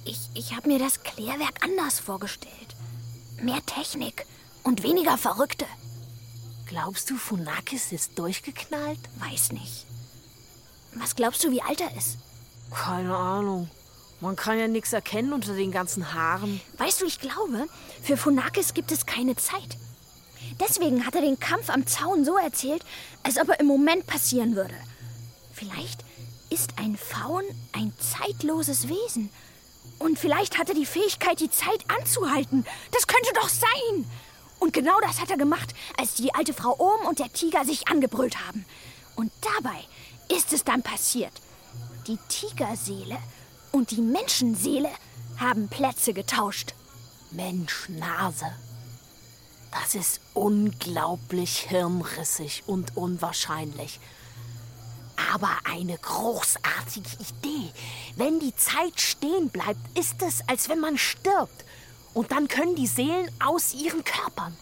ich, 0.05 0.29
ich 0.35 0.55
habe 0.55 0.69
mir 0.69 0.79
das 0.79 1.03
Klärwerk 1.03 1.65
anders 1.65 2.01
vorgestellt. 2.01 2.77
Mehr 3.41 3.65
Technik 3.65 4.27
und 4.63 4.83
weniger 4.83 5.17
Verrückte. 5.17 5.67
Glaubst 6.67 7.09
du, 7.09 7.17
Funakis 7.17 7.93
ist 7.93 8.19
durchgeknallt? 8.19 9.01
Weiß 9.19 9.53
nicht. 9.53 9.87
Was 10.95 11.17
glaubst 11.17 11.45
du, 11.45 11.51
wie 11.51 11.63
alt 11.63 11.81
er 11.81 11.97
ist? 11.97 12.19
Keine 12.75 13.17
Ahnung. 13.17 13.71
Man 14.21 14.35
kann 14.35 14.59
ja 14.59 14.67
nichts 14.67 14.93
erkennen 14.93 15.33
unter 15.33 15.55
den 15.55 15.71
ganzen 15.71 16.13
Haaren. 16.13 16.61
Weißt 16.77 17.01
du, 17.01 17.07
ich 17.07 17.21
glaube, 17.21 17.67
für 18.03 18.17
Funakis 18.17 18.75
gibt 18.75 18.91
es 18.91 19.07
keine 19.07 19.37
Zeit. 19.37 19.77
Deswegen 20.61 21.07
hat 21.07 21.15
er 21.15 21.21
den 21.21 21.39
Kampf 21.39 21.71
am 21.71 21.87
Zaun 21.87 22.25
so 22.25 22.37
erzählt, 22.37 22.85
als 23.23 23.39
ob 23.39 23.49
er 23.49 23.61
im 23.61 23.67
Moment 23.67 24.07
passieren 24.07 24.57
würde. 24.57 24.75
Vielleicht 25.53 26.05
ist 26.51 26.73
ein 26.79 26.97
Faun 26.97 27.45
ein 27.73 27.93
zeitloses 27.99 28.89
Wesen. 28.89 29.31
Und 29.99 30.19
vielleicht 30.19 30.59
hat 30.59 30.69
er 30.69 30.75
die 30.75 30.87
Fähigkeit, 30.87 31.41
die 31.41 31.51
Zeit 31.51 31.85
anzuhalten. 31.89 32.65
Das 32.93 33.07
könnte 33.07 33.31
doch 33.35 33.49
sein. 33.49 34.11
Und 34.59 34.73
genau 34.73 34.99
das 35.03 35.21
hat 35.21 35.31
er 35.31 35.37
gemacht, 35.37 35.75
als 35.97 36.15
die 36.15 36.35
alte 36.35 36.53
Frau 36.53 36.77
Ohm 36.79 37.07
und 37.07 37.21
der 37.21 37.33
Tiger 37.33 37.65
sich 37.65 37.89
angebrüllt 37.89 38.47
haben. 38.47 38.65
Und 39.15 39.31
dabei 39.57 39.79
ist 40.29 40.53
es 40.53 40.65
dann 40.65 40.83
passiert. 40.83 41.33
Die 42.09 42.19
Tigerseele 42.29 43.19
und 43.71 43.91
die 43.91 44.01
Menschenseele 44.01 44.89
haben 45.37 45.69
Plätze 45.69 46.15
getauscht. 46.15 46.73
Mensch, 47.31 47.91
Nase. 47.91 48.47
Das 49.71 49.95
ist 49.95 50.23
unglaublich 50.33 51.67
hirnrissig 51.69 52.63
und 52.67 52.97
unwahrscheinlich. 52.97 54.01
Aber 55.35 55.51
eine 55.71 55.99
großartige 55.99 57.11
Idee. 57.17 57.71
Wenn 58.17 58.41
die 58.41 58.57
Zeit 58.57 58.99
stehen 58.99 59.51
bleibt, 59.51 59.99
ist 59.99 60.23
es, 60.23 60.43
als 60.49 60.71
wenn 60.71 60.81
man 60.81 60.97
stirbt. 60.97 61.67
Und 62.15 62.33
dann 62.33 62.49
können 62.49 62.75
die 62.75 62.87
Seelen 62.87 63.31
aus 63.45 63.75
ihren 63.75 64.03
Körpern. 64.03 64.57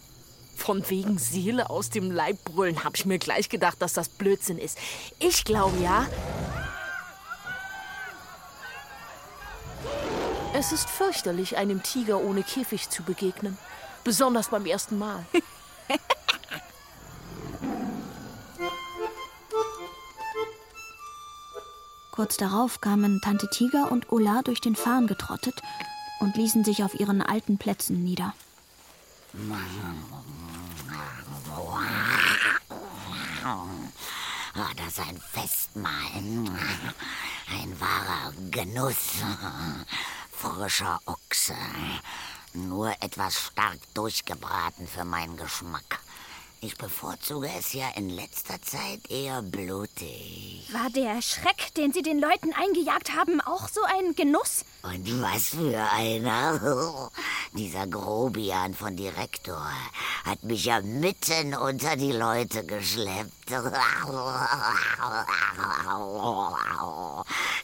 Von 0.57 0.89
wegen 0.89 1.17
Seele 1.17 1.69
aus 1.69 1.91
dem 1.91 2.11
Leib 2.11 2.43
brüllen, 2.43 2.83
habe 2.83 2.97
ich 2.97 3.05
mir 3.05 3.19
gleich 3.19 3.47
gedacht, 3.47 3.81
dass 3.81 3.93
das 3.93 4.09
Blödsinn 4.09 4.57
ist. 4.57 4.77
Ich 5.19 5.45
glaube 5.45 5.77
ja. 5.81 6.07
Es 10.59 10.71
ist 10.71 10.89
fürchterlich, 10.89 11.55
einem 11.57 11.83
Tiger 11.83 12.19
ohne 12.19 12.41
Käfig 12.41 12.89
zu 12.89 13.03
begegnen. 13.03 13.59
Besonders 14.03 14.49
beim 14.49 14.65
ersten 14.65 14.97
Mal. 14.97 15.23
Kurz 22.11 22.37
darauf 22.37 22.81
kamen 22.81 23.21
Tante 23.21 23.47
Tiger 23.51 23.91
und 23.91 24.11
Ulla 24.11 24.41
durch 24.41 24.59
den 24.59 24.75
Farn 24.75 25.05
getrottet 25.05 25.61
und 26.21 26.35
ließen 26.35 26.63
sich 26.63 26.83
auf 26.83 26.99
ihren 26.99 27.21
alten 27.21 27.59
Plätzen 27.59 28.03
nieder. 28.03 28.33
Oh, 33.45 34.63
das 34.75 34.87
ist 34.87 34.99
ein 35.01 35.21
Festmahl. 35.21 35.91
Ein 37.51 37.79
wahrer 37.79 38.33
Genuss. 38.49 39.21
Frischer 40.39 40.99
Ochse. 41.05 41.55
Nur 42.53 42.91
etwas 43.01 43.39
stark 43.39 43.79
durchgebraten 43.95 44.87
für 44.87 45.03
meinen 45.03 45.35
Geschmack. 45.35 45.99
Ich 46.61 46.77
bevorzuge 46.77 47.49
es 47.57 47.73
ja 47.73 47.87
in 47.95 48.09
letzter 48.09 48.61
Zeit 48.61 49.09
eher 49.09 49.41
blutig. 49.41 50.67
War 50.71 50.91
der 50.91 51.23
Schreck, 51.23 51.73
den 51.75 51.91
Sie 51.91 52.03
den 52.03 52.19
Leuten 52.19 52.53
eingejagt 52.53 53.15
haben, 53.15 53.41
auch 53.41 53.67
so 53.67 53.81
ein 53.83 54.15
Genuss? 54.15 54.63
Und 54.83 55.21
was 55.21 55.49
für 55.49 55.79
einer. 55.91 57.11
Dieser 57.53 57.87
Grobian 57.87 58.75
von 58.75 58.95
Direktor 58.95 59.71
hat 60.23 60.43
mich 60.43 60.65
ja 60.65 60.81
mitten 60.81 61.55
unter 61.55 61.95
die 61.95 62.11
Leute 62.11 62.63
geschleppt. 62.63 63.31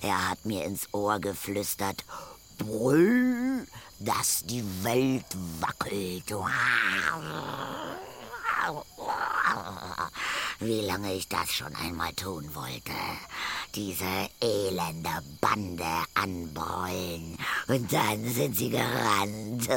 Er 0.01 0.29
hat 0.29 0.43
mir 0.45 0.65
ins 0.65 0.89
Ohr 0.91 1.19
geflüstert, 1.19 2.03
brüll, 2.57 3.67
dass 3.99 4.43
die 4.43 4.63
Welt 4.83 5.25
wackelt. 5.59 6.33
Wie 10.59 10.81
lange 10.81 11.13
ich 11.13 11.27
das 11.27 11.51
schon 11.51 11.75
einmal 11.75 12.13
tun 12.13 12.49
wollte. 12.53 12.91
Diese 13.75 14.29
elende 14.41 15.23
Bande 15.41 15.85
anbrüllen. 16.13 17.37
Und 17.67 17.91
dann 17.91 18.27
sind 18.33 18.55
sie 18.55 18.69
gerannt, 18.69 19.69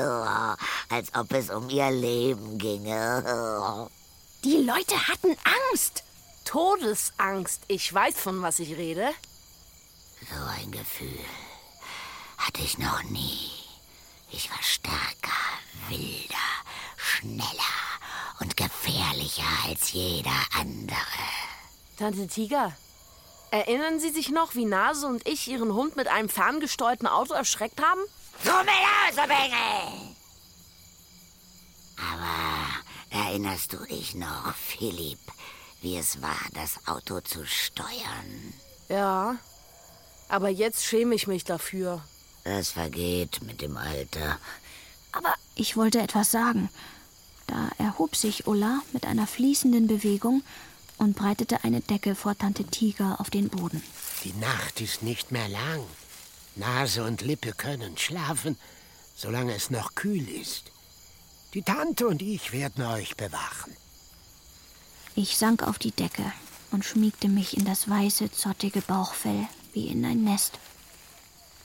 als 0.89 1.15
ob 1.15 1.33
es 1.33 1.51
um 1.51 1.69
ihr 1.71 1.91
Leben 1.91 2.59
ginge. 2.59 3.89
Die 4.45 4.59
Leute 4.59 5.09
hatten 5.09 5.37
Angst. 5.71 6.05
Todesangst. 6.45 7.62
Ich 7.67 7.93
weiß, 7.93 8.15
von 8.15 8.43
was 8.43 8.61
ich 8.61 8.77
rede. 8.77 9.11
So 10.31 10.45
ein 10.61 10.71
Gefühl 10.71 11.19
hatte 12.47 12.63
ich 12.63 12.79
noch 12.79 13.03
nie. 13.05 13.51
Ich 14.31 14.51
war 14.51 14.63
stärker, 14.63 15.33
wilder, 15.89 16.37
schneller 16.97 17.51
und 18.41 18.57
gefährlicher 18.57 19.45
als 19.67 19.93
jeder 19.93 20.37
andere. 20.59 20.97
Tante 21.99 22.27
Tiger, 22.29 22.73
erinnern 23.51 24.01
Sie 24.01 24.11
sich 24.11 24.31
noch, 24.31 24.55
wie 24.55 24.65
Nase 24.65 25.07
und 25.07 25.27
ich 25.27 25.49
Ihren 25.49 25.73
Hund 25.73 25.97
mit 25.97 26.09
einem 26.09 26.29
ferngesteuerten 26.29 27.09
Auto 27.09 27.35
erschreckt 27.35 27.83
haben? 27.83 28.01
So 28.45 28.53
mit 28.59 29.17
Bengel! 29.17 30.17
Aber 31.97 33.27
erinnerst 33.27 33.73
du 33.73 33.79
dich 33.87 34.15
noch, 34.15 34.55
Philipp, 34.55 35.21
wie 35.81 35.97
es 35.97 36.21
war, 36.23 36.39
das 36.53 36.87
Auto 36.87 37.21
zu 37.21 37.47
steuern? 37.47 38.55
Ja, 38.89 39.37
aber 40.29 40.49
jetzt 40.49 40.85
schäme 40.85 41.15
ich 41.15 41.27
mich 41.27 41.45
dafür. 41.45 42.03
Das 42.47 42.71
vergeht 42.71 43.43
mit 43.43 43.61
dem 43.61 43.77
Alter. 43.77 44.39
Aber 45.11 45.35
ich 45.57 45.77
wollte 45.77 45.99
etwas 45.99 46.31
sagen. 46.31 46.71
Da 47.49 47.71
erhob 47.77 48.15
sich 48.15 48.47
Ulla 48.47 48.83
mit 48.93 49.05
einer 49.05 49.27
fließenden 49.27 49.89
Bewegung 49.89 50.45
und 50.97 51.17
breitete 51.17 51.65
eine 51.65 51.81
Decke 51.81 52.15
vor 52.15 52.39
Tante 52.39 52.63
Tiger 52.63 53.21
auf 53.21 53.31
den 53.31 53.49
Boden. 53.49 53.83
Die 54.23 54.33
Nacht 54.35 54.81
ist 54.81 55.03
nicht 55.03 55.33
mehr 55.33 55.49
lang. 55.49 55.83
Nase 56.55 57.03
und 57.03 57.21
Lippe 57.23 57.53
können 57.53 57.99
schlafen, 57.99 58.57
solange 59.17 59.53
es 59.57 59.71
noch 59.71 59.97
kühl 59.97 60.29
ist. 60.29 60.71
Die 61.53 61.63
Tante 61.63 62.07
und 62.07 62.23
ich 62.23 62.53
werden 62.53 62.85
euch 62.85 63.17
bewachen. 63.17 63.77
Ich 65.17 65.37
sank 65.37 65.65
auf 65.65 65.81
die 65.81 65.91
Decke 65.91 66.33
und 66.71 66.85
schmiegte 66.85 67.29
mich 67.29 67.57
in 67.57 67.65
das 67.65 67.89
weiße, 67.89 68.31
zottige 68.31 68.83
Bauchfell 68.83 69.49
wie 69.73 69.89
in 69.89 70.05
ein 70.05 70.23
Nest. 70.23 70.61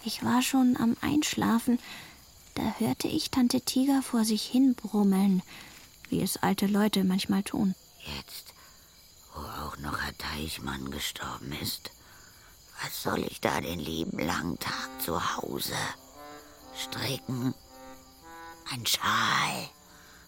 Ich 0.03 0.23
war 0.23 0.41
schon 0.41 0.77
am 0.77 0.97
Einschlafen, 1.01 1.77
da 2.55 2.63
hörte 2.79 3.07
ich 3.07 3.29
Tante 3.29 3.61
Tiger 3.61 4.01
vor 4.01 4.25
sich 4.25 4.43
hin 4.43 4.73
brummeln, 4.73 5.43
wie 6.09 6.21
es 6.21 6.37
alte 6.37 6.65
Leute 6.65 7.03
manchmal 7.03 7.43
tun. 7.43 7.75
Jetzt, 8.17 8.53
wo 9.35 9.41
auch 9.41 9.77
noch 9.77 10.01
Herr 10.01 10.17
Teichmann 10.17 10.89
gestorben 10.89 11.51
ist, 11.61 11.91
was 12.83 13.03
soll 13.03 13.19
ich 13.19 13.41
da 13.41 13.61
den 13.61 13.79
lieben 13.79 14.17
langen 14.17 14.57
Tag 14.57 14.89
zu 14.99 15.37
Hause? 15.37 15.75
Stricken? 16.75 17.53
Ein 18.71 18.85
Schal? 18.87 19.69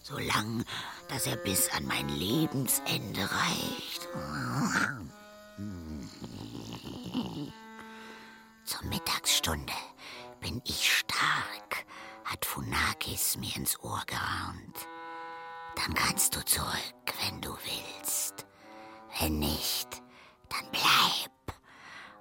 So 0.03 0.19
lang, 0.19 0.63
dass 1.07 1.25
er 1.25 1.37
bis 1.37 1.69
an 1.69 1.85
mein 1.85 2.09
Lebensende 2.09 3.21
reicht. 3.21 4.07
Zur 8.65 8.83
Mittagsstunde 9.43 9.73
bin 10.39 10.61
ich 10.65 10.97
stark, 10.99 11.85
hat 12.23 12.45
Funakis 12.45 13.37
mir 13.37 13.55
ins 13.55 13.77
Ohr 13.81 14.01
geraunt. 14.05 14.87
Dann 15.75 15.93
kannst 15.93 16.35
du 16.35 16.45
zurück, 16.45 17.13
wenn 17.25 17.41
du 17.41 17.49
willst. 17.49 18.45
Wenn 19.19 19.39
nicht, 19.39 20.01
dann 20.49 20.65
bleib 20.71 21.59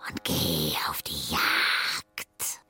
und 0.08 0.24
geh 0.24 0.72
auf 0.88 1.02
die 1.02 1.30
Jagd. 1.30 2.61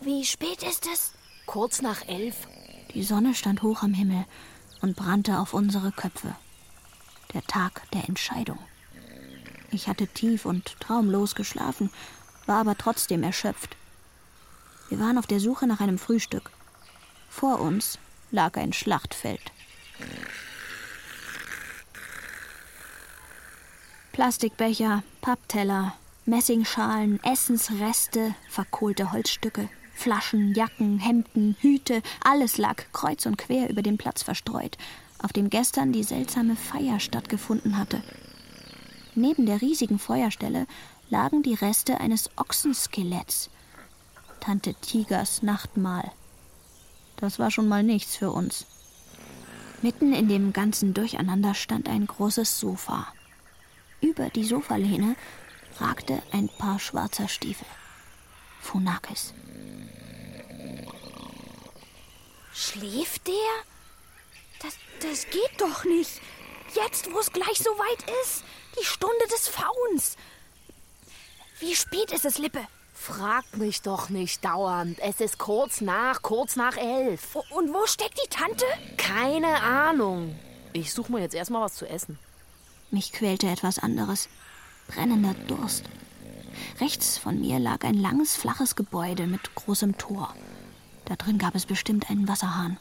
Wie 0.00 0.24
spät 0.24 0.62
ist 0.62 0.86
es? 0.86 1.12
Kurz 1.46 1.82
nach 1.82 2.06
elf. 2.06 2.46
Die 2.94 3.02
Sonne 3.02 3.34
stand 3.34 3.62
hoch 3.62 3.82
am 3.82 3.94
Himmel 3.94 4.24
und 4.80 4.96
brannte 4.96 5.38
auf 5.40 5.54
unsere 5.54 5.90
Köpfe. 5.90 6.36
Der 7.36 7.42
Tag 7.42 7.82
der 7.90 8.08
Entscheidung. 8.08 8.58
Ich 9.70 9.88
hatte 9.88 10.06
tief 10.06 10.46
und 10.46 10.80
traumlos 10.80 11.34
geschlafen, 11.34 11.90
war 12.46 12.60
aber 12.60 12.78
trotzdem 12.78 13.22
erschöpft. 13.22 13.76
Wir 14.88 14.98
waren 15.00 15.18
auf 15.18 15.26
der 15.26 15.38
Suche 15.38 15.66
nach 15.66 15.80
einem 15.80 15.98
Frühstück. 15.98 16.50
Vor 17.28 17.60
uns 17.60 17.98
lag 18.30 18.56
ein 18.56 18.72
Schlachtfeld. 18.72 19.52
Plastikbecher, 24.12 25.02
Pappteller, 25.20 25.92
Messingschalen, 26.24 27.22
Essensreste, 27.22 28.34
verkohlte 28.48 29.12
Holzstücke, 29.12 29.68
Flaschen, 29.94 30.54
Jacken, 30.54 30.98
Hemden, 31.00 31.54
Hüte, 31.60 32.02
alles 32.24 32.56
lag 32.56 32.82
kreuz 32.94 33.26
und 33.26 33.36
quer 33.36 33.68
über 33.68 33.82
den 33.82 33.98
Platz 33.98 34.22
verstreut, 34.22 34.78
auf 35.18 35.32
dem 35.32 35.50
gestern 35.50 35.92
die 35.92 36.02
seltsame 36.02 36.56
Feier 36.56 37.00
stattgefunden 37.00 37.78
hatte. 37.78 38.02
Neben 39.14 39.46
der 39.46 39.60
riesigen 39.60 39.98
Feuerstelle 39.98 40.66
lagen 41.08 41.42
die 41.42 41.54
Reste 41.54 42.00
eines 42.00 42.30
Ochsenskeletts. 42.36 43.50
Tante 44.40 44.74
Tigers 44.74 45.42
Nachtmahl. 45.42 46.12
Das 47.16 47.38
war 47.38 47.50
schon 47.50 47.68
mal 47.68 47.82
nichts 47.82 48.16
für 48.16 48.30
uns. 48.30 48.66
Mitten 49.82 50.12
in 50.12 50.28
dem 50.28 50.52
ganzen 50.52 50.94
Durcheinander 50.94 51.54
stand 51.54 51.88
ein 51.88 52.06
großes 52.06 52.58
Sofa. 52.58 53.06
Über 54.00 54.28
die 54.30 54.44
Sofalehne 54.44 55.16
ragte 55.78 56.22
ein 56.32 56.48
Paar 56.58 56.78
schwarzer 56.78 57.28
Stiefel. 57.28 57.66
Funakis. 58.60 59.32
Schläft 62.52 63.26
der? 63.26 63.75
Das, 64.62 64.74
das 65.00 65.26
geht 65.30 65.60
doch 65.60 65.84
nicht. 65.84 66.20
Jetzt, 66.74 67.12
wo 67.12 67.18
es 67.18 67.32
gleich 67.32 67.58
so 67.58 67.70
weit 67.70 68.10
ist. 68.22 68.44
Die 68.78 68.84
Stunde 68.84 69.26
des 69.30 69.48
Fauns. 69.48 70.16
Wie 71.60 71.74
spät 71.74 72.12
ist 72.12 72.24
es, 72.24 72.38
Lippe? 72.38 72.66
Frag 72.92 73.56
mich 73.56 73.82
doch 73.82 74.08
nicht 74.08 74.44
dauernd. 74.44 74.98
Es 74.98 75.20
ist 75.20 75.38
kurz 75.38 75.80
nach, 75.80 76.22
kurz 76.22 76.56
nach 76.56 76.76
elf. 76.76 77.36
Und 77.50 77.72
wo 77.72 77.86
steckt 77.86 78.18
die 78.22 78.28
Tante? 78.28 78.64
Keine 78.96 79.62
Ahnung. 79.62 80.38
Ich 80.72 80.92
suche 80.92 81.12
mir 81.12 81.20
jetzt 81.20 81.34
erstmal 81.34 81.62
was 81.62 81.74
zu 81.74 81.88
essen. 81.88 82.18
Mich 82.90 83.12
quälte 83.12 83.46
etwas 83.48 83.78
anderes. 83.78 84.28
Brennender 84.88 85.34
Durst. 85.46 85.84
Rechts 86.80 87.18
von 87.18 87.40
mir 87.40 87.58
lag 87.58 87.84
ein 87.84 87.94
langes, 87.94 88.36
flaches 88.36 88.76
Gebäude 88.76 89.26
mit 89.26 89.54
großem 89.54 89.98
Tor. 89.98 90.34
Da 91.04 91.16
drin 91.16 91.38
gab 91.38 91.54
es 91.54 91.66
bestimmt 91.66 92.10
einen 92.10 92.28
Wasserhahn. 92.28 92.78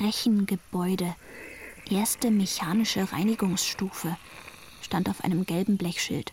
Rechengebäude. 0.00 1.14
Erste 1.90 2.30
mechanische 2.30 3.12
Reinigungsstufe. 3.12 4.16
Stand 4.82 5.08
auf 5.08 5.24
einem 5.24 5.44
gelben 5.44 5.76
Blechschild. 5.76 6.32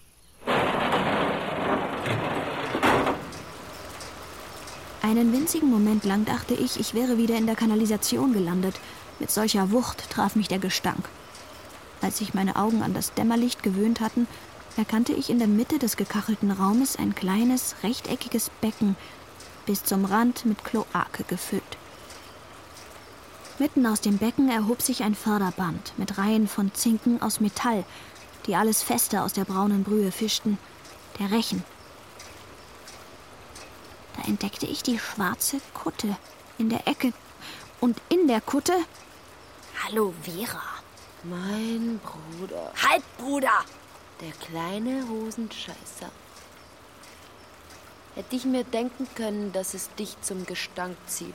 Einen 5.02 5.32
winzigen 5.34 5.70
Moment 5.70 6.04
lang 6.04 6.26
dachte 6.26 6.54
ich, 6.54 6.80
ich 6.80 6.94
wäre 6.94 7.18
wieder 7.18 7.38
in 7.38 7.46
der 7.46 7.56
Kanalisation 7.56 8.34
gelandet. 8.34 8.76
Mit 9.20 9.32
solcher 9.32 9.72
Wucht 9.72 10.10
traf 10.10 10.36
mich 10.36 10.48
der 10.48 10.60
Gestank. 10.60 11.08
Als 12.02 12.18
sich 12.18 12.34
meine 12.34 12.58
Augen 12.58 12.84
an 12.84 12.94
das 12.94 13.14
Dämmerlicht 13.14 13.64
gewöhnt 13.64 14.00
hatten, 14.00 14.28
erkannte 14.78 15.14
ich 15.14 15.30
in 15.30 15.40
der 15.40 15.48
Mitte 15.48 15.80
des 15.80 15.96
gekachelten 15.96 16.52
Raumes 16.52 16.98
ein 16.98 17.16
kleines, 17.16 17.76
rechteckiges 17.84 18.52
Becken, 18.62 18.96
bis 19.66 19.84
zum 19.84 20.06
Rand 20.06 20.46
mit 20.46 20.64
Kloake 20.64 21.24
gefüllt. 21.28 21.78
Mitten 23.58 23.86
aus 23.88 24.02
dem 24.02 24.18
Becken 24.18 24.50
erhob 24.50 24.82
sich 24.82 25.04
ein 25.04 25.16
Förderband 25.16 25.98
mit 25.98 26.18
Reihen 26.18 26.50
von 26.50 26.74
Zinken 26.74 27.22
aus 27.22 27.40
Metall, 27.40 27.86
die 28.48 28.56
alles 28.56 28.84
Feste 28.84 29.22
aus 29.22 29.32
der 29.32 29.46
braunen 29.46 29.86
Brühe 29.86 30.12
fischten. 30.12 30.58
Der 31.20 31.32
Rechen. 31.32 31.64
Da 34.18 34.28
entdeckte 34.28 34.66
ich 34.66 34.84
die 34.84 35.00
schwarze 35.00 35.62
Kutte 35.74 36.18
in 36.58 36.70
der 36.70 36.86
Ecke. 36.86 37.14
Und 37.80 38.02
in 38.10 38.28
der 38.28 38.42
Kutte. 38.42 38.74
Hallo, 39.86 40.14
Vera. 40.22 40.62
Mein 41.24 42.00
Bruder. 42.00 42.74
Halt, 42.88 43.04
Bruder! 43.18 43.64
Der 44.22 44.32
kleine 44.32 45.08
Hosenscheißer. 45.08 46.12
Hätte 48.16 48.36
ich 48.36 48.46
mir 48.46 48.64
denken 48.64 49.08
können, 49.16 49.52
dass 49.54 49.74
es 49.74 49.90
dich 49.96 50.20
zum 50.22 50.46
Gestank 50.46 50.98
zieht. 51.08 51.34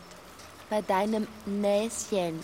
Bei 0.70 0.80
deinem 0.82 1.26
Näschen. 1.46 2.42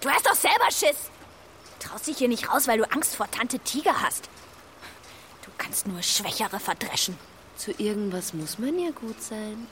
Du 0.00 0.08
hast 0.08 0.24
doch 0.24 0.34
selber 0.34 0.70
Schiss. 0.70 1.10
Traust 1.80 2.06
dich 2.06 2.18
hier 2.18 2.28
nicht 2.28 2.48
raus, 2.50 2.68
weil 2.68 2.78
du 2.78 2.90
Angst 2.92 3.16
vor 3.16 3.30
Tante 3.30 3.58
Tiger 3.58 4.00
hast. 4.00 4.28
Du 5.44 5.50
kannst 5.58 5.88
nur 5.88 6.02
Schwächere 6.02 6.60
verdreschen. 6.60 7.18
Zu 7.56 7.72
irgendwas 7.72 8.32
muss 8.32 8.58
man 8.58 8.78
ja 8.78 8.90
gut 8.90 9.20
sein. 9.20 9.66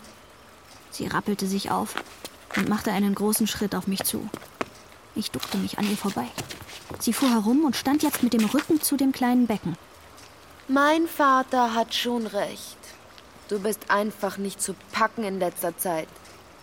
Sie 0.91 1.07
rappelte 1.07 1.47
sich 1.47 1.71
auf 1.71 1.95
und 2.57 2.69
machte 2.69 2.93
einen 2.93 3.15
großen 3.15 3.47
Schritt 3.47 3.75
auf 3.75 3.87
mich 3.87 4.03
zu. 4.03 4.29
Ich 5.15 5.31
duckte 5.31 5.57
mich 5.57 5.79
an 5.79 5.89
ihr 5.89 5.97
vorbei. 5.97 6.27
Sie 6.99 7.13
fuhr 7.13 7.31
herum 7.31 7.65
und 7.65 7.77
stand 7.77 8.03
jetzt 8.03 8.23
mit 8.23 8.33
dem 8.33 8.45
Rücken 8.45 8.83
zu 8.83 8.97
dem 8.97 9.13
kleinen 9.13 9.47
Becken. 9.47 9.77
Mein 10.67 11.07
Vater 11.07 11.75
hat 11.75 11.95
schon 11.95 12.27
recht. 12.27 12.77
Du 13.49 13.59
bist 13.59 13.91
einfach 13.91 14.37
nicht 14.37 14.61
zu 14.61 14.75
packen 14.93 15.25
in 15.25 15.39
letzter 15.39 15.77
Zeit. 15.77 16.09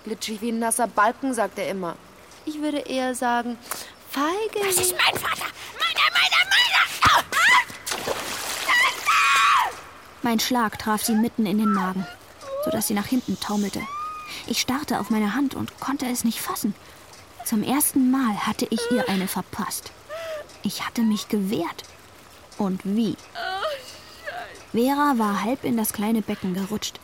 Glitschig 0.04 0.42
wie 0.42 0.52
ein 0.52 0.60
nasser 0.60 0.88
Balken, 0.88 1.34
sagt 1.34 1.58
er 1.58 1.70
immer. 1.70 1.96
Ich 2.46 2.62
würde 2.62 2.78
eher 2.80 3.16
sagen, 3.16 3.58
feige. 4.12 4.66
Das 4.66 4.78
ist 4.78 4.92
mein 4.92 5.20
Vater! 5.20 5.48
Meiner, 5.80 6.12
meiner, 6.14 6.46
meiner! 6.46 6.66
Mein 10.22 10.40
Schlag 10.40 10.80
traf 10.80 11.04
sie 11.04 11.14
mitten 11.14 11.46
in 11.46 11.60
den 11.60 11.72
Magen, 11.72 12.08
sodass 12.64 12.88
sie 12.88 12.96
nach 12.96 13.06
hinten 13.06 13.40
taumelte. 13.40 13.80
Ich 14.48 14.60
starrte 14.60 15.00
auf 15.00 15.12
meine 15.12 15.36
Hand 15.36 15.54
und 15.54 15.80
konnte 15.80 16.08
es 16.08 16.24
nicht 16.24 16.42
fassen. 16.42 16.74
Zum 17.46 17.62
ersten 17.62 18.10
Mal 18.10 18.48
hatte 18.48 18.66
ich 18.72 18.82
ihr 18.90 19.08
eine 19.08 19.28
verpasst. 19.28 19.92
Ich 20.64 20.84
hatte 20.84 21.04
mich 21.04 21.30
gewehrt. 21.30 21.84
Und 22.58 22.82
wie? 22.84 23.18
Vera 24.76 25.18
war 25.18 25.42
halb 25.42 25.64
in 25.64 25.78
das 25.78 25.94
kleine 25.94 26.22
Becken 26.22 26.54
gerutscht. 26.54 27.00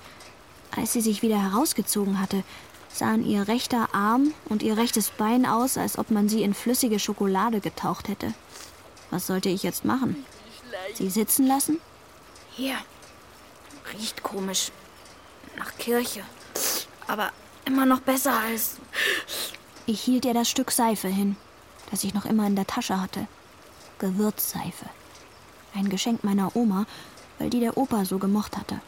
Als 0.75 0.91
sie 0.91 0.99
sich 0.99 1.21
wieder 1.21 1.41
herausgezogen 1.41 2.19
hatte, 2.19 2.43
sahen 2.89 3.25
ihr 3.25 3.47
rechter 3.47 3.95
Arm 3.95 4.33
und 4.49 4.61
ihr 4.61 4.75
rechtes 4.75 5.09
Bein 5.11 5.45
aus, 5.45 5.77
als 5.77 5.97
ob 5.97 6.11
man 6.11 6.27
sie 6.27 6.43
in 6.43 6.53
flüssige 6.53 6.99
Schokolade 6.99 7.61
getaucht 7.61 8.09
hätte. 8.09 8.33
Was 9.09 9.25
sollte 9.25 9.47
ich 9.47 9.63
jetzt 9.63 9.85
machen? 9.85 10.25
Sie 10.95 11.09
sitzen 11.09 11.47
lassen? 11.47 11.79
Hier. 12.51 12.75
Riecht 13.93 14.21
komisch. 14.21 14.71
Nach 15.57 15.77
Kirche. 15.77 16.23
Aber 17.07 17.31
immer 17.63 17.85
noch 17.85 18.01
besser 18.01 18.33
als. 18.33 18.79
Ich 19.85 20.01
hielt 20.01 20.25
ihr 20.25 20.33
das 20.33 20.49
Stück 20.49 20.71
Seife 20.71 21.07
hin, 21.07 21.37
das 21.89 22.03
ich 22.03 22.13
noch 22.13 22.25
immer 22.25 22.47
in 22.47 22.57
der 22.57 22.67
Tasche 22.67 22.99
hatte. 22.99 23.27
Gewürzseife. 23.99 24.87
Ein 25.73 25.87
Geschenk 25.87 26.25
meiner 26.25 26.53
Oma, 26.55 26.85
weil 27.41 27.49
die 27.49 27.59
der 27.59 27.75
Opa 27.75 28.05
so 28.05 28.19
gemocht 28.19 28.55
hatte. 28.55 28.79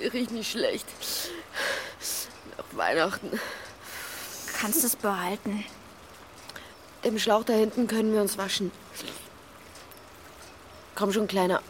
Riecht 0.00 0.30
nicht 0.30 0.50
schlecht. 0.50 0.86
Nach 2.56 2.64
Weihnachten. 2.78 3.38
Kannst 4.58 4.82
es 4.82 4.96
behalten. 4.96 5.62
Im 7.02 7.18
Schlauch 7.18 7.44
da 7.44 7.52
hinten 7.52 7.86
können 7.86 8.14
wir 8.14 8.22
uns 8.22 8.38
waschen. 8.38 8.72
Komm 10.94 11.12
schon, 11.12 11.28
kleiner 11.28 11.60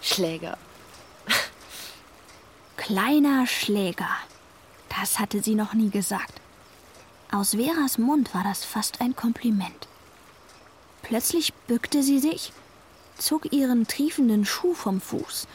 Schläger. 0.00 0.58
Kleiner 2.76 3.46
Schläger. 3.46 4.10
Das 4.88 5.20
hatte 5.20 5.40
sie 5.40 5.54
noch 5.54 5.72
nie 5.72 5.90
gesagt. 5.90 6.40
Aus 7.30 7.52
Veras 7.52 7.96
Mund 7.96 8.34
war 8.34 8.42
das 8.42 8.64
fast 8.64 9.00
ein 9.00 9.14
Kompliment. 9.14 9.86
Plötzlich 11.02 11.54
bückte 11.68 12.02
sie 12.02 12.18
sich, 12.18 12.52
zog 13.18 13.52
ihren 13.52 13.86
triefenden 13.86 14.44
Schuh 14.44 14.74
vom 14.74 15.00
Fuß 15.00 15.46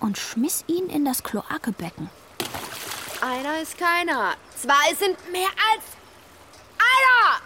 und 0.00 0.18
schmiss 0.18 0.64
ihn 0.66 0.88
in 0.88 1.04
das 1.04 1.22
Kloakebecken. 1.22 2.10
Einer 3.20 3.60
ist 3.60 3.78
keiner. 3.78 4.34
Zwei 4.54 4.94
sind 4.94 5.16
mehr 5.32 5.48
als 5.72 5.84
einer. 6.78 7.40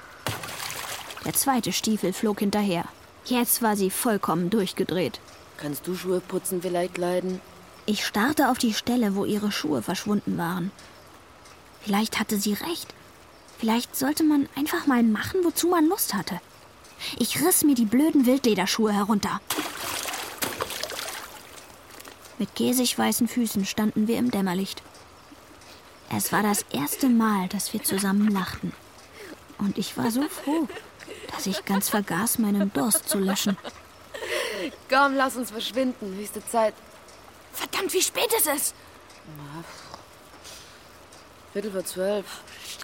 Der 1.24 1.34
zweite 1.34 1.72
Stiefel 1.72 2.12
flog 2.12 2.40
hinterher. 2.40 2.84
Jetzt 3.24 3.62
war 3.62 3.76
sie 3.76 3.90
vollkommen 3.90 4.50
durchgedreht. 4.50 5.20
Kannst 5.58 5.86
du 5.86 5.94
Schuhe 5.94 6.20
putzen 6.20 6.62
vielleicht 6.62 6.98
leiden? 6.98 7.40
Ich 7.86 8.06
starrte 8.06 8.48
auf 8.48 8.58
die 8.58 8.74
Stelle, 8.74 9.14
wo 9.14 9.24
ihre 9.24 9.52
Schuhe 9.52 9.82
verschwunden 9.82 10.38
waren. 10.38 10.70
Vielleicht 11.82 12.18
hatte 12.18 12.38
sie 12.38 12.54
recht. 12.54 12.94
Vielleicht 13.58 13.94
sollte 13.94 14.24
man 14.24 14.48
einfach 14.56 14.86
mal 14.86 15.02
machen, 15.02 15.40
wozu 15.44 15.68
man 15.68 15.88
Lust 15.88 16.14
hatte. 16.14 16.40
Ich 17.18 17.40
riss 17.40 17.64
mir 17.64 17.74
die 17.74 17.84
blöden 17.84 18.26
Wildlederschuhe 18.26 18.92
herunter. 18.92 19.40
Mit 22.38 22.54
käsig 22.54 22.98
weißen 22.98 23.28
Füßen 23.28 23.66
standen 23.66 24.08
wir 24.08 24.18
im 24.18 24.30
Dämmerlicht. 24.30 24.82
Es 26.16 26.32
war 26.32 26.42
das 26.42 26.64
erste 26.72 27.08
Mal, 27.08 27.48
dass 27.48 27.72
wir 27.72 27.82
zusammen 27.82 28.30
lachten. 28.30 28.72
Und 29.58 29.78
ich 29.78 29.96
war 29.96 30.10
so 30.10 30.22
froh, 30.28 30.66
dass 31.32 31.46
ich 31.46 31.64
ganz 31.64 31.88
vergaß, 31.88 32.38
meinen 32.38 32.72
Durst 32.72 33.08
zu 33.08 33.18
löschen. 33.18 33.56
Komm, 34.88 35.14
lass 35.14 35.36
uns 35.36 35.50
verschwinden. 35.50 36.16
Höchste 36.16 36.44
Zeit. 36.46 36.74
Verdammt, 37.52 37.92
wie 37.92 38.02
spät 38.02 38.32
ist 38.36 38.48
es? 38.48 38.74
Viertel 41.52 41.72
vor 41.72 41.84
zwölf. 41.84 42.26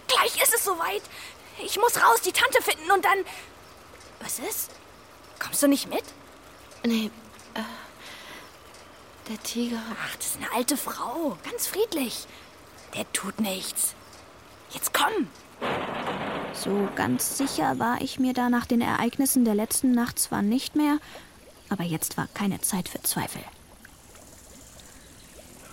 Gleich 0.06 0.42
ist 0.42 0.54
es 0.54 0.64
soweit. 0.64 1.02
Ich 1.64 1.78
muss 1.78 1.96
raus, 1.96 2.20
die 2.24 2.32
Tante 2.32 2.62
finden 2.62 2.90
und 2.90 3.04
dann. 3.04 3.18
Was 4.26 4.40
ist? 4.40 4.72
Kommst 5.38 5.62
du 5.62 5.68
nicht 5.68 5.88
mit? 5.88 6.02
Nee, 6.84 7.12
äh, 7.54 7.60
der 9.30 9.40
Tiger. 9.44 9.80
Ach, 10.02 10.16
das 10.16 10.26
ist 10.26 10.38
eine 10.38 10.52
alte 10.52 10.76
Frau. 10.76 11.38
Ganz 11.48 11.68
friedlich. 11.68 12.26
Der 12.96 13.10
tut 13.12 13.40
nichts. 13.40 13.94
Jetzt 14.72 14.92
komm. 14.92 15.28
So 16.52 16.88
ganz 16.96 17.38
sicher 17.38 17.78
war 17.78 18.00
ich 18.00 18.18
mir 18.18 18.32
da 18.32 18.50
nach 18.50 18.66
den 18.66 18.80
Ereignissen 18.80 19.44
der 19.44 19.54
letzten 19.54 19.92
Nacht 19.92 20.18
zwar 20.18 20.42
nicht 20.42 20.74
mehr, 20.74 20.98
aber 21.68 21.84
jetzt 21.84 22.16
war 22.16 22.26
keine 22.34 22.60
Zeit 22.60 22.88
für 22.88 23.02
Zweifel. 23.02 23.42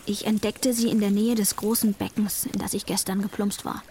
Ich 0.06 0.28
entdeckte 0.28 0.74
sie 0.74 0.90
in 0.90 1.00
der 1.00 1.12
Nähe 1.12 1.34
des 1.34 1.56
großen 1.56 1.96
Beckens, 1.96 2.46
in 2.46 2.60
das 2.60 2.76
ich 2.76 2.86
gestern 2.86 3.24
geplumpst 3.24 3.66
war. 3.66 3.82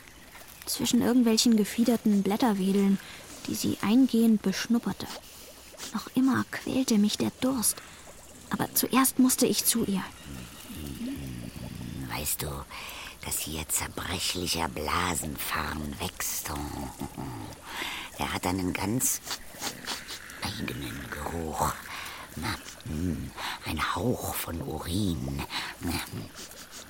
Zwischen 0.66 1.02
irgendwelchen 1.02 1.56
gefiederten 1.56 2.22
Blätterwedeln, 2.22 3.00
die 3.46 3.54
sie 3.54 3.78
eingehend 3.82 4.42
beschnupperte. 4.42 5.06
Noch 5.94 6.08
immer 6.14 6.44
quälte 6.50 6.98
mich 6.98 7.18
der 7.18 7.32
Durst. 7.40 7.76
Aber 8.50 8.72
zuerst 8.74 9.18
musste 9.18 9.46
ich 9.46 9.64
zu 9.64 9.84
ihr. 9.84 10.02
Weißt 12.14 12.42
du, 12.42 12.48
dass 13.24 13.38
hier 13.38 13.68
zerbrechlicher 13.68 14.68
Blasenfarn 14.68 15.96
wächst? 16.00 16.50
Er 18.18 18.34
hat 18.34 18.46
einen 18.46 18.74
ganz 18.74 19.20
eigenen 20.42 21.06
Geruch. 21.10 21.72
Hm, 22.84 23.30
ein 23.64 23.94
Hauch 23.94 24.34
von 24.34 24.60
Urin. 24.62 25.42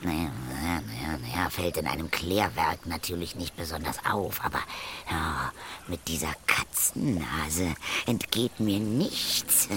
Naja, 0.04 0.30
naja, 0.48 0.82
naja, 1.18 1.50
fällt 1.50 1.76
in 1.76 1.86
einem 1.86 2.10
Klärwerk 2.10 2.86
natürlich 2.86 3.36
nicht 3.36 3.56
besonders 3.56 4.04
auf, 4.04 4.44
aber 4.44 4.60
ja, 5.08 5.52
mit 5.86 6.08
dieser 6.08 6.34
Katzennase 6.46 7.74
entgeht 8.06 8.58
mir 8.58 8.80
nichts. 8.80 9.68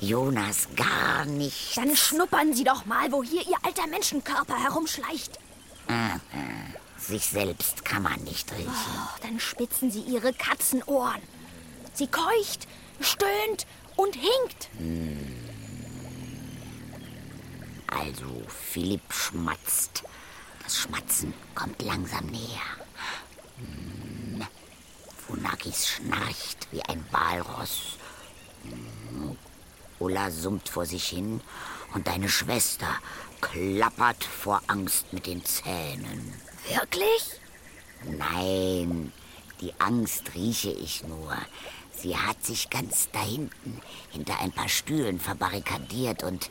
Jonas 0.00 0.68
gar 0.74 1.24
nichts. 1.26 1.76
Dann 1.76 1.94
schnuppern 1.94 2.52
Sie 2.52 2.64
doch 2.64 2.84
mal, 2.86 3.12
wo 3.12 3.22
hier 3.22 3.46
Ihr 3.46 3.56
alter 3.62 3.86
Menschenkörper 3.86 4.60
herumschleicht. 4.60 5.38
Sich 6.98 7.26
selbst 7.26 7.84
kann 7.84 8.02
man 8.02 8.20
nicht 8.24 8.50
riechen. 8.52 8.70
Oh, 8.70 9.18
dann 9.22 9.38
spitzen 9.38 9.90
Sie 9.90 10.00
Ihre 10.00 10.32
Katzenohren. 10.32 11.22
Sie 11.92 12.08
keucht, 12.08 12.66
stöhnt 13.00 13.66
und 13.94 14.16
hinkt. 14.16 14.68
Also, 17.98 18.42
Philipp 18.48 19.12
schmatzt. 19.12 20.04
Das 20.62 20.78
Schmatzen 20.78 21.34
kommt 21.54 21.80
langsam 21.82 22.26
näher. 22.26 22.70
Hm. 23.58 24.46
Funakis 25.26 25.88
schnarcht 25.88 26.68
wie 26.70 26.82
ein 26.82 27.04
Walross. 27.10 27.98
Hm. 28.62 29.36
Ulla 29.98 30.30
summt 30.30 30.68
vor 30.68 30.86
sich 30.86 31.06
hin 31.08 31.40
und 31.94 32.06
deine 32.08 32.28
Schwester 32.28 32.98
klappert 33.40 34.24
vor 34.24 34.62
Angst 34.66 35.12
mit 35.12 35.26
den 35.26 35.44
Zähnen. 35.44 36.34
Wirklich? 36.68 37.40
Nein, 38.04 39.12
die 39.60 39.72
Angst 39.78 40.34
rieche 40.34 40.72
ich 40.72 41.04
nur. 41.04 41.36
Sie 41.92 42.16
hat 42.16 42.44
sich 42.44 42.70
ganz 42.70 43.08
da 43.12 43.22
hinten 43.22 43.80
hinter 44.10 44.40
ein 44.40 44.52
paar 44.52 44.68
Stühlen 44.68 45.20
verbarrikadiert 45.20 46.22
und 46.22 46.50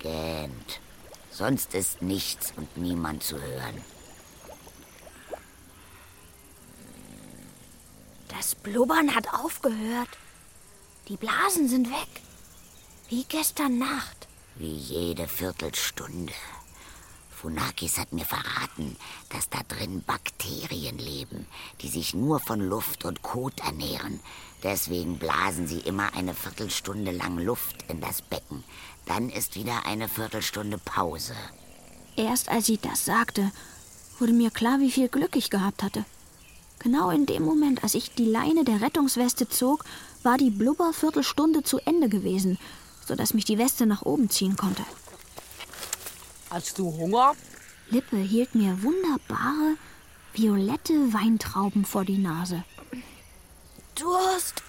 Gähnt. 0.00 0.80
Sonst 1.30 1.74
ist 1.74 2.02
nichts 2.02 2.52
und 2.56 2.76
niemand 2.76 3.22
zu 3.22 3.40
hören. 3.40 3.84
Das 8.28 8.54
Blubbern 8.54 9.14
hat 9.14 9.32
aufgehört. 9.32 10.08
Die 11.08 11.16
Blasen 11.16 11.68
sind 11.68 11.88
weg. 11.90 12.22
Wie 13.08 13.24
gestern 13.24 13.78
Nacht. 13.78 14.28
Wie 14.56 14.74
jede 14.74 15.28
Viertelstunde. 15.28 16.32
Funakis 17.30 17.96
hat 17.98 18.12
mir 18.12 18.26
verraten, 18.26 18.96
dass 19.30 19.48
da 19.48 19.60
drin 19.66 20.02
Bakterien 20.04 20.98
leben, 20.98 21.46
die 21.80 21.88
sich 21.88 22.12
nur 22.12 22.38
von 22.38 22.60
Luft 22.60 23.06
und 23.06 23.22
Kot 23.22 23.60
ernähren. 23.60 24.20
Deswegen 24.62 25.18
blasen 25.18 25.66
sie 25.66 25.80
immer 25.80 26.12
eine 26.14 26.34
Viertelstunde 26.34 27.12
lang 27.12 27.38
Luft 27.38 27.84
in 27.88 28.02
das 28.02 28.20
Becken. 28.20 28.62
Dann 29.10 29.28
ist 29.28 29.56
wieder 29.56 29.86
eine 29.86 30.08
Viertelstunde 30.08 30.78
Pause. 30.78 31.34
Erst 32.14 32.48
als 32.48 32.66
sie 32.66 32.78
das 32.78 33.04
sagte, 33.04 33.50
wurde 34.20 34.32
mir 34.32 34.52
klar, 34.52 34.78
wie 34.78 34.92
viel 34.92 35.08
Glück 35.08 35.34
ich 35.34 35.50
gehabt 35.50 35.82
hatte. 35.82 36.04
Genau 36.78 37.10
in 37.10 37.26
dem 37.26 37.42
Moment, 37.42 37.82
als 37.82 37.94
ich 37.94 38.14
die 38.14 38.24
Leine 38.24 38.62
der 38.62 38.80
Rettungsweste 38.80 39.48
zog, 39.48 39.84
war 40.22 40.38
die 40.38 40.50
Blubberviertelstunde 40.50 41.64
zu 41.64 41.80
Ende 41.80 42.08
gewesen, 42.08 42.56
sodass 43.04 43.34
mich 43.34 43.44
die 43.44 43.58
Weste 43.58 43.84
nach 43.84 44.02
oben 44.02 44.30
ziehen 44.30 44.56
konnte. 44.56 44.84
Hast 46.48 46.78
du 46.78 46.96
Hunger? 46.96 47.34
Lippe 47.88 48.16
hielt 48.16 48.54
mir 48.54 48.80
wunderbare, 48.84 49.74
violette 50.34 51.12
Weintrauben 51.12 51.84
vor 51.84 52.04
die 52.04 52.18
Nase. 52.18 52.62
Durst. 53.96 54.62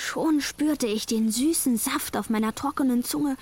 Schon 0.00 0.40
spürte 0.40 0.86
ich 0.86 1.04
den 1.04 1.30
süßen 1.30 1.76
Saft 1.76 2.16
auf 2.16 2.30
meiner 2.30 2.54
trockenen 2.54 3.04
Zunge. 3.04 3.36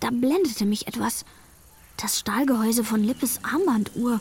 Da 0.00 0.08
blendete 0.10 0.64
mich 0.64 0.86
etwas. 0.86 1.26
Das 1.98 2.18
Stahlgehäuse 2.18 2.82
von 2.82 3.04
Lippes 3.04 3.40
Armbanduhr. 3.44 4.20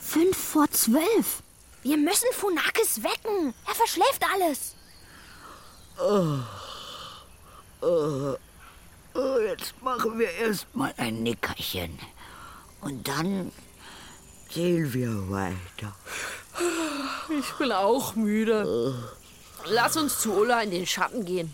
Fünf 0.00 0.36
vor 0.36 0.70
zwölf. 0.70 1.42
Wir 1.82 1.96
müssen 1.96 2.28
Funakis 2.32 3.02
wecken. 3.02 3.52
Er 3.66 3.74
verschläft 3.74 4.24
alles. 4.32 4.76
Oh. 6.00 6.38
Oh. 7.84 8.36
Oh, 9.14 9.38
jetzt 9.40 9.74
machen 9.82 10.16
wir 10.18 10.30
erst 10.30 10.74
mal 10.76 10.94
ein 10.96 11.24
Nickerchen. 11.24 11.98
Und 12.80 13.06
dann 13.08 13.50
sehen 14.48 14.94
wir 14.94 15.28
weiter. 15.28 15.94
Ich 17.36 17.52
bin 17.54 17.72
auch 17.72 18.14
müde. 18.14 18.94
Lass 19.66 19.96
uns 19.96 20.18
zu 20.18 20.32
Ulla 20.32 20.60
in 20.62 20.70
den 20.70 20.86
Schatten 20.86 21.24
gehen. 21.24 21.52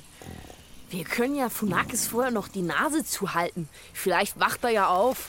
Wir 0.91 1.05
können 1.05 1.35
ja 1.35 1.51
Funakis 1.51 2.07
vorher 2.07 2.31
noch 2.31 2.49
die 2.49 2.63
Nase 2.63 3.05
zuhalten. 3.05 3.69
Vielleicht 3.93 4.41
wacht 4.41 4.65
er 4.65 4.71
ja 4.71 4.89
auf. 4.89 5.29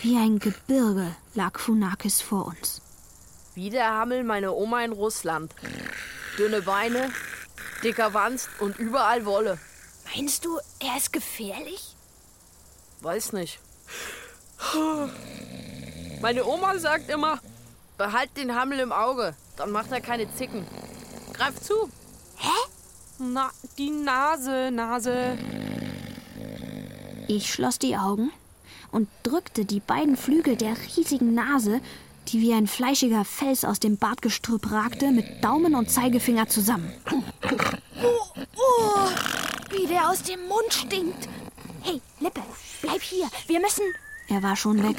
Wie 0.00 0.16
ein 0.16 0.38
Gebirge 0.38 1.16
lag 1.34 1.58
Funakis 1.58 2.22
vor 2.22 2.46
uns. 2.46 2.80
Wie 3.56 3.70
der 3.70 3.92
Hammel 3.92 4.22
meine 4.22 4.52
Oma 4.52 4.84
in 4.84 4.92
Russland. 4.92 5.52
Dünne 6.38 6.62
Beine, 6.62 7.10
dicker 7.82 8.14
Wanst 8.14 8.48
und 8.60 8.78
überall 8.78 9.24
Wolle. 9.24 9.58
Meinst 10.14 10.44
du, 10.44 10.60
er 10.78 10.96
ist 10.96 11.12
gefährlich? 11.12 11.96
Weiß 13.00 13.32
nicht. 13.32 13.58
Meine 16.20 16.44
Oma 16.44 16.78
sagt 16.78 17.10
immer, 17.10 17.38
behalt 17.96 18.30
den 18.36 18.54
Hammel 18.54 18.80
im 18.80 18.92
Auge, 18.92 19.34
dann 19.56 19.70
macht 19.70 19.92
er 19.92 20.00
keine 20.00 20.32
Zicken. 20.34 20.66
Greif 21.32 21.60
zu. 21.60 21.88
Hä? 22.36 22.48
Na, 23.18 23.50
die 23.78 23.90
Nase, 23.90 24.70
Nase. 24.72 25.38
Ich 27.28 27.52
schloss 27.52 27.78
die 27.78 27.96
Augen 27.96 28.32
und 28.90 29.08
drückte 29.22 29.64
die 29.64 29.80
beiden 29.80 30.16
Flügel 30.16 30.56
der 30.56 30.76
riesigen 30.96 31.34
Nase, 31.34 31.80
die 32.28 32.40
wie 32.40 32.52
ein 32.52 32.66
fleischiger 32.66 33.24
Fels 33.24 33.64
aus 33.64 33.80
dem 33.80 33.96
Bartgestrüpp 33.96 34.70
ragte, 34.70 35.10
mit 35.12 35.44
Daumen 35.44 35.74
und 35.74 35.90
Zeigefinger 35.90 36.48
zusammen. 36.48 36.92
Oh, 37.12 38.42
oh, 38.56 39.08
wie 39.70 39.86
der 39.86 40.10
aus 40.10 40.22
dem 40.22 40.46
Mund 40.48 40.72
stinkt. 40.72 41.28
Hey, 41.82 42.00
Lippe, 42.20 42.42
bleib 42.82 43.02
hier. 43.02 43.28
Wir 43.46 43.60
müssen. 43.60 43.84
Er 44.28 44.42
war 44.42 44.56
schon 44.56 44.82
weg. 44.82 44.96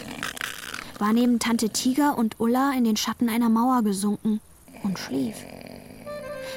War 0.99 1.13
neben 1.13 1.39
Tante 1.39 1.69
Tiger 1.69 2.17
und 2.17 2.39
Ulla 2.39 2.73
in 2.73 2.83
den 2.83 2.97
Schatten 2.97 3.29
einer 3.29 3.49
Mauer 3.49 3.83
gesunken 3.83 4.41
und 4.83 4.99
schlief. 4.99 5.37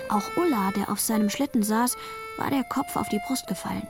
Auch 0.08 0.36
Ulla, 0.36 0.72
der 0.72 0.90
auf 0.90 1.00
seinem 1.00 1.30
Schlitten 1.30 1.62
saß, 1.62 1.96
war 2.36 2.50
der 2.50 2.64
Kopf 2.64 2.96
auf 2.96 3.08
die 3.08 3.20
Brust 3.26 3.46
gefallen. 3.46 3.86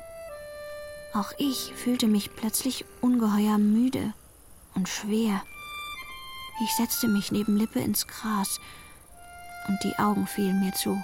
Auch 1.15 1.33
ich 1.39 1.73
fühlte 1.75 2.07
mich 2.07 2.37
plötzlich 2.37 2.85
ungeheuer 3.01 3.57
müde 3.57 4.13
und 4.75 4.89
schwer. 4.89 5.43
Ich 6.63 6.75
setzte 6.77 7.09
mich 7.09 7.33
neben 7.33 7.57
Lippe 7.57 7.81
ins 7.81 8.07
Gras 8.07 8.61
und 9.69 9.79
die 9.85 9.99
Augen 9.99 10.27
fielen 10.27 10.61
mir 10.61 10.73
zu. 10.73 11.03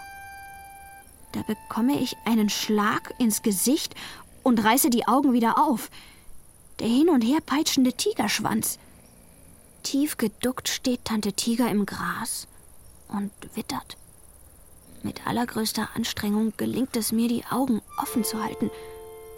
Da 1.33 1.41
bekomme 1.43 1.99
ich 2.01 2.17
einen 2.27 2.51
Schlag 2.51 3.15
ins 3.19 3.43
Gesicht 3.43 3.95
und 4.43 4.63
reiße 4.63 4.91
die 4.91 5.09
Augen 5.09 5.33
wieder 5.33 5.59
auf. 5.59 5.91
Der 6.81 6.89
hin 6.89 7.09
und 7.09 7.23
her 7.23 7.41
peitschende 7.45 7.93
Tigerschwanz. 7.93 8.79
Tief 9.83 10.17
geduckt 10.17 10.69
steht 10.69 11.05
Tante 11.05 11.33
Tiger 11.33 11.71
im 11.71 11.87
Gras 11.87 12.47
und 13.09 13.31
wittert. 13.55 13.97
Mit 15.03 15.27
allergrößter 15.27 15.89
Anstrengung 15.95 16.53
gelingt 16.57 16.97
es 16.97 17.13
mir, 17.13 17.29
die 17.29 17.45
Augen 17.51 17.81
offen 17.99 18.25
zu 18.25 18.43
halten 18.43 18.71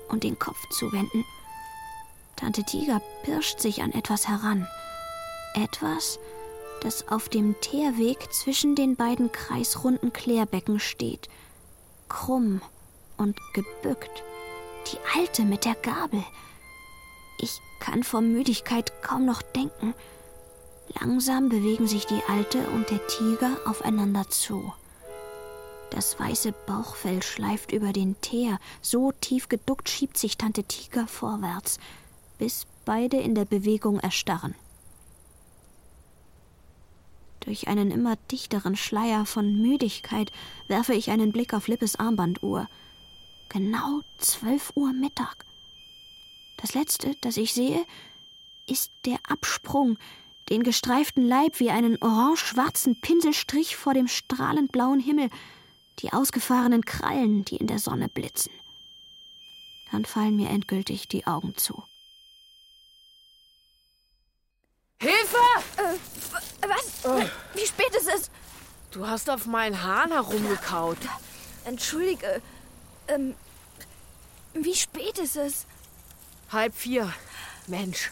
und 0.08 0.24
den 0.24 0.38
Kopf 0.38 0.58
zu 0.70 0.92
wenden. 0.92 1.24
Tante 2.36 2.64
Tiger 2.64 3.00
pirscht 3.22 3.60
sich 3.60 3.82
an 3.82 3.92
etwas 3.92 4.26
heran. 4.26 4.66
Etwas, 5.54 6.18
das 6.80 7.08
auf 7.08 7.28
dem 7.28 7.60
Teerweg 7.60 8.32
zwischen 8.32 8.74
den 8.74 8.96
beiden 8.96 9.30
kreisrunden 9.30 10.12
Klärbecken 10.12 10.80
steht. 10.80 11.28
Krumm 12.08 12.62
und 13.18 13.36
gebückt. 13.52 14.22
Die 14.90 14.98
Alte 15.18 15.42
mit 15.42 15.64
der 15.64 15.74
Gabel. 15.74 16.24
Ich 17.38 17.60
kann 17.78 18.02
vor 18.02 18.22
Müdigkeit 18.22 19.02
kaum 19.02 19.26
noch 19.26 19.42
denken. 19.42 19.94
Langsam 20.98 21.48
bewegen 21.48 21.86
sich 21.86 22.06
die 22.06 22.22
Alte 22.28 22.58
und 22.70 22.90
der 22.90 23.06
Tiger 23.06 23.58
aufeinander 23.64 24.28
zu. 24.28 24.72
Das 25.90 26.18
weiße 26.18 26.52
Bauchfell 26.66 27.22
schleift 27.22 27.72
über 27.72 27.92
den 27.92 28.20
Teer. 28.20 28.58
So 28.80 29.12
tief 29.12 29.48
geduckt 29.48 29.88
schiebt 29.88 30.16
sich 30.16 30.36
Tante 30.36 30.64
Tiger 30.64 31.06
vorwärts, 31.06 31.78
bis 32.38 32.66
beide 32.84 33.18
in 33.18 33.34
der 33.34 33.44
Bewegung 33.44 34.00
erstarren. 34.00 34.54
Durch 37.40 37.68
einen 37.68 37.90
immer 37.90 38.16
dichteren 38.30 38.76
Schleier 38.76 39.26
von 39.26 39.60
Müdigkeit 39.60 40.30
werfe 40.68 40.94
ich 40.94 41.10
einen 41.10 41.32
Blick 41.32 41.54
auf 41.54 41.68
Lippes 41.68 41.96
Armbanduhr. 41.96 42.68
Genau 43.48 44.02
zwölf 44.18 44.72
Uhr 44.76 44.92
Mittag. 44.92 45.44
Das 46.58 46.74
letzte, 46.74 47.16
das 47.22 47.36
ich 47.36 47.54
sehe, 47.54 47.84
ist 48.66 48.92
der 49.06 49.18
Absprung, 49.26 49.96
den 50.50 50.62
gestreiften 50.62 51.26
Leib 51.26 51.60
wie 51.60 51.70
einen 51.70 51.96
orange-schwarzen 52.02 53.00
Pinselstrich 53.00 53.76
vor 53.76 53.94
dem 53.94 54.08
strahlend 54.08 54.72
blauen 54.72 55.00
Himmel, 55.00 55.30
die 56.00 56.12
ausgefahrenen 56.12 56.84
Krallen, 56.84 57.44
die 57.44 57.56
in 57.56 57.66
der 57.66 57.78
Sonne 57.78 58.08
blitzen. 58.08 58.52
Dann 59.92 60.04
fallen 60.04 60.36
mir 60.36 60.48
endgültig 60.50 61.08
die 61.08 61.26
Augen 61.26 61.56
zu. 61.56 61.82
Hilfe! 65.00 65.38
Äh, 65.76 66.68
was? 66.68 67.04
Oh. 67.04 67.22
Wie 67.54 67.66
spät 67.66 67.94
ist 67.96 68.08
es? 68.08 68.30
Du 68.90 69.06
hast 69.06 69.30
auf 69.30 69.46
meinen 69.46 69.82
Hahn 69.82 70.10
herumgekaut. 70.10 70.98
Entschuldige. 71.64 72.42
Ähm, 73.08 73.34
wie 74.52 74.74
spät 74.74 75.18
ist 75.18 75.36
es? 75.36 75.66
Halb 76.50 76.74
vier. 76.74 77.12
Mensch, 77.66 78.10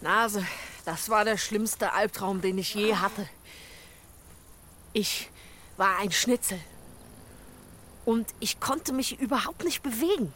Nase, 0.00 0.46
das 0.84 1.08
war 1.08 1.24
der 1.24 1.38
schlimmste 1.38 1.92
Albtraum, 1.92 2.40
den 2.40 2.58
ich 2.58 2.74
je 2.74 2.96
hatte. 2.96 3.28
Ich 4.92 5.30
war 5.76 5.98
ein 5.98 6.12
Schnitzel. 6.12 6.60
Und 8.04 8.28
ich 8.38 8.60
konnte 8.60 8.92
mich 8.92 9.18
überhaupt 9.18 9.64
nicht 9.64 9.82
bewegen. 9.82 10.32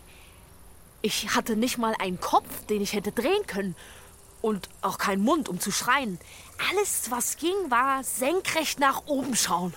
Ich 1.03 1.35
hatte 1.35 1.55
nicht 1.55 1.79
mal 1.79 1.95
einen 1.99 2.21
Kopf, 2.21 2.67
den 2.67 2.81
ich 2.81 2.95
hätte 2.95 3.13
drehen 3.13 3.47
können. 3.47 3.77
Und 4.41 4.69
auch 4.83 4.99
keinen 4.99 5.23
Mund, 5.23 5.49
um 5.49 5.61
zu 5.61 5.71
schreien. 5.71 6.19
Alles, 6.71 7.11
was 7.11 7.37
ging, 7.37 7.55
war 7.69 8.03
senkrecht 8.03 8.79
nach 8.79 9.07
oben 9.07 9.37
schauen. 9.37 9.75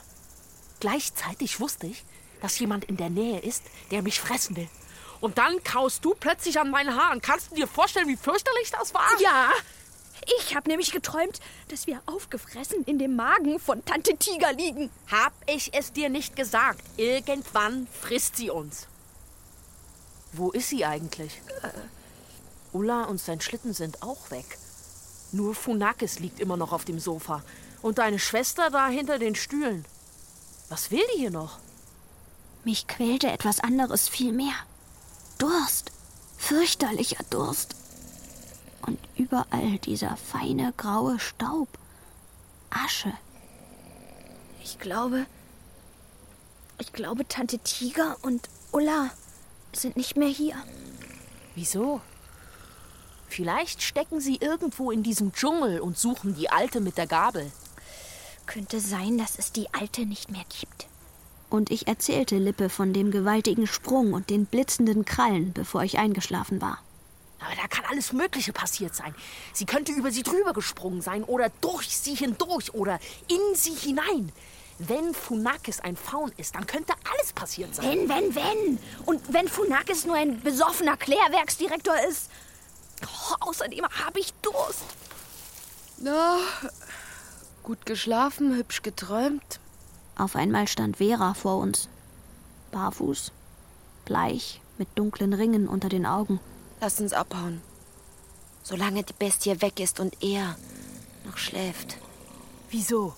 Gleichzeitig 0.79 1.59
wusste 1.59 1.87
ich, 1.87 2.03
dass 2.41 2.57
jemand 2.59 2.85
in 2.85 2.97
der 2.97 3.09
Nähe 3.09 3.39
ist, 3.39 3.63
der 3.91 4.01
mich 4.01 4.19
fressen 4.19 4.55
will. 4.55 4.69
Und 5.19 5.37
dann 5.37 5.63
kaust 5.63 6.03
du 6.05 6.15
plötzlich 6.15 6.59
an 6.59 6.71
meinen 6.71 6.95
Haaren. 6.95 7.21
Kannst 7.21 7.51
du 7.51 7.55
dir 7.55 7.67
vorstellen, 7.67 8.07
wie 8.07 8.17
fürchterlich 8.17 8.71
das 8.71 8.93
war? 8.93 9.09
Ja. 9.19 9.51
Ich 10.39 10.55
habe 10.55 10.69
nämlich 10.69 10.91
geträumt, 10.91 11.39
dass 11.69 11.87
wir 11.87 12.01
aufgefressen 12.05 12.83
in 12.83 12.99
dem 12.99 13.15
Magen 13.15 13.59
von 13.59 13.83
Tante 13.85 14.15
Tiger 14.17 14.53
liegen. 14.53 14.89
Hab 15.11 15.33
ich 15.47 15.73
es 15.73 15.93
dir 15.93 16.09
nicht 16.09 16.35
gesagt? 16.35 16.83
Irgendwann 16.97 17.87
frisst 17.87 18.35
sie 18.35 18.49
uns. 18.49 18.87
Wo 20.33 20.51
ist 20.51 20.69
sie 20.69 20.85
eigentlich? 20.85 21.41
Ulla 22.71 23.05
und 23.05 23.19
sein 23.19 23.41
Schlitten 23.41 23.73
sind 23.73 24.01
auch 24.03 24.31
weg. 24.31 24.57
Nur 25.31 25.55
Funakis 25.55 26.19
liegt 26.19 26.39
immer 26.39 26.57
noch 26.57 26.71
auf 26.71 26.85
dem 26.85 26.99
Sofa. 26.99 27.43
Und 27.81 27.97
deine 27.97 28.19
Schwester 28.19 28.69
da 28.69 28.87
hinter 28.87 29.17
den 29.17 29.35
Stühlen. 29.35 29.85
Was 30.69 30.91
will 30.91 31.03
die 31.13 31.19
hier 31.19 31.31
noch? 31.31 31.59
Mich 32.63 32.87
quälte 32.87 33.31
etwas 33.31 33.59
anderes 33.59 34.07
viel 34.07 34.31
mehr. 34.31 34.53
Durst. 35.37 35.91
Fürchterlicher 36.37 37.23
Durst. 37.29 37.75
Und 38.81 38.99
überall 39.15 39.77
dieser 39.79 40.17
feine 40.17 40.73
graue 40.77 41.19
Staub. 41.19 41.67
Asche. 42.69 43.13
Ich 44.63 44.79
glaube. 44.79 45.25
Ich 46.79 46.93
glaube, 46.93 47.27
Tante 47.27 47.59
Tiger 47.59 48.17
und 48.21 48.49
Ulla 48.71 49.11
sind 49.73 49.97
nicht 49.97 50.17
mehr 50.17 50.29
hier. 50.29 50.55
Wieso? 51.55 52.01
Vielleicht 53.27 53.81
stecken 53.81 54.19
sie 54.19 54.37
irgendwo 54.37 54.91
in 54.91 55.03
diesem 55.03 55.31
Dschungel 55.31 55.79
und 55.79 55.97
suchen 55.97 56.35
die 56.35 56.49
Alte 56.49 56.81
mit 56.81 56.97
der 56.97 57.07
Gabel. 57.07 57.51
Könnte 58.45 58.79
sein, 58.79 59.17
dass 59.17 59.37
es 59.37 59.51
die 59.51 59.73
Alte 59.73 60.05
nicht 60.05 60.31
mehr 60.31 60.43
gibt. 60.59 60.87
Und 61.49 61.69
ich 61.71 61.87
erzählte 61.87 62.37
Lippe 62.37 62.69
von 62.69 62.93
dem 62.93 63.11
gewaltigen 63.11 63.67
Sprung 63.67 64.13
und 64.13 64.29
den 64.29 64.45
blitzenden 64.45 65.05
Krallen, 65.05 65.53
bevor 65.53 65.83
ich 65.83 65.97
eingeschlafen 65.97 66.61
war. 66.61 66.79
Aber 67.43 67.55
da 67.55 67.67
kann 67.67 67.85
alles 67.85 68.13
Mögliche 68.13 68.53
passiert 68.53 68.95
sein. 68.95 69.15
Sie 69.53 69.65
könnte 69.65 69.91
über 69.91 70.11
sie 70.11 70.23
drüber 70.23 70.53
gesprungen 70.53 71.01
sein 71.01 71.23
oder 71.23 71.49
durch 71.61 71.97
sie 71.97 72.15
hindurch 72.15 72.73
oder 72.73 72.99
in 73.27 73.55
sie 73.55 73.73
hinein. 73.73 74.31
Wenn 74.77 75.13
Funakis 75.13 75.79
ein 75.79 75.95
Faun 75.95 76.31
ist, 76.37 76.55
dann 76.55 76.65
könnte 76.65 76.93
alles 77.11 77.33
passiert 77.33 77.75
sein. 77.75 77.85
Wenn, 77.85 78.09
wenn, 78.09 78.35
wenn. 78.35 78.79
Und 79.05 79.33
wenn 79.33 79.47
Funakis 79.47 80.05
nur 80.05 80.15
ein 80.15 80.41
besoffener 80.41 80.97
Klärwerksdirektor 80.97 81.95
ist. 82.09 82.31
Oh, 83.03 83.35
außerdem 83.49 83.85
habe 83.85 84.19
ich 84.19 84.33
Durst. 84.41 84.85
Na, 85.97 86.37
gut 87.63 87.85
geschlafen, 87.85 88.55
hübsch 88.55 88.81
geträumt. 88.81 89.59
Auf 90.15 90.35
einmal 90.35 90.67
stand 90.67 90.97
Vera 90.97 91.33
vor 91.33 91.57
uns. 91.57 91.89
Barfuß, 92.71 93.31
bleich, 94.05 94.61
mit 94.77 94.87
dunklen 94.95 95.33
Ringen 95.33 95.67
unter 95.67 95.89
den 95.89 96.05
Augen. 96.05 96.39
Lass 96.81 96.99
uns 96.99 97.13
abhauen. 97.13 97.61
Solange 98.63 99.03
die 99.03 99.13
Bestie 99.13 99.61
weg 99.61 99.79
ist 99.79 99.99
und 99.99 100.21
er 100.23 100.57
noch 101.25 101.37
schläft. 101.37 101.97
Wieso? 102.71 103.15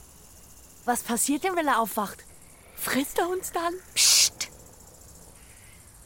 Was 0.84 1.02
passiert 1.02 1.46
denn, 1.46 1.56
wenn 1.56 1.68
er 1.68 1.80
aufwacht? 1.80 2.26
Frisst 2.76 3.18
er 3.20 3.30
uns 3.30 3.54
dann? 3.54 3.74
Psst! 3.96 4.50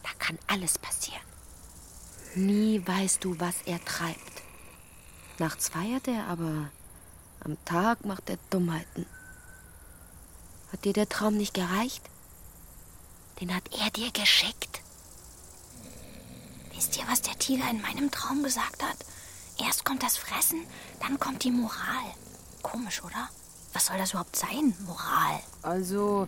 Da 0.03 0.09
kann 0.19 0.37
alles 0.45 0.77
passieren. 0.77 1.21
Nie 2.35 2.85
weißt 2.85 3.23
du, 3.23 3.39
was 3.39 3.55
er 3.65 3.83
treibt. 3.83 4.43
Nachts 5.39 5.69
feiert 5.69 6.07
er, 6.07 6.27
aber 6.27 6.69
am 7.39 7.57
Tag 7.65 8.05
macht 8.05 8.29
er 8.29 8.37
Dummheiten. 8.51 9.07
Hat 10.71 10.85
dir 10.85 10.93
der 10.93 11.09
Traum 11.09 11.37
nicht 11.37 11.55
gereicht? 11.55 12.03
Den 13.41 13.55
hat 13.55 13.63
er 13.73 13.89
dir 13.89 14.11
geschickt. 14.11 14.81
Wisst 16.77 16.95
ihr, 16.95 17.05
was 17.09 17.23
der 17.23 17.37
Tiger 17.39 17.67
in 17.71 17.81
meinem 17.81 18.11
Traum 18.11 18.43
gesagt 18.43 18.83
hat? 18.83 18.97
Erst 19.59 19.83
kommt 19.83 20.03
das 20.03 20.15
Fressen, 20.15 20.61
dann 21.01 21.19
kommt 21.19 21.43
die 21.43 21.49
Moral. 21.49 22.13
Komisch, 22.61 23.03
oder? 23.03 23.29
Was 23.73 23.87
soll 23.87 23.97
das 23.97 24.11
überhaupt 24.11 24.35
sein, 24.35 24.75
Moral? 24.85 25.39
Also, 25.63 26.27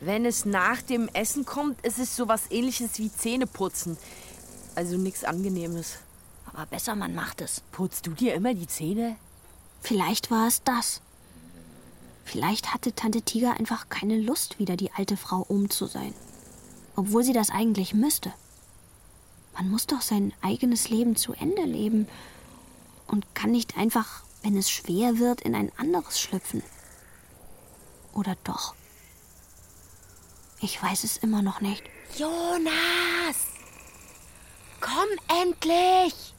wenn 0.00 0.24
es 0.24 0.44
nach 0.44 0.82
dem 0.82 1.08
Essen 1.08 1.44
kommt, 1.44 1.84
ist 1.84 1.98
es 1.98 2.14
sowas 2.14 2.42
ähnliches 2.50 2.98
wie 2.98 3.12
Zähneputzen. 3.12 3.98
Also 4.76 4.96
nichts 4.96 5.24
Angenehmes. 5.24 5.96
Aber 6.46 6.66
besser, 6.66 6.94
man 6.94 7.16
macht 7.16 7.40
es. 7.40 7.62
Putzt 7.72 8.06
du 8.06 8.12
dir 8.12 8.34
immer 8.34 8.54
die 8.54 8.68
Zähne? 8.68 9.16
Vielleicht 9.82 10.30
war 10.30 10.46
es 10.46 10.62
das. 10.62 11.00
Vielleicht 12.24 12.72
hatte 12.72 12.94
Tante 12.94 13.22
Tiger 13.22 13.58
einfach 13.58 13.88
keine 13.88 14.20
Lust, 14.20 14.60
wieder 14.60 14.76
die 14.76 14.92
alte 14.92 15.16
Frau 15.16 15.44
um 15.48 15.70
zu 15.70 15.86
sein. 15.86 16.14
Obwohl 16.94 17.24
sie 17.24 17.32
das 17.32 17.50
eigentlich 17.50 17.94
müsste. 17.94 18.32
Man 19.58 19.70
muss 19.70 19.88
doch 19.88 20.02
sein 20.02 20.32
eigenes 20.40 20.88
Leben 20.88 21.16
zu 21.16 21.32
Ende 21.32 21.62
leben 21.62 22.06
und 23.08 23.34
kann 23.34 23.50
nicht 23.50 23.76
einfach, 23.76 24.22
wenn 24.42 24.56
es 24.56 24.70
schwer 24.70 25.18
wird, 25.18 25.40
in 25.40 25.56
ein 25.56 25.72
anderes 25.76 26.20
schlüpfen. 26.20 26.62
Oder 28.12 28.36
doch? 28.44 28.76
Ich 30.60 30.80
weiß 30.80 31.02
es 31.02 31.16
immer 31.16 31.42
noch 31.42 31.60
nicht. 31.60 31.82
Jonas! 32.16 33.46
Komm 34.80 35.08
endlich! 35.42 36.34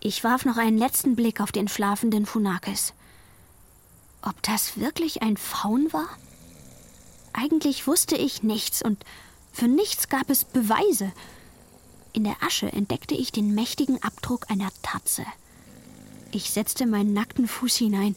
Ich 0.00 0.24
warf 0.24 0.46
noch 0.46 0.56
einen 0.56 0.78
letzten 0.78 1.14
Blick 1.14 1.42
auf 1.42 1.52
den 1.52 1.68
schlafenden 1.68 2.24
Funakis. 2.24 2.94
Ob 4.22 4.42
das 4.42 4.78
wirklich 4.78 5.20
ein 5.20 5.36
Faun 5.36 5.92
war? 5.92 6.08
Eigentlich 7.34 7.86
wusste 7.86 8.16
ich 8.16 8.42
nichts 8.42 8.82
und 8.82 9.04
für 9.54 9.68
nichts 9.68 10.08
gab 10.08 10.30
es 10.30 10.44
Beweise. 10.44 11.12
In 12.12 12.24
der 12.24 12.42
Asche 12.42 12.72
entdeckte 12.72 13.14
ich 13.14 13.30
den 13.30 13.54
mächtigen 13.54 14.02
Abdruck 14.02 14.50
einer 14.50 14.70
Tatze. 14.82 15.24
Ich 16.32 16.50
setzte 16.50 16.86
meinen 16.86 17.12
nackten 17.12 17.46
Fuß 17.46 17.76
hinein. 17.76 18.16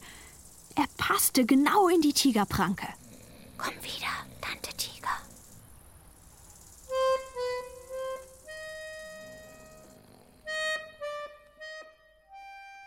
Er 0.76 0.86
passte 0.98 1.46
genau 1.46 1.90
in 1.90 2.02
die 2.02 2.14
Tigerpranke. 2.14 2.88
Komm 3.60 3.74
wieder, 3.84 4.08
Tante 4.42 4.76
Tiger. 4.78 5.10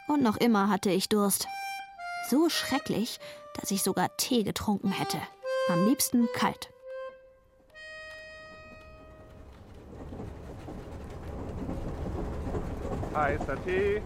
Und 0.08 0.24
noch 0.24 0.36
immer 0.36 0.68
hatte 0.68 0.90
ich 0.90 1.08
Durst. 1.08 1.46
So 2.28 2.48
schrecklich, 2.48 3.20
dass 3.54 3.70
ich 3.70 3.84
sogar 3.84 4.16
Tee 4.16 4.42
getrunken 4.42 4.90
hätte. 4.90 5.20
Am 5.68 5.88
liebsten 5.88 6.28
kalt. 6.34 6.68
Heißer 13.20 13.62
Tee, 13.66 14.00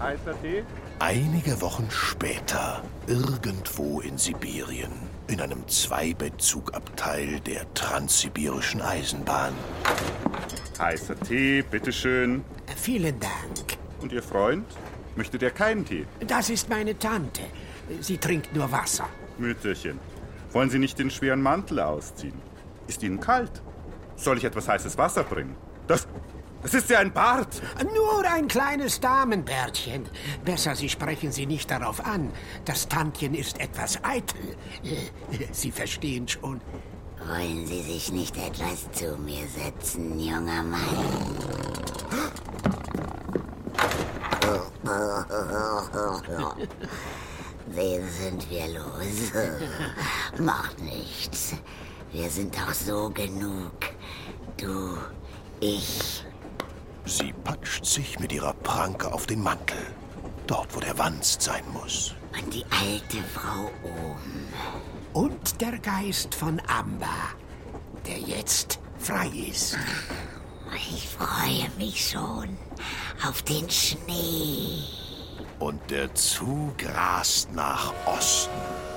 heißer 0.00 0.40
Tee. 0.40 0.64
Einige 0.98 1.60
Wochen 1.60 1.88
später, 1.90 2.82
irgendwo 3.06 4.00
in 4.00 4.16
Sibirien, 4.16 4.92
in 5.26 5.42
einem 5.42 5.68
Zweibettzugabteil 5.68 7.40
der 7.40 7.70
Transsibirischen 7.74 8.80
Eisenbahn. 8.80 9.52
Heißer 10.78 11.20
Tee, 11.20 11.60
bitteschön. 11.70 12.46
Vielen 12.76 13.20
Dank. 13.20 13.76
Und 14.00 14.10
Ihr 14.12 14.22
Freund? 14.22 14.64
Möchte 15.16 15.36
der 15.36 15.50
keinen 15.50 15.84
Tee? 15.84 16.06
Das 16.26 16.48
ist 16.48 16.70
meine 16.70 16.98
Tante. 16.98 17.42
Sie 18.00 18.16
trinkt 18.16 18.56
nur 18.56 18.72
Wasser. 18.72 19.06
Mütterchen, 19.36 20.00
wollen 20.52 20.70
Sie 20.70 20.78
nicht 20.78 20.98
den 20.98 21.10
schweren 21.10 21.42
Mantel 21.42 21.80
ausziehen? 21.80 22.40
Ist 22.86 23.02
Ihnen 23.02 23.20
kalt? 23.20 23.60
Soll 24.16 24.38
ich 24.38 24.44
etwas 24.44 24.66
heißes 24.66 24.96
Wasser 24.96 25.24
bringen? 25.24 25.56
Das, 25.86 26.08
das 26.66 26.74
ist 26.74 26.90
ja 26.90 26.98
ein 26.98 27.12
Bart. 27.12 27.62
Nur 27.94 28.28
ein 28.28 28.48
kleines 28.48 28.98
Damenbärtchen. 28.98 30.08
Besser, 30.44 30.74
Sie 30.74 30.88
sprechen 30.88 31.30
sie 31.30 31.46
nicht 31.46 31.70
darauf 31.70 32.04
an. 32.04 32.32
Das 32.64 32.88
Tantchen 32.88 33.34
ist 33.34 33.60
etwas 33.60 34.02
eitel. 34.02 34.56
Sie 35.52 35.70
verstehen 35.70 36.26
schon. 36.26 36.60
Wollen 37.24 37.64
Sie 37.66 37.82
sich 37.82 38.10
nicht 38.10 38.36
etwas 38.36 38.90
zu 38.90 39.16
mir 39.16 39.46
setzen, 39.46 40.18
junger 40.18 40.64
Mann? 40.64 40.80
Wen 47.66 48.08
sind 48.08 48.50
wir 48.50 48.66
los? 48.66 49.32
Macht 50.40 50.80
nichts. 50.80 51.54
Wir 52.10 52.28
sind 52.28 52.56
doch 52.56 52.74
so 52.74 53.08
genug. 53.10 53.70
Du, 54.56 54.98
ich. 55.60 56.25
Sie 57.06 57.32
patscht 57.44 57.84
sich 57.84 58.18
mit 58.18 58.32
ihrer 58.32 58.52
Pranke 58.52 59.12
auf 59.12 59.26
den 59.26 59.40
Mantel. 59.40 59.78
Dort, 60.48 60.74
wo 60.74 60.80
der 60.80 60.98
Wanst 60.98 61.40
sein 61.40 61.62
muss. 61.72 62.14
Und 62.32 62.52
die 62.52 62.64
alte 62.64 63.22
Frau 63.32 63.70
oben. 63.84 64.48
Und 65.12 65.60
der 65.60 65.78
Geist 65.78 66.34
von 66.34 66.60
Amber, 66.66 67.06
der 68.06 68.18
jetzt 68.18 68.80
frei 68.98 69.28
ist. 69.28 69.78
Ich 70.74 71.08
freue 71.08 71.70
mich 71.78 72.10
schon 72.10 72.56
auf 73.26 73.40
den 73.42 73.70
Schnee. 73.70 74.82
Und 75.60 75.90
der 75.90 76.12
Zug 76.14 76.74
rast 76.84 77.52
nach 77.52 77.92
Osten, 78.04 78.50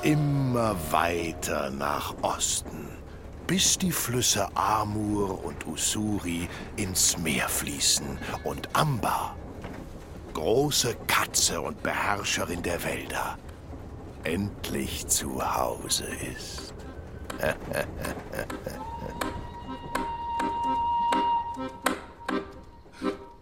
immer 0.03 0.76
weiter 0.91 1.70
nach 1.70 2.14
Osten, 2.22 2.89
bis 3.50 3.80
die 3.80 3.91
Flüsse 3.91 4.47
Amur 4.56 5.43
und 5.43 5.66
Usuri 5.66 6.47
ins 6.76 7.18
Meer 7.18 7.50
fließen 7.50 8.20
und 8.43 8.70
Amber 8.74 9.36
große 10.36 10.95
Katze 11.08 11.60
und 11.60 11.82
Beherrscherin 11.82 12.62
der 12.62 12.84
Wälder 12.84 13.39
endlich 14.24 15.08
zu 15.08 15.41
Hause 15.41 16.06
ist. 16.32 16.76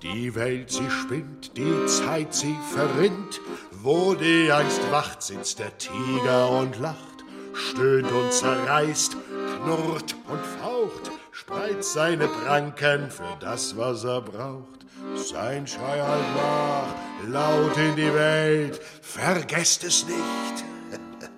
Die 0.02 0.34
Welt, 0.36 0.72
sie 0.72 0.90
spinnt, 0.90 1.58
die 1.58 1.86
Zeit, 1.86 2.34
sie 2.34 2.56
verrinnt. 2.74 3.42
Wo 3.72 4.14
die 4.14 4.50
Angst 4.52 4.80
wacht, 4.90 5.22
sitzt 5.22 5.60
der 5.60 5.78
Tiger 5.78 6.50
und 6.50 6.80
lacht, 6.80 7.26
stöhnt 7.54 8.12
und 8.12 8.32
zerreißt, 8.32 9.18
knurrt 9.58 10.16
und 10.28 10.46
faucht, 10.60 11.12
spreizt 11.32 11.94
seine 11.94 12.28
Pranken 12.28 13.10
für 13.10 13.38
das, 13.40 13.78
was 13.78 14.04
er 14.04 14.22
braucht. 14.22 14.86
Sein 15.16 15.68
Schrei 15.68 16.02
halt 16.02 16.36
nach, 16.36 17.30
laut 17.30 17.78
in 17.78 17.96
die 17.96 18.14
Welt, 18.14 18.80
vergesst 19.02 19.84
es 19.84 20.06
nicht, 20.06 20.66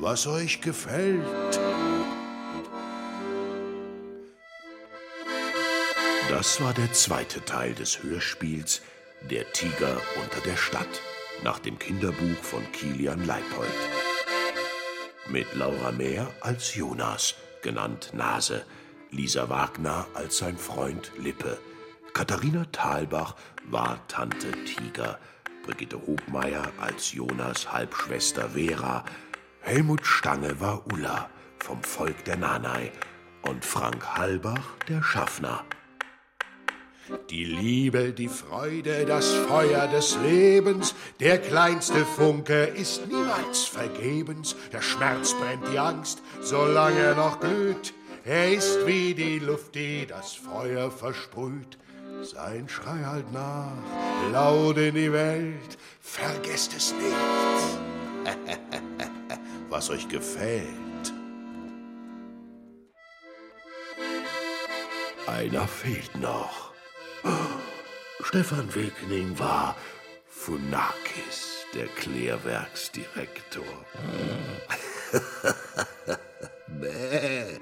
was 0.00 0.26
euch 0.26 0.60
gefällt. 0.60 1.60
Das 6.28 6.60
war 6.60 6.72
der 6.72 6.92
zweite 6.92 7.44
Teil 7.44 7.74
des 7.74 8.02
Hörspiels 8.02 8.82
Der 9.28 9.52
Tiger 9.52 10.00
unter 10.22 10.40
der 10.46 10.56
Stadt 10.56 11.02
nach 11.42 11.58
dem 11.58 11.78
Kinderbuch 11.78 12.42
von 12.42 12.62
Kilian 12.72 13.26
Leipold. 13.26 13.68
Mit 15.30 15.54
Laura 15.54 15.92
Mehr 15.92 16.28
als 16.40 16.74
Jonas, 16.74 17.36
genannt 17.62 18.10
Nase, 18.12 18.64
Lisa 19.10 19.48
Wagner 19.48 20.06
als 20.14 20.38
sein 20.38 20.58
Freund 20.58 21.12
Lippe, 21.18 21.58
Katharina 22.12 22.64
Thalbach 22.72 23.36
war 23.64 24.00
Tante 24.08 24.50
Tiger, 24.64 25.20
Brigitte 25.64 26.04
Hobmeier 26.04 26.72
als 26.80 27.12
Jonas 27.12 27.72
Halbschwester 27.72 28.50
Vera, 28.50 29.04
Helmut 29.60 30.04
Stange 30.04 30.58
war 30.60 30.84
Ulla 30.92 31.30
vom 31.58 31.82
Volk 31.84 32.24
der 32.24 32.36
Nanai. 32.36 32.90
Und 33.42 33.64
Frank 33.64 34.16
Halbach 34.16 34.76
der 34.88 35.02
Schaffner. 35.02 35.64
Die 37.28 37.44
Liebe, 37.44 38.12
die 38.12 38.28
Freude, 38.28 39.04
das 39.04 39.32
Feuer 39.32 39.86
des 39.86 40.16
Lebens, 40.22 40.94
der 41.20 41.38
kleinste 41.38 42.04
Funke 42.04 42.64
ist 42.64 43.06
niemals 43.06 43.64
vergebens. 43.64 44.56
Der 44.72 44.82
Schmerz 44.82 45.34
brennt 45.34 45.66
die 45.72 45.78
Angst, 45.78 46.22
solange 46.40 46.98
er 46.98 47.14
noch 47.14 47.40
glüht. 47.40 47.94
Er 48.24 48.52
ist 48.52 48.86
wie 48.86 49.14
die 49.14 49.38
Luft, 49.38 49.74
die 49.74 50.06
das 50.06 50.34
Feuer 50.34 50.90
versprüht. 50.90 51.78
Sein 52.22 52.68
Schrei 52.68 53.02
halt 53.04 53.32
nach, 53.32 53.72
laut 54.32 54.76
in 54.76 54.94
die 54.94 55.12
Welt, 55.12 55.78
vergesst 56.00 56.74
es 56.76 56.92
nicht, 56.92 57.14
was 59.70 59.88
euch 59.88 60.06
gefällt. 60.08 60.66
Einer 65.26 65.66
fehlt 65.66 66.14
noch. 66.20 66.59
Stefan 68.22 68.74
Wegning 68.74 69.38
war 69.38 69.76
Funakis, 70.28 71.66
der 71.74 71.86
Klärwerksdirektor. 71.88 73.64
Bäh. 76.80 77.58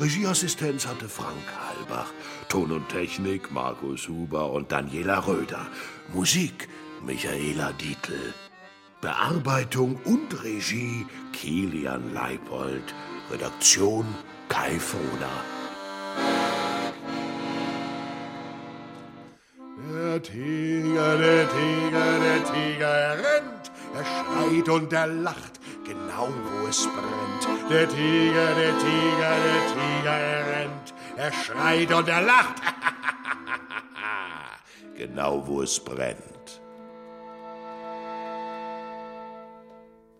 Regieassistenz 0.00 0.86
hatte 0.86 1.08
Frank 1.08 1.46
Halbach, 1.56 2.12
Ton 2.48 2.72
und 2.72 2.88
Technik 2.88 3.52
Markus 3.52 4.08
Huber 4.08 4.50
und 4.50 4.72
Daniela 4.72 5.24
Röder, 5.26 5.66
Musik 6.12 6.68
Michaela 7.06 7.72
Dietl, 7.72 8.34
Bearbeitung 9.00 9.96
und 10.04 10.42
Regie 10.42 11.06
Kilian 11.32 12.12
Leipold, 12.12 12.94
Redaktion 13.30 14.06
Kai 14.48 14.78
Froder. 14.78 15.36
Der 19.92 20.22
Tiger, 20.22 21.18
der 21.18 21.48
Tiger, 21.48 22.18
der 22.20 22.44
Tiger, 22.44 22.86
er 22.86 23.16
rennt, 23.18 23.72
er 23.94 24.04
schreit 24.04 24.68
und 24.68 24.92
er 24.92 25.06
lacht, 25.06 25.58
genau 25.84 26.28
wo 26.28 26.66
es 26.68 26.86
brennt. 26.86 27.70
Der 27.70 27.88
Tiger, 27.88 28.54
der 28.54 28.78
Tiger, 28.78 29.34
der 29.46 29.66
Tiger, 29.72 30.18
er 30.18 30.46
rennt, 30.56 30.94
er 31.16 31.32
schreit 31.32 31.92
und 31.92 32.08
er 32.08 32.22
lacht. 32.22 32.62
genau 34.96 35.46
wo 35.46 35.62
es 35.62 35.80
brennt. 35.80 36.60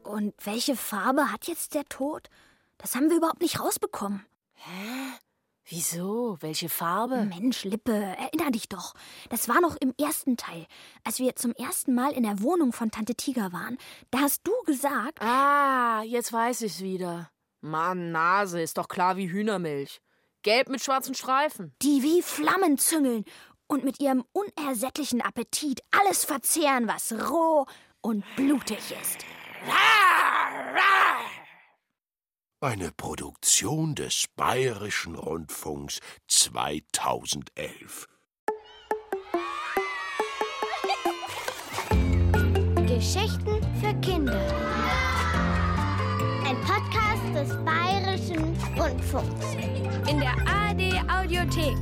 Und 0.02 0.34
welche 0.44 0.76
Farbe 0.76 1.30
hat 1.32 1.46
jetzt 1.46 1.74
der 1.74 1.84
Tod? 1.84 2.30
Das 2.78 2.94
haben 2.94 3.10
wir 3.10 3.16
überhaupt 3.16 3.42
nicht 3.42 3.60
rausbekommen. 3.60 4.24
Hä? 4.54 5.18
Wieso? 5.66 6.36
Welche 6.40 6.68
Farbe? 6.68 7.24
Mensch, 7.24 7.64
Lippe, 7.64 7.94
erinner 7.94 8.50
dich 8.50 8.68
doch. 8.68 8.94
Das 9.30 9.48
war 9.48 9.62
noch 9.62 9.76
im 9.76 9.94
ersten 9.98 10.36
Teil, 10.36 10.66
als 11.04 11.18
wir 11.18 11.36
zum 11.36 11.52
ersten 11.52 11.94
Mal 11.94 12.12
in 12.12 12.22
der 12.22 12.42
Wohnung 12.42 12.72
von 12.72 12.90
Tante 12.90 13.14
Tiger 13.14 13.52
waren. 13.52 13.78
Da 14.10 14.20
hast 14.20 14.46
du 14.46 14.52
gesagt. 14.66 15.22
Ah, 15.22 16.02
jetzt 16.02 16.32
weiß 16.32 16.60
ich's 16.62 16.80
wieder. 16.80 17.30
Mann, 17.62 18.12
Nase, 18.12 18.60
ist 18.60 18.76
doch 18.76 18.88
klar 18.88 19.16
wie 19.16 19.30
Hühnermilch. 19.30 20.02
Gelb 20.42 20.68
mit 20.68 20.82
schwarzen 20.82 21.14
Streifen. 21.14 21.74
Die 21.80 22.02
wie 22.02 22.20
Flammen 22.20 22.76
züngeln 22.76 23.24
und 23.66 23.84
mit 23.84 24.00
ihrem 24.00 24.22
unersättlichen 24.32 25.22
Appetit 25.22 25.80
alles 25.90 26.26
verzehren, 26.26 26.86
was 26.86 27.12
roh 27.30 27.64
und 28.02 28.22
blutig 28.36 28.94
ist. 29.00 29.24
Eine 32.60 32.92
Produktion 32.92 33.94
des 33.94 34.26
Bayerischen 34.36 35.16
Rundfunks 35.16 36.00
2011. 36.28 38.06
Geschichten 42.86 43.60
für 43.80 43.94
Kinder. 44.00 44.40
Ein 46.46 46.56
Podcast 46.62 47.34
des 47.34 47.54
Bayerischen 47.64 48.56
Rundfunks. 48.80 49.54
In 50.08 50.20
der 50.20 50.34
ARD 50.46 51.10
Audiothek. 51.10 51.76